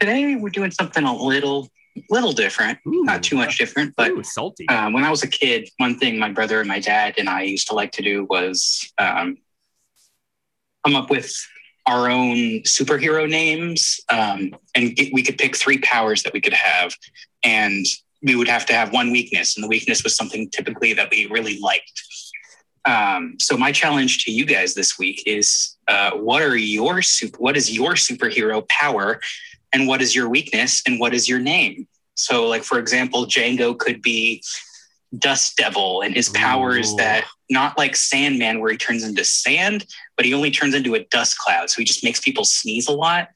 [0.00, 1.68] today we're doing something a little,
[2.08, 2.78] little different.
[2.86, 3.04] Ooh.
[3.04, 4.66] Not too much different, but Ooh, salty.
[4.68, 7.42] um, when I was a kid, one thing my brother and my dad and I
[7.42, 9.36] used to like to do was um,
[10.86, 11.30] come up with
[11.86, 16.54] our own superhero names, um, and get, we could pick three powers that we could
[16.54, 16.94] have,
[17.44, 17.84] and
[18.22, 21.26] we would have to have one weakness, and the weakness was something typically that we
[21.26, 22.02] really liked.
[22.86, 27.38] Um, so my challenge to you guys this week is, uh, what are your super?
[27.38, 29.20] What is your superhero power,
[29.72, 31.86] and what is your weakness, and what is your name?
[32.14, 34.42] So, like for example, Django could be
[35.18, 36.96] Dust Devil, and his power is Ooh.
[36.96, 39.86] that not like Sandman, where he turns into sand,
[40.16, 41.70] but he only turns into a dust cloud.
[41.70, 43.28] So he just makes people sneeze a lot.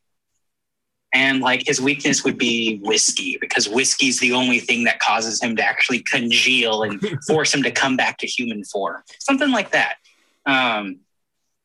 [1.14, 5.56] And like his weakness would be whiskey, because whiskey's the only thing that causes him
[5.56, 9.02] to actually congeal and force him to come back to human form.
[9.18, 9.96] Something like that.
[10.44, 11.00] Um,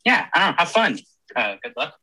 [0.05, 0.55] yeah, I don't know.
[0.59, 0.99] Have fun.
[1.35, 1.95] Uh, good luck.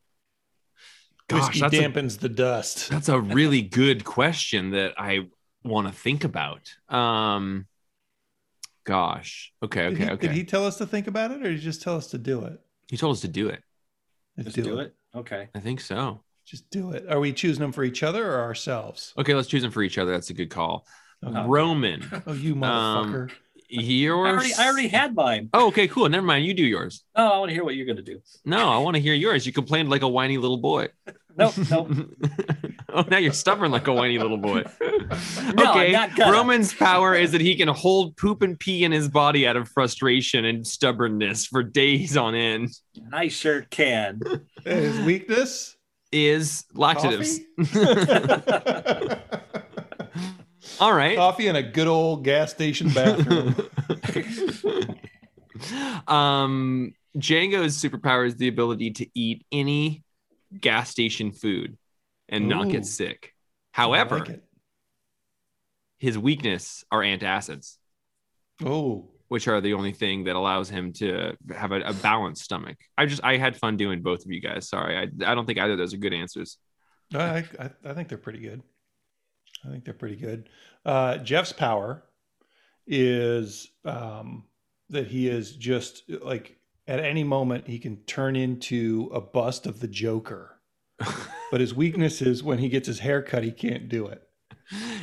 [1.29, 2.91] Gosh, Whiskey that's a, dampens the dust.
[2.91, 5.29] that's a really good question that I
[5.63, 6.75] want to think about.
[6.89, 7.67] Um,
[8.91, 9.53] gosh.
[9.63, 9.83] Okay.
[9.91, 10.05] Did Okay.
[10.05, 10.27] he, okay.
[10.29, 12.19] Did he tell us to think about it, or did he just tell us to
[12.19, 12.61] do it?
[12.89, 13.63] he told us to do it.
[14.43, 14.95] Just do it.
[15.15, 15.49] Okay.
[15.55, 16.23] I think so.
[16.45, 17.07] Just do it.
[17.09, 19.13] Are we choosing them for each other or ourselves?
[19.17, 19.35] Okay.
[19.35, 20.11] Let's choose them for each other.
[20.11, 20.87] That's a good call.
[21.25, 21.45] Okay.
[21.47, 23.29] Roman, Oh, you Um,
[23.73, 23.79] motherfucker!
[23.79, 24.29] I yours.
[24.29, 25.51] already, I already had mine.
[25.53, 25.89] Oh, okay.
[25.89, 26.09] Cool.
[26.09, 26.45] Never mind.
[26.45, 27.05] You do yours.
[27.15, 28.21] Oh, I want to hear what you're gonna do.
[28.45, 29.47] No, I want to hear yours.
[29.47, 30.89] You complained like a whiny little boy.
[31.37, 31.91] Nope, nope.
[32.91, 34.65] oh, now you're stubborn like a whiny little boy.
[35.55, 35.87] No, okay.
[35.87, 36.33] I'm not gonna.
[36.33, 39.69] Roman's power is that he can hold poop and pee in his body out of
[39.69, 42.71] frustration and stubbornness for days on end.
[43.13, 44.21] I sure can.
[44.65, 45.77] His weakness.
[46.13, 47.41] Is laxatives.
[50.81, 51.17] All right.
[51.17, 53.55] Coffee in a good old gas station bathroom.
[56.09, 60.05] um, Django's superpower is the ability to eat any
[60.59, 61.77] gas station food
[62.29, 63.35] and not get sick.
[63.73, 64.41] However, like
[65.99, 67.77] his weakness are antacids,
[68.65, 72.79] oh, which are the only thing that allows him to have a, a balanced stomach.
[72.97, 74.69] I just I had fun doing both of you guys.
[74.69, 76.57] Sorry, I I don't think either of those are good answers.
[77.13, 78.63] I, I, I think they're pretty good.
[79.65, 80.49] I think they're pretty good.
[80.85, 82.03] Uh, Jeff's power
[82.87, 84.45] is um,
[84.89, 86.57] that he is just like
[86.89, 90.57] at any moment he can turn into a bust of the Joker.
[91.51, 94.23] But his weakness is when he gets his hair cut, he can't do it.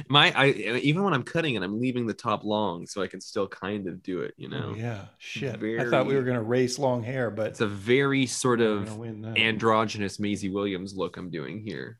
[0.08, 3.20] My I even when I'm cutting it, I'm leaving the top long so I can
[3.20, 4.34] still kind of do it.
[4.38, 5.62] You know, Oh, yeah, shit.
[5.62, 8.98] I thought we were gonna race long hair, but it's a very sort of gonna
[8.98, 9.38] win that.
[9.38, 12.00] androgynous Maisie Williams look I'm doing here.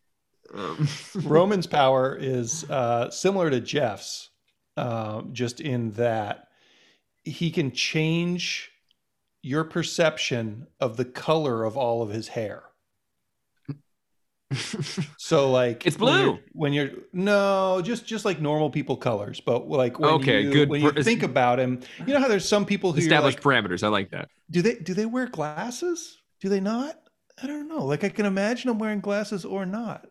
[0.54, 0.88] Um,
[1.24, 4.30] Roman's power is uh, similar to Jeff's,
[4.78, 6.48] uh, just in that
[7.24, 8.72] he can change
[9.44, 12.64] your perception of the color of all of his hair.
[15.18, 16.24] So, like, It's when blue.
[16.24, 20.52] you're- When you're, no, just just like normal people colors, but like when Okay, you,
[20.54, 23.44] good when you think about him, you know how there's some people who you're established
[23.44, 23.84] like, parameters.
[23.84, 24.30] I like that.
[24.50, 26.18] do they do they wear glasses?
[26.40, 26.98] Do they not?
[27.44, 27.84] I don't know.
[27.86, 30.08] Like I can imagine them wearing glasses or not.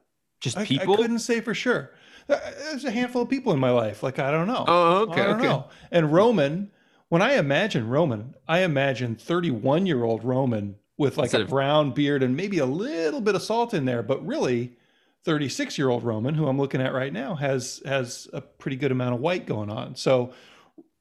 [0.46, 0.96] Just I, I people.
[0.96, 1.90] couldn't say for sure.
[2.28, 2.38] Uh,
[2.70, 4.02] There's a handful of people in my life.
[4.02, 4.64] Like I don't know.
[4.66, 5.48] oh, okay, I don't okay.
[5.48, 5.68] know.
[5.90, 6.70] And Roman,
[7.08, 11.90] when I imagine Roman, I imagine 31 year old Roman with like Instead a brown
[11.90, 14.76] beard and maybe a little bit of salt in there, but really
[15.24, 18.92] 36 year old Roman, who I'm looking at right now, has has a pretty good
[18.92, 19.96] amount of white going on.
[19.96, 20.32] So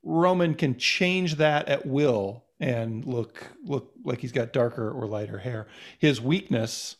[0.04, 5.38] Roman can change that at will and look look like he's got darker or lighter
[5.38, 5.68] hair.
[6.00, 6.98] His weakness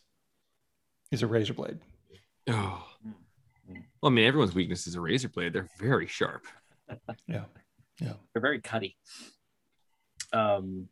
[1.10, 1.78] is a razor blade.
[2.48, 2.86] Oh.
[4.00, 5.52] Well, I mean, everyone's weakness is a razor blade.
[5.52, 6.46] They're very sharp.
[7.26, 7.46] Yeah.
[8.00, 8.12] Yeah.
[8.32, 8.96] They're very cutty.
[10.32, 10.88] Um,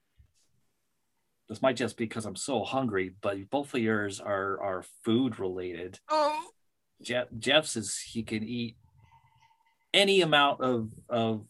[1.49, 5.39] this might just be because I'm so hungry, but both of yours are are food
[5.39, 6.01] related.
[6.09, 6.43] Oh,
[7.03, 8.77] Jeff, Jeff's is he can eat
[9.93, 11.47] any amount of of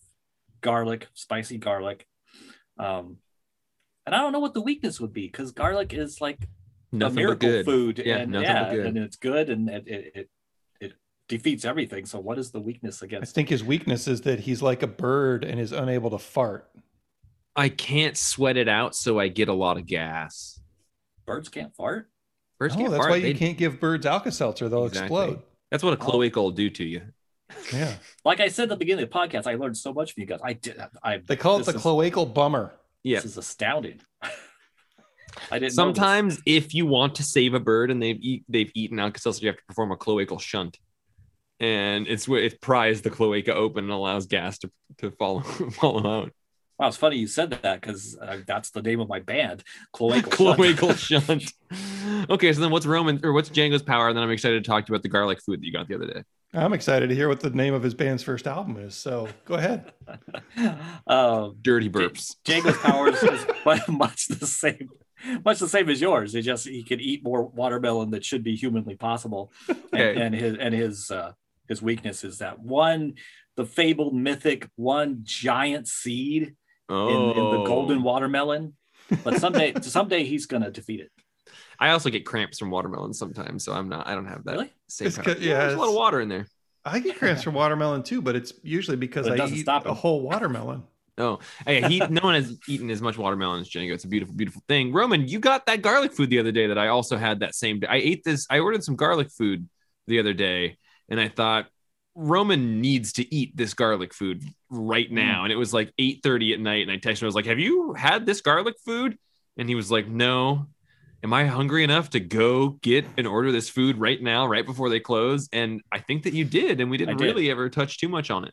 [0.60, 2.06] garlic, spicy garlic.
[2.78, 3.18] Um,
[4.04, 6.46] and I don't know what the weakness would be because garlic is like a
[6.94, 7.64] nothing but miracle good.
[7.64, 8.86] food, Yeah, and nothing yeah, but good.
[8.86, 10.30] and it's good, and it it, it
[10.80, 10.92] it
[11.28, 12.06] defeats everything.
[12.06, 13.32] So what is the weakness against?
[13.32, 16.70] I think his weakness is that he's like a bird and is unable to fart.
[17.56, 20.60] I can't sweat it out, so I get a lot of gas.
[21.26, 22.10] Birds can't fart.
[22.58, 23.10] Birds Oh, can't that's fart.
[23.10, 25.04] why you They- can't give birds Alka-Seltzer; they'll Exactly.
[25.24, 25.42] explode.
[25.70, 27.02] That's what a cloaca will do to you.
[27.72, 27.94] Yeah,
[28.24, 30.26] Like I said at the beginning of the podcast, I learned so much from you
[30.26, 30.40] guys.
[30.42, 30.76] I did.
[31.02, 32.74] I they call it the is- cloacal bummer.
[33.02, 33.18] Yeah.
[33.18, 34.00] This is astounding.
[35.50, 35.60] I didn't.
[35.60, 35.74] know this.
[35.74, 39.48] Sometimes, if you want to save a bird and they've eat, they've eaten Alka-Seltzer, you
[39.48, 40.78] have to perform a cloacal shunt,
[41.60, 45.40] and it's where it pries the cloaca open and allows gas to to follow
[45.80, 46.32] follow out.
[46.78, 49.62] Wow, it's funny you said that because uh, that's the name of my band,
[49.94, 50.14] Cloacal.
[50.24, 50.30] Shunt.
[50.30, 50.98] cloacal
[52.18, 52.28] shunt.
[52.30, 54.08] Okay, so then what's Roman or what's Django's power?
[54.08, 55.86] And then I'm excited to talk to you about the garlic food that you got
[55.86, 56.22] the other day.
[56.52, 58.96] I'm excited to hear what the name of his band's first album is.
[58.96, 59.92] So go ahead.
[61.06, 62.34] um, Dirty burps.
[62.44, 64.88] Django's powers is mu- much the same,
[65.44, 66.32] much the same as yours.
[66.32, 70.20] He just he can eat more watermelon that should be humanly possible, and, Okay.
[70.20, 71.32] and his and his uh,
[71.68, 73.14] his weakness is that one,
[73.56, 76.54] the fabled mythic one giant seed
[76.88, 78.74] Oh, in, in the golden watermelon.
[79.22, 81.10] But someday, someday he's gonna defeat it.
[81.78, 84.06] I also get cramps from watermelon sometimes, so I'm not.
[84.06, 84.72] I don't have that Really?
[84.88, 85.08] same.
[85.08, 85.24] It's power.
[85.24, 86.46] good- yeah, there's a lot of water in there.
[86.84, 89.86] I get cramps from watermelon too, but it's usually because But I doesn't eat stop
[89.86, 90.82] a whole watermelon.
[91.16, 93.92] Oh, hey, he, no one has eaten as much watermelon as Django.
[93.92, 94.92] It's a beautiful, beautiful thing.
[94.92, 97.80] Roman, you got that garlic food the other day that I also had that same
[97.80, 97.86] day.
[97.88, 98.46] I ate this.
[98.50, 99.68] I ordered some garlic food
[100.08, 100.76] the other day,
[101.08, 101.66] and I thought
[102.16, 105.14] Roman needs to eat this garlic food right mm.
[105.14, 105.44] now.
[105.44, 107.26] And it was like 8:30 at night, and I texted him.
[107.26, 109.16] I was like, "Have you had this garlic food?"
[109.56, 110.66] And he was like, "No."
[111.22, 114.90] Am I hungry enough to go get and order this food right now, right before
[114.90, 115.48] they close?
[115.54, 117.24] And I think that you did, and we didn't did.
[117.24, 118.52] really ever touch too much on it.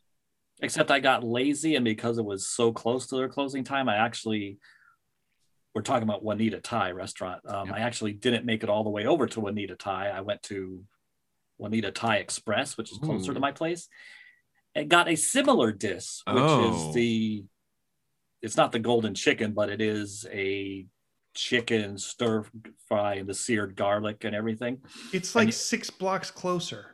[0.62, 3.96] Except I got lazy, and because it was so close to their closing time, I
[3.98, 4.58] actually
[5.74, 7.42] we're talking about Juanita Thai restaurant.
[7.46, 7.76] Um, Yeah.
[7.76, 10.10] I actually didn't make it all the way over to Juanita Thai.
[10.10, 10.84] I went to
[11.58, 13.36] Juanita Thai Express, which is closer Ooh.
[13.36, 13.88] to my place,
[14.76, 16.88] and got a similar dish, which Oh.
[16.90, 17.46] is the
[18.42, 20.88] it's not the golden chicken, but it is a
[21.36, 22.44] chicken stir
[22.88, 24.82] fry and the seared garlic and everything.
[25.14, 26.90] It's like And- six blocks closer.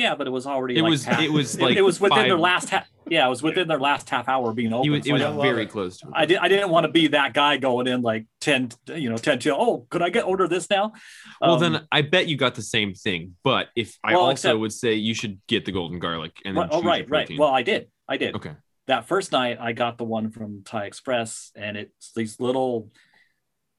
[0.00, 0.76] Yeah, but it was already.
[0.78, 2.86] It like was- half- it was like it was within their last half.
[3.08, 4.84] Yeah, it was within their last half hour being open.
[4.84, 5.70] He was, so it was very it.
[5.70, 6.12] close to it.
[6.14, 9.16] I, did, I didn't want to be that guy going in like 10, you know,
[9.16, 10.92] 10 to, oh, could I get order this now?
[11.40, 13.34] Well, Um, then I bet you got the same thing.
[13.42, 16.56] But if I Well, also except- would say you should get the golden garlic and
[16.56, 17.30] then right, oh, right, right.
[17.36, 17.88] Well, I did.
[18.08, 18.36] I did.
[18.36, 18.52] okay.
[18.86, 22.90] That first night, I got the one from Thai Express, and it's these little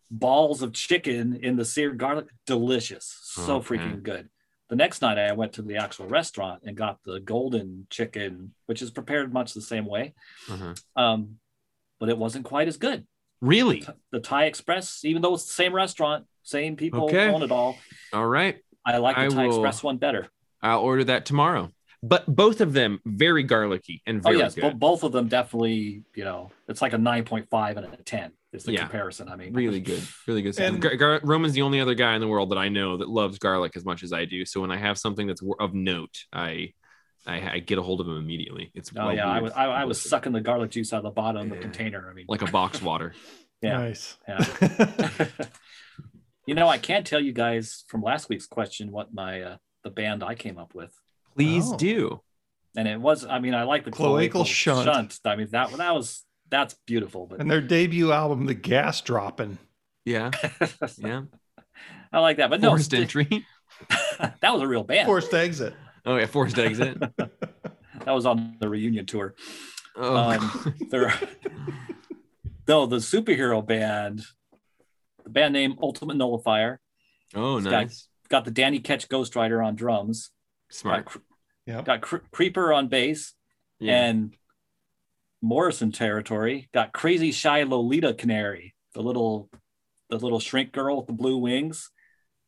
[0.09, 2.27] balls of chicken in the seared garlic.
[2.45, 3.17] Delicious.
[3.23, 3.77] So Okay.
[3.77, 4.29] freaking good.
[4.71, 8.81] The next night, I went to the actual restaurant and got the golden chicken, which
[8.81, 10.13] is prepared much the same way.
[10.49, 10.73] Uh-huh.
[10.95, 11.39] Um,
[11.99, 13.05] but it wasn't quite as good.
[13.41, 13.85] Really?
[14.13, 17.27] The Thai Express, even though it's the same restaurant, same people Okay.
[17.27, 17.77] own it all,
[18.13, 18.59] All right.
[18.85, 20.29] I like the I Thai will- Express one better.
[20.61, 21.69] I'll order that tomorrow.
[22.01, 24.79] But both of them very garlicky and Oh very yes, bo- good.
[24.79, 26.03] both of them definitely.
[26.15, 28.81] You know, it's like a nine point five and a ten is the Yeah.
[28.81, 29.29] comparison.
[29.29, 30.03] I mean, really good.
[30.27, 30.59] Really good.
[30.59, 33.09] And- Gar- Gar- Roman's the only other guy in the world that I know that
[33.09, 34.45] loves garlic as much as I do.
[34.45, 36.73] So when I have something that's of note, I
[37.27, 38.71] I, I get a hold of him immediately.
[38.73, 41.03] It's Oh well yeah, I was I, I was sucking the garlic juice out of
[41.03, 42.09] the bottom of the container.
[42.09, 43.13] I mean, like a box water.
[43.61, 43.77] Yeah.
[43.77, 44.17] Nice.
[44.27, 45.27] Yeah.
[46.47, 49.89] you know, I can't tell you guys from last week's question what my uh, the
[49.91, 50.91] band I came up with,
[51.35, 51.77] Please Oh.
[51.77, 52.21] do.
[52.75, 53.25] and it was.
[53.25, 55.19] I mean, I like the Cloacal shunt.
[55.25, 59.57] I mean, that that was that's beautiful, but and their debut album, The Gas Dropping.
[60.05, 60.31] Yeah.
[60.97, 61.23] Yeah.
[62.13, 62.49] I like that.
[62.49, 63.45] But no, Forced st- entry.
[64.41, 65.05] that was a real band.
[65.07, 65.73] Forced Exit.
[66.05, 66.97] Oh yeah, forced exit.
[68.05, 69.35] That was on the reunion tour.
[69.95, 71.13] Oh, Um, There,
[72.67, 74.23] no, the superhero band,
[75.23, 76.79] the band name Ultimate Nullifier,
[77.35, 78.07] oh got- nice.
[78.29, 80.31] got the Danny Ketch Ghost Rider on drums,
[80.71, 81.05] Smart.
[81.05, 81.19] got, Cre-
[81.67, 81.85] Yep.
[81.85, 83.33] got Cre- Creeper on bass,
[83.79, 84.05] Yeah.
[84.05, 84.35] and
[85.41, 89.49] Morrison territory got Crazy Shy Lolita Canary, the little,
[90.09, 91.89] the little shrink girl with the blue wings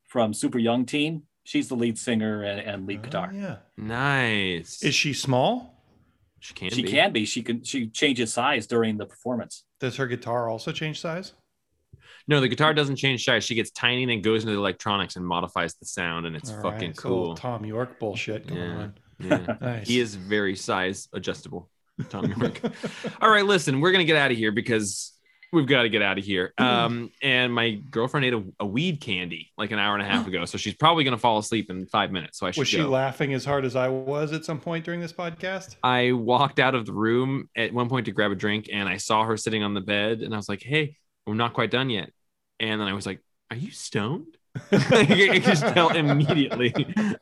[0.07, 1.23] from Super Young Team.
[1.43, 3.31] She's the lead singer and, and lead Oh, guitar.
[3.33, 3.57] yeah.
[3.77, 4.81] nice.
[4.83, 5.71] Is she small?
[6.39, 6.89] she can She be.
[6.91, 7.25] can be.
[7.25, 7.63] She can.
[7.63, 9.63] She changes size during the performance.
[9.79, 11.33] Does her guitar also change size?
[12.27, 13.43] No, the guitar doesn't change size.
[13.43, 16.51] She gets tiny and then goes into the electronics and modifies the sound, and it's
[16.51, 17.35] All fucking right, so a little cool.
[17.35, 18.75] Thom Yorke bullshit going Yeah.
[18.77, 18.93] on.
[19.19, 19.55] Yeah.
[19.61, 19.87] Nice.
[19.87, 21.69] he is very size adjustable.
[22.09, 22.61] Thom Yorke.
[23.21, 25.11] All right, listen, we're gonna get out of here because
[25.51, 26.51] we've got to get out of here.
[26.57, 30.27] Um, and my girlfriend ate a, a weed candy like an hour and a half
[30.27, 32.39] ago, so she's probably gonna fall asleep in five minutes.
[32.39, 32.89] So I should Was she go.
[32.89, 35.75] laughing as hard as I was at some point during this podcast?
[35.83, 38.97] I walked out of the room at one point to grab a drink, and I
[38.97, 40.97] saw her sitting on the bed, and I was like, "Hey,
[41.27, 42.09] we're not quite done yet."
[42.59, 43.19] And then I was like,
[43.51, 44.35] "Are you stoned?"
[44.71, 46.73] I could just tell immediately.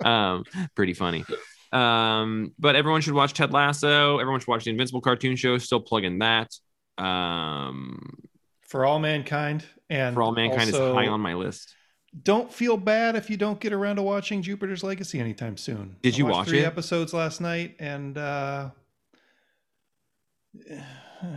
[0.04, 0.44] Um,
[0.76, 1.26] pretty funny.
[1.72, 4.18] Um, but everyone should watch Ted Lasso.
[4.20, 5.58] Everyone should watch the Invincible cartoon show.
[5.58, 6.52] Still plugging that.
[6.98, 8.18] Um,
[8.68, 11.74] For all mankind and for all mankind also, is high on my list.
[12.24, 15.96] Don't feel bad if you don't get around to watching Jupiter's Legacy anytime soon.
[16.02, 16.66] Did I you watch three it?
[16.66, 18.70] episodes last night and uh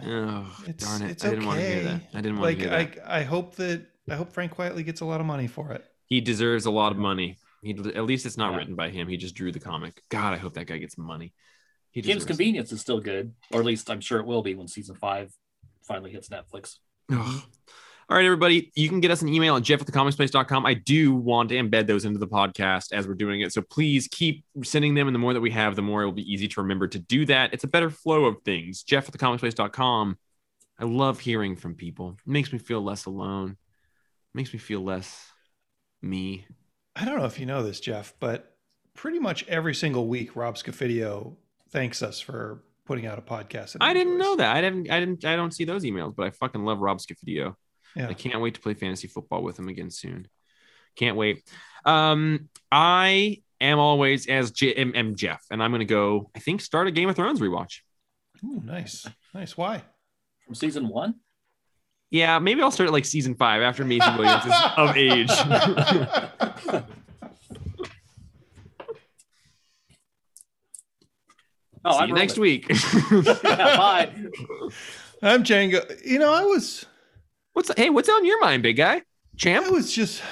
[0.06, 1.10] Oh, It's- darn it!
[1.12, 2.00] it's I didn't want to hear that.
[2.14, 3.08] I didn't want like to hear that.
[3.08, 5.84] I I hope that I hope Frank Quitely gets a lot of money for it.
[6.06, 7.38] he deserves a lot of money.
[7.64, 8.58] He at least it's not Yeah.
[8.58, 9.08] written by him.
[9.08, 10.02] He just drew the comic.
[10.08, 11.32] God, I hope that guy gets money.
[11.90, 12.24] He Kim's.
[12.24, 15.32] Convenience is still good, or at least I'm sure it will be when season five
[15.82, 16.78] finally hits Netflix.
[18.06, 18.70] All right, everybody.
[18.74, 20.66] You can get us an email at jeff at thecomicsplace.com.
[20.66, 23.52] I do want to embed those into the podcast as we're doing it.
[23.52, 25.08] So please keep sending them.
[25.08, 26.98] And the more that we have, the more it will be easy to remember to
[26.98, 27.54] do that.
[27.54, 28.82] It's a better flow of things.
[28.82, 30.18] Jeff at thecomicsplace.com.
[30.78, 32.16] I love hearing from people.
[32.26, 33.52] It makes me feel less alone.
[33.52, 33.56] It
[34.34, 35.30] makes me feel less
[36.02, 36.44] me.
[36.96, 38.56] I don't know if you know this, Jeff, but
[38.94, 41.36] pretty much every single week Rob Scafidio
[41.70, 43.72] thanks us for putting out a podcast.
[43.72, 44.56] that he I didn't know that.
[44.56, 44.90] I didn't.
[44.90, 45.24] I didn't.
[45.24, 47.54] I don't see those emails, but I fucking love Rob Scafidio.
[47.96, 48.08] Yeah.
[48.08, 50.28] I can't wait to play fantasy football with him again soon.
[50.96, 51.42] Can't wait.
[51.84, 56.30] Um, I am always as J- am, am Jeff, and I'm gonna go.
[56.36, 57.78] I think start a Game of Thrones rewatch.
[58.44, 59.06] Ooh, nice.
[59.32, 59.56] Nice.
[59.56, 59.82] Why?
[60.44, 61.14] From season one?
[62.10, 65.30] Yeah, maybe I'll start at like season five after Maisie Williams is of age.
[71.84, 72.42] Oh, See I'm you next Roman.
[72.50, 72.66] week.
[73.44, 74.10] Yeah, bye.
[75.22, 76.04] I'm Django.
[76.04, 76.86] You know, I was
[77.52, 77.90] what's hey?
[77.90, 79.02] What's on your mind, big guy?
[79.36, 79.66] Champ.
[79.66, 80.22] I was just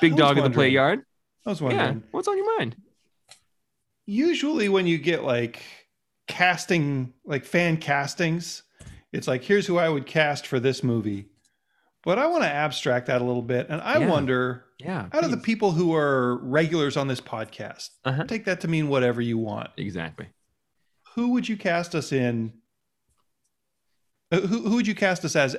[0.00, 1.00] big was dog in the play wondering- yard.
[1.46, 2.02] I was Yeah, wondering.
[2.10, 2.76] what's on your mind?
[4.06, 5.62] Usually when you get like
[6.28, 8.62] casting like fan castings,
[9.12, 11.28] it's like here's who I would cast for this movie.
[12.04, 13.66] But I want to abstract that a little bit.
[13.68, 14.08] And I Yeah.
[14.08, 18.24] wonder Yeah, out of the people who are regulars on this podcast, Uh-huh.
[18.24, 19.70] take that to mean whatever you want.
[19.76, 20.28] exactly.
[21.16, 22.52] Who would you cast us in?
[24.30, 25.56] uh, Who, who would you cast us as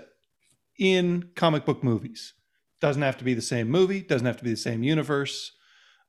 [0.80, 2.34] in comic book movies?
[2.80, 5.52] Doesn't have to be the same movie, doesn't have to be the same universe.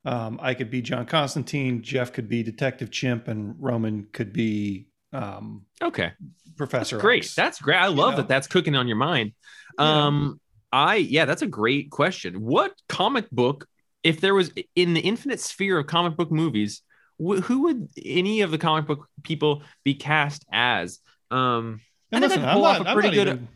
[0.05, 4.89] Um, I could be John Constantine, Jeff could be Detective Chimp, and Roman could be
[5.13, 6.13] um, Okay.
[6.57, 6.97] Professor.
[6.97, 7.25] That's great.
[7.25, 7.35] X.
[7.35, 7.79] That's great.
[7.79, 8.17] I love know?
[8.19, 9.33] that that's cooking on your mind.
[9.79, 9.85] You?
[9.85, 10.41] Um,
[10.73, 12.43] I yeah, that's a great question.
[12.43, 13.67] What comic book,
[14.03, 16.83] if there was in the infinite sphere of comic book movies,
[17.19, 20.99] wh- who would any of the comic book people be cast as?
[21.31, 21.81] Um,
[22.13, 23.29] And I think I listen, could I'm pull off not- a I'm pretty good.
[23.29, 23.49] even-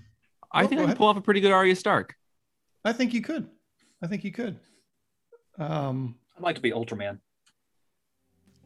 [0.55, 2.15] I Oh, think go I could pull off a pretty good Arya Stark.
[2.85, 3.49] I think you could.
[4.03, 4.59] I think you could.
[5.59, 7.19] Um, I'd like to be Ultraman.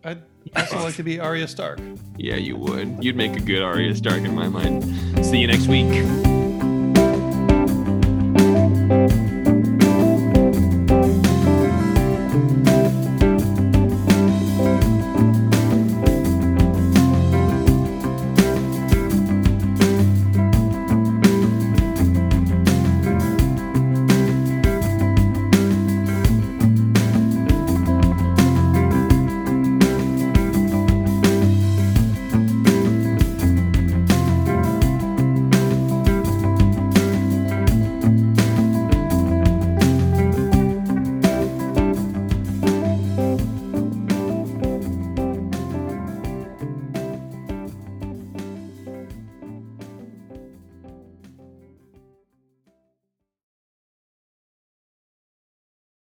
[0.05, 0.23] I'd
[0.57, 1.81] also like to be Arya Stark.
[2.17, 3.03] Yeah, you would.
[3.05, 4.85] You'd make a good Arya Stark in my mind.
[5.25, 6.36] See you next week.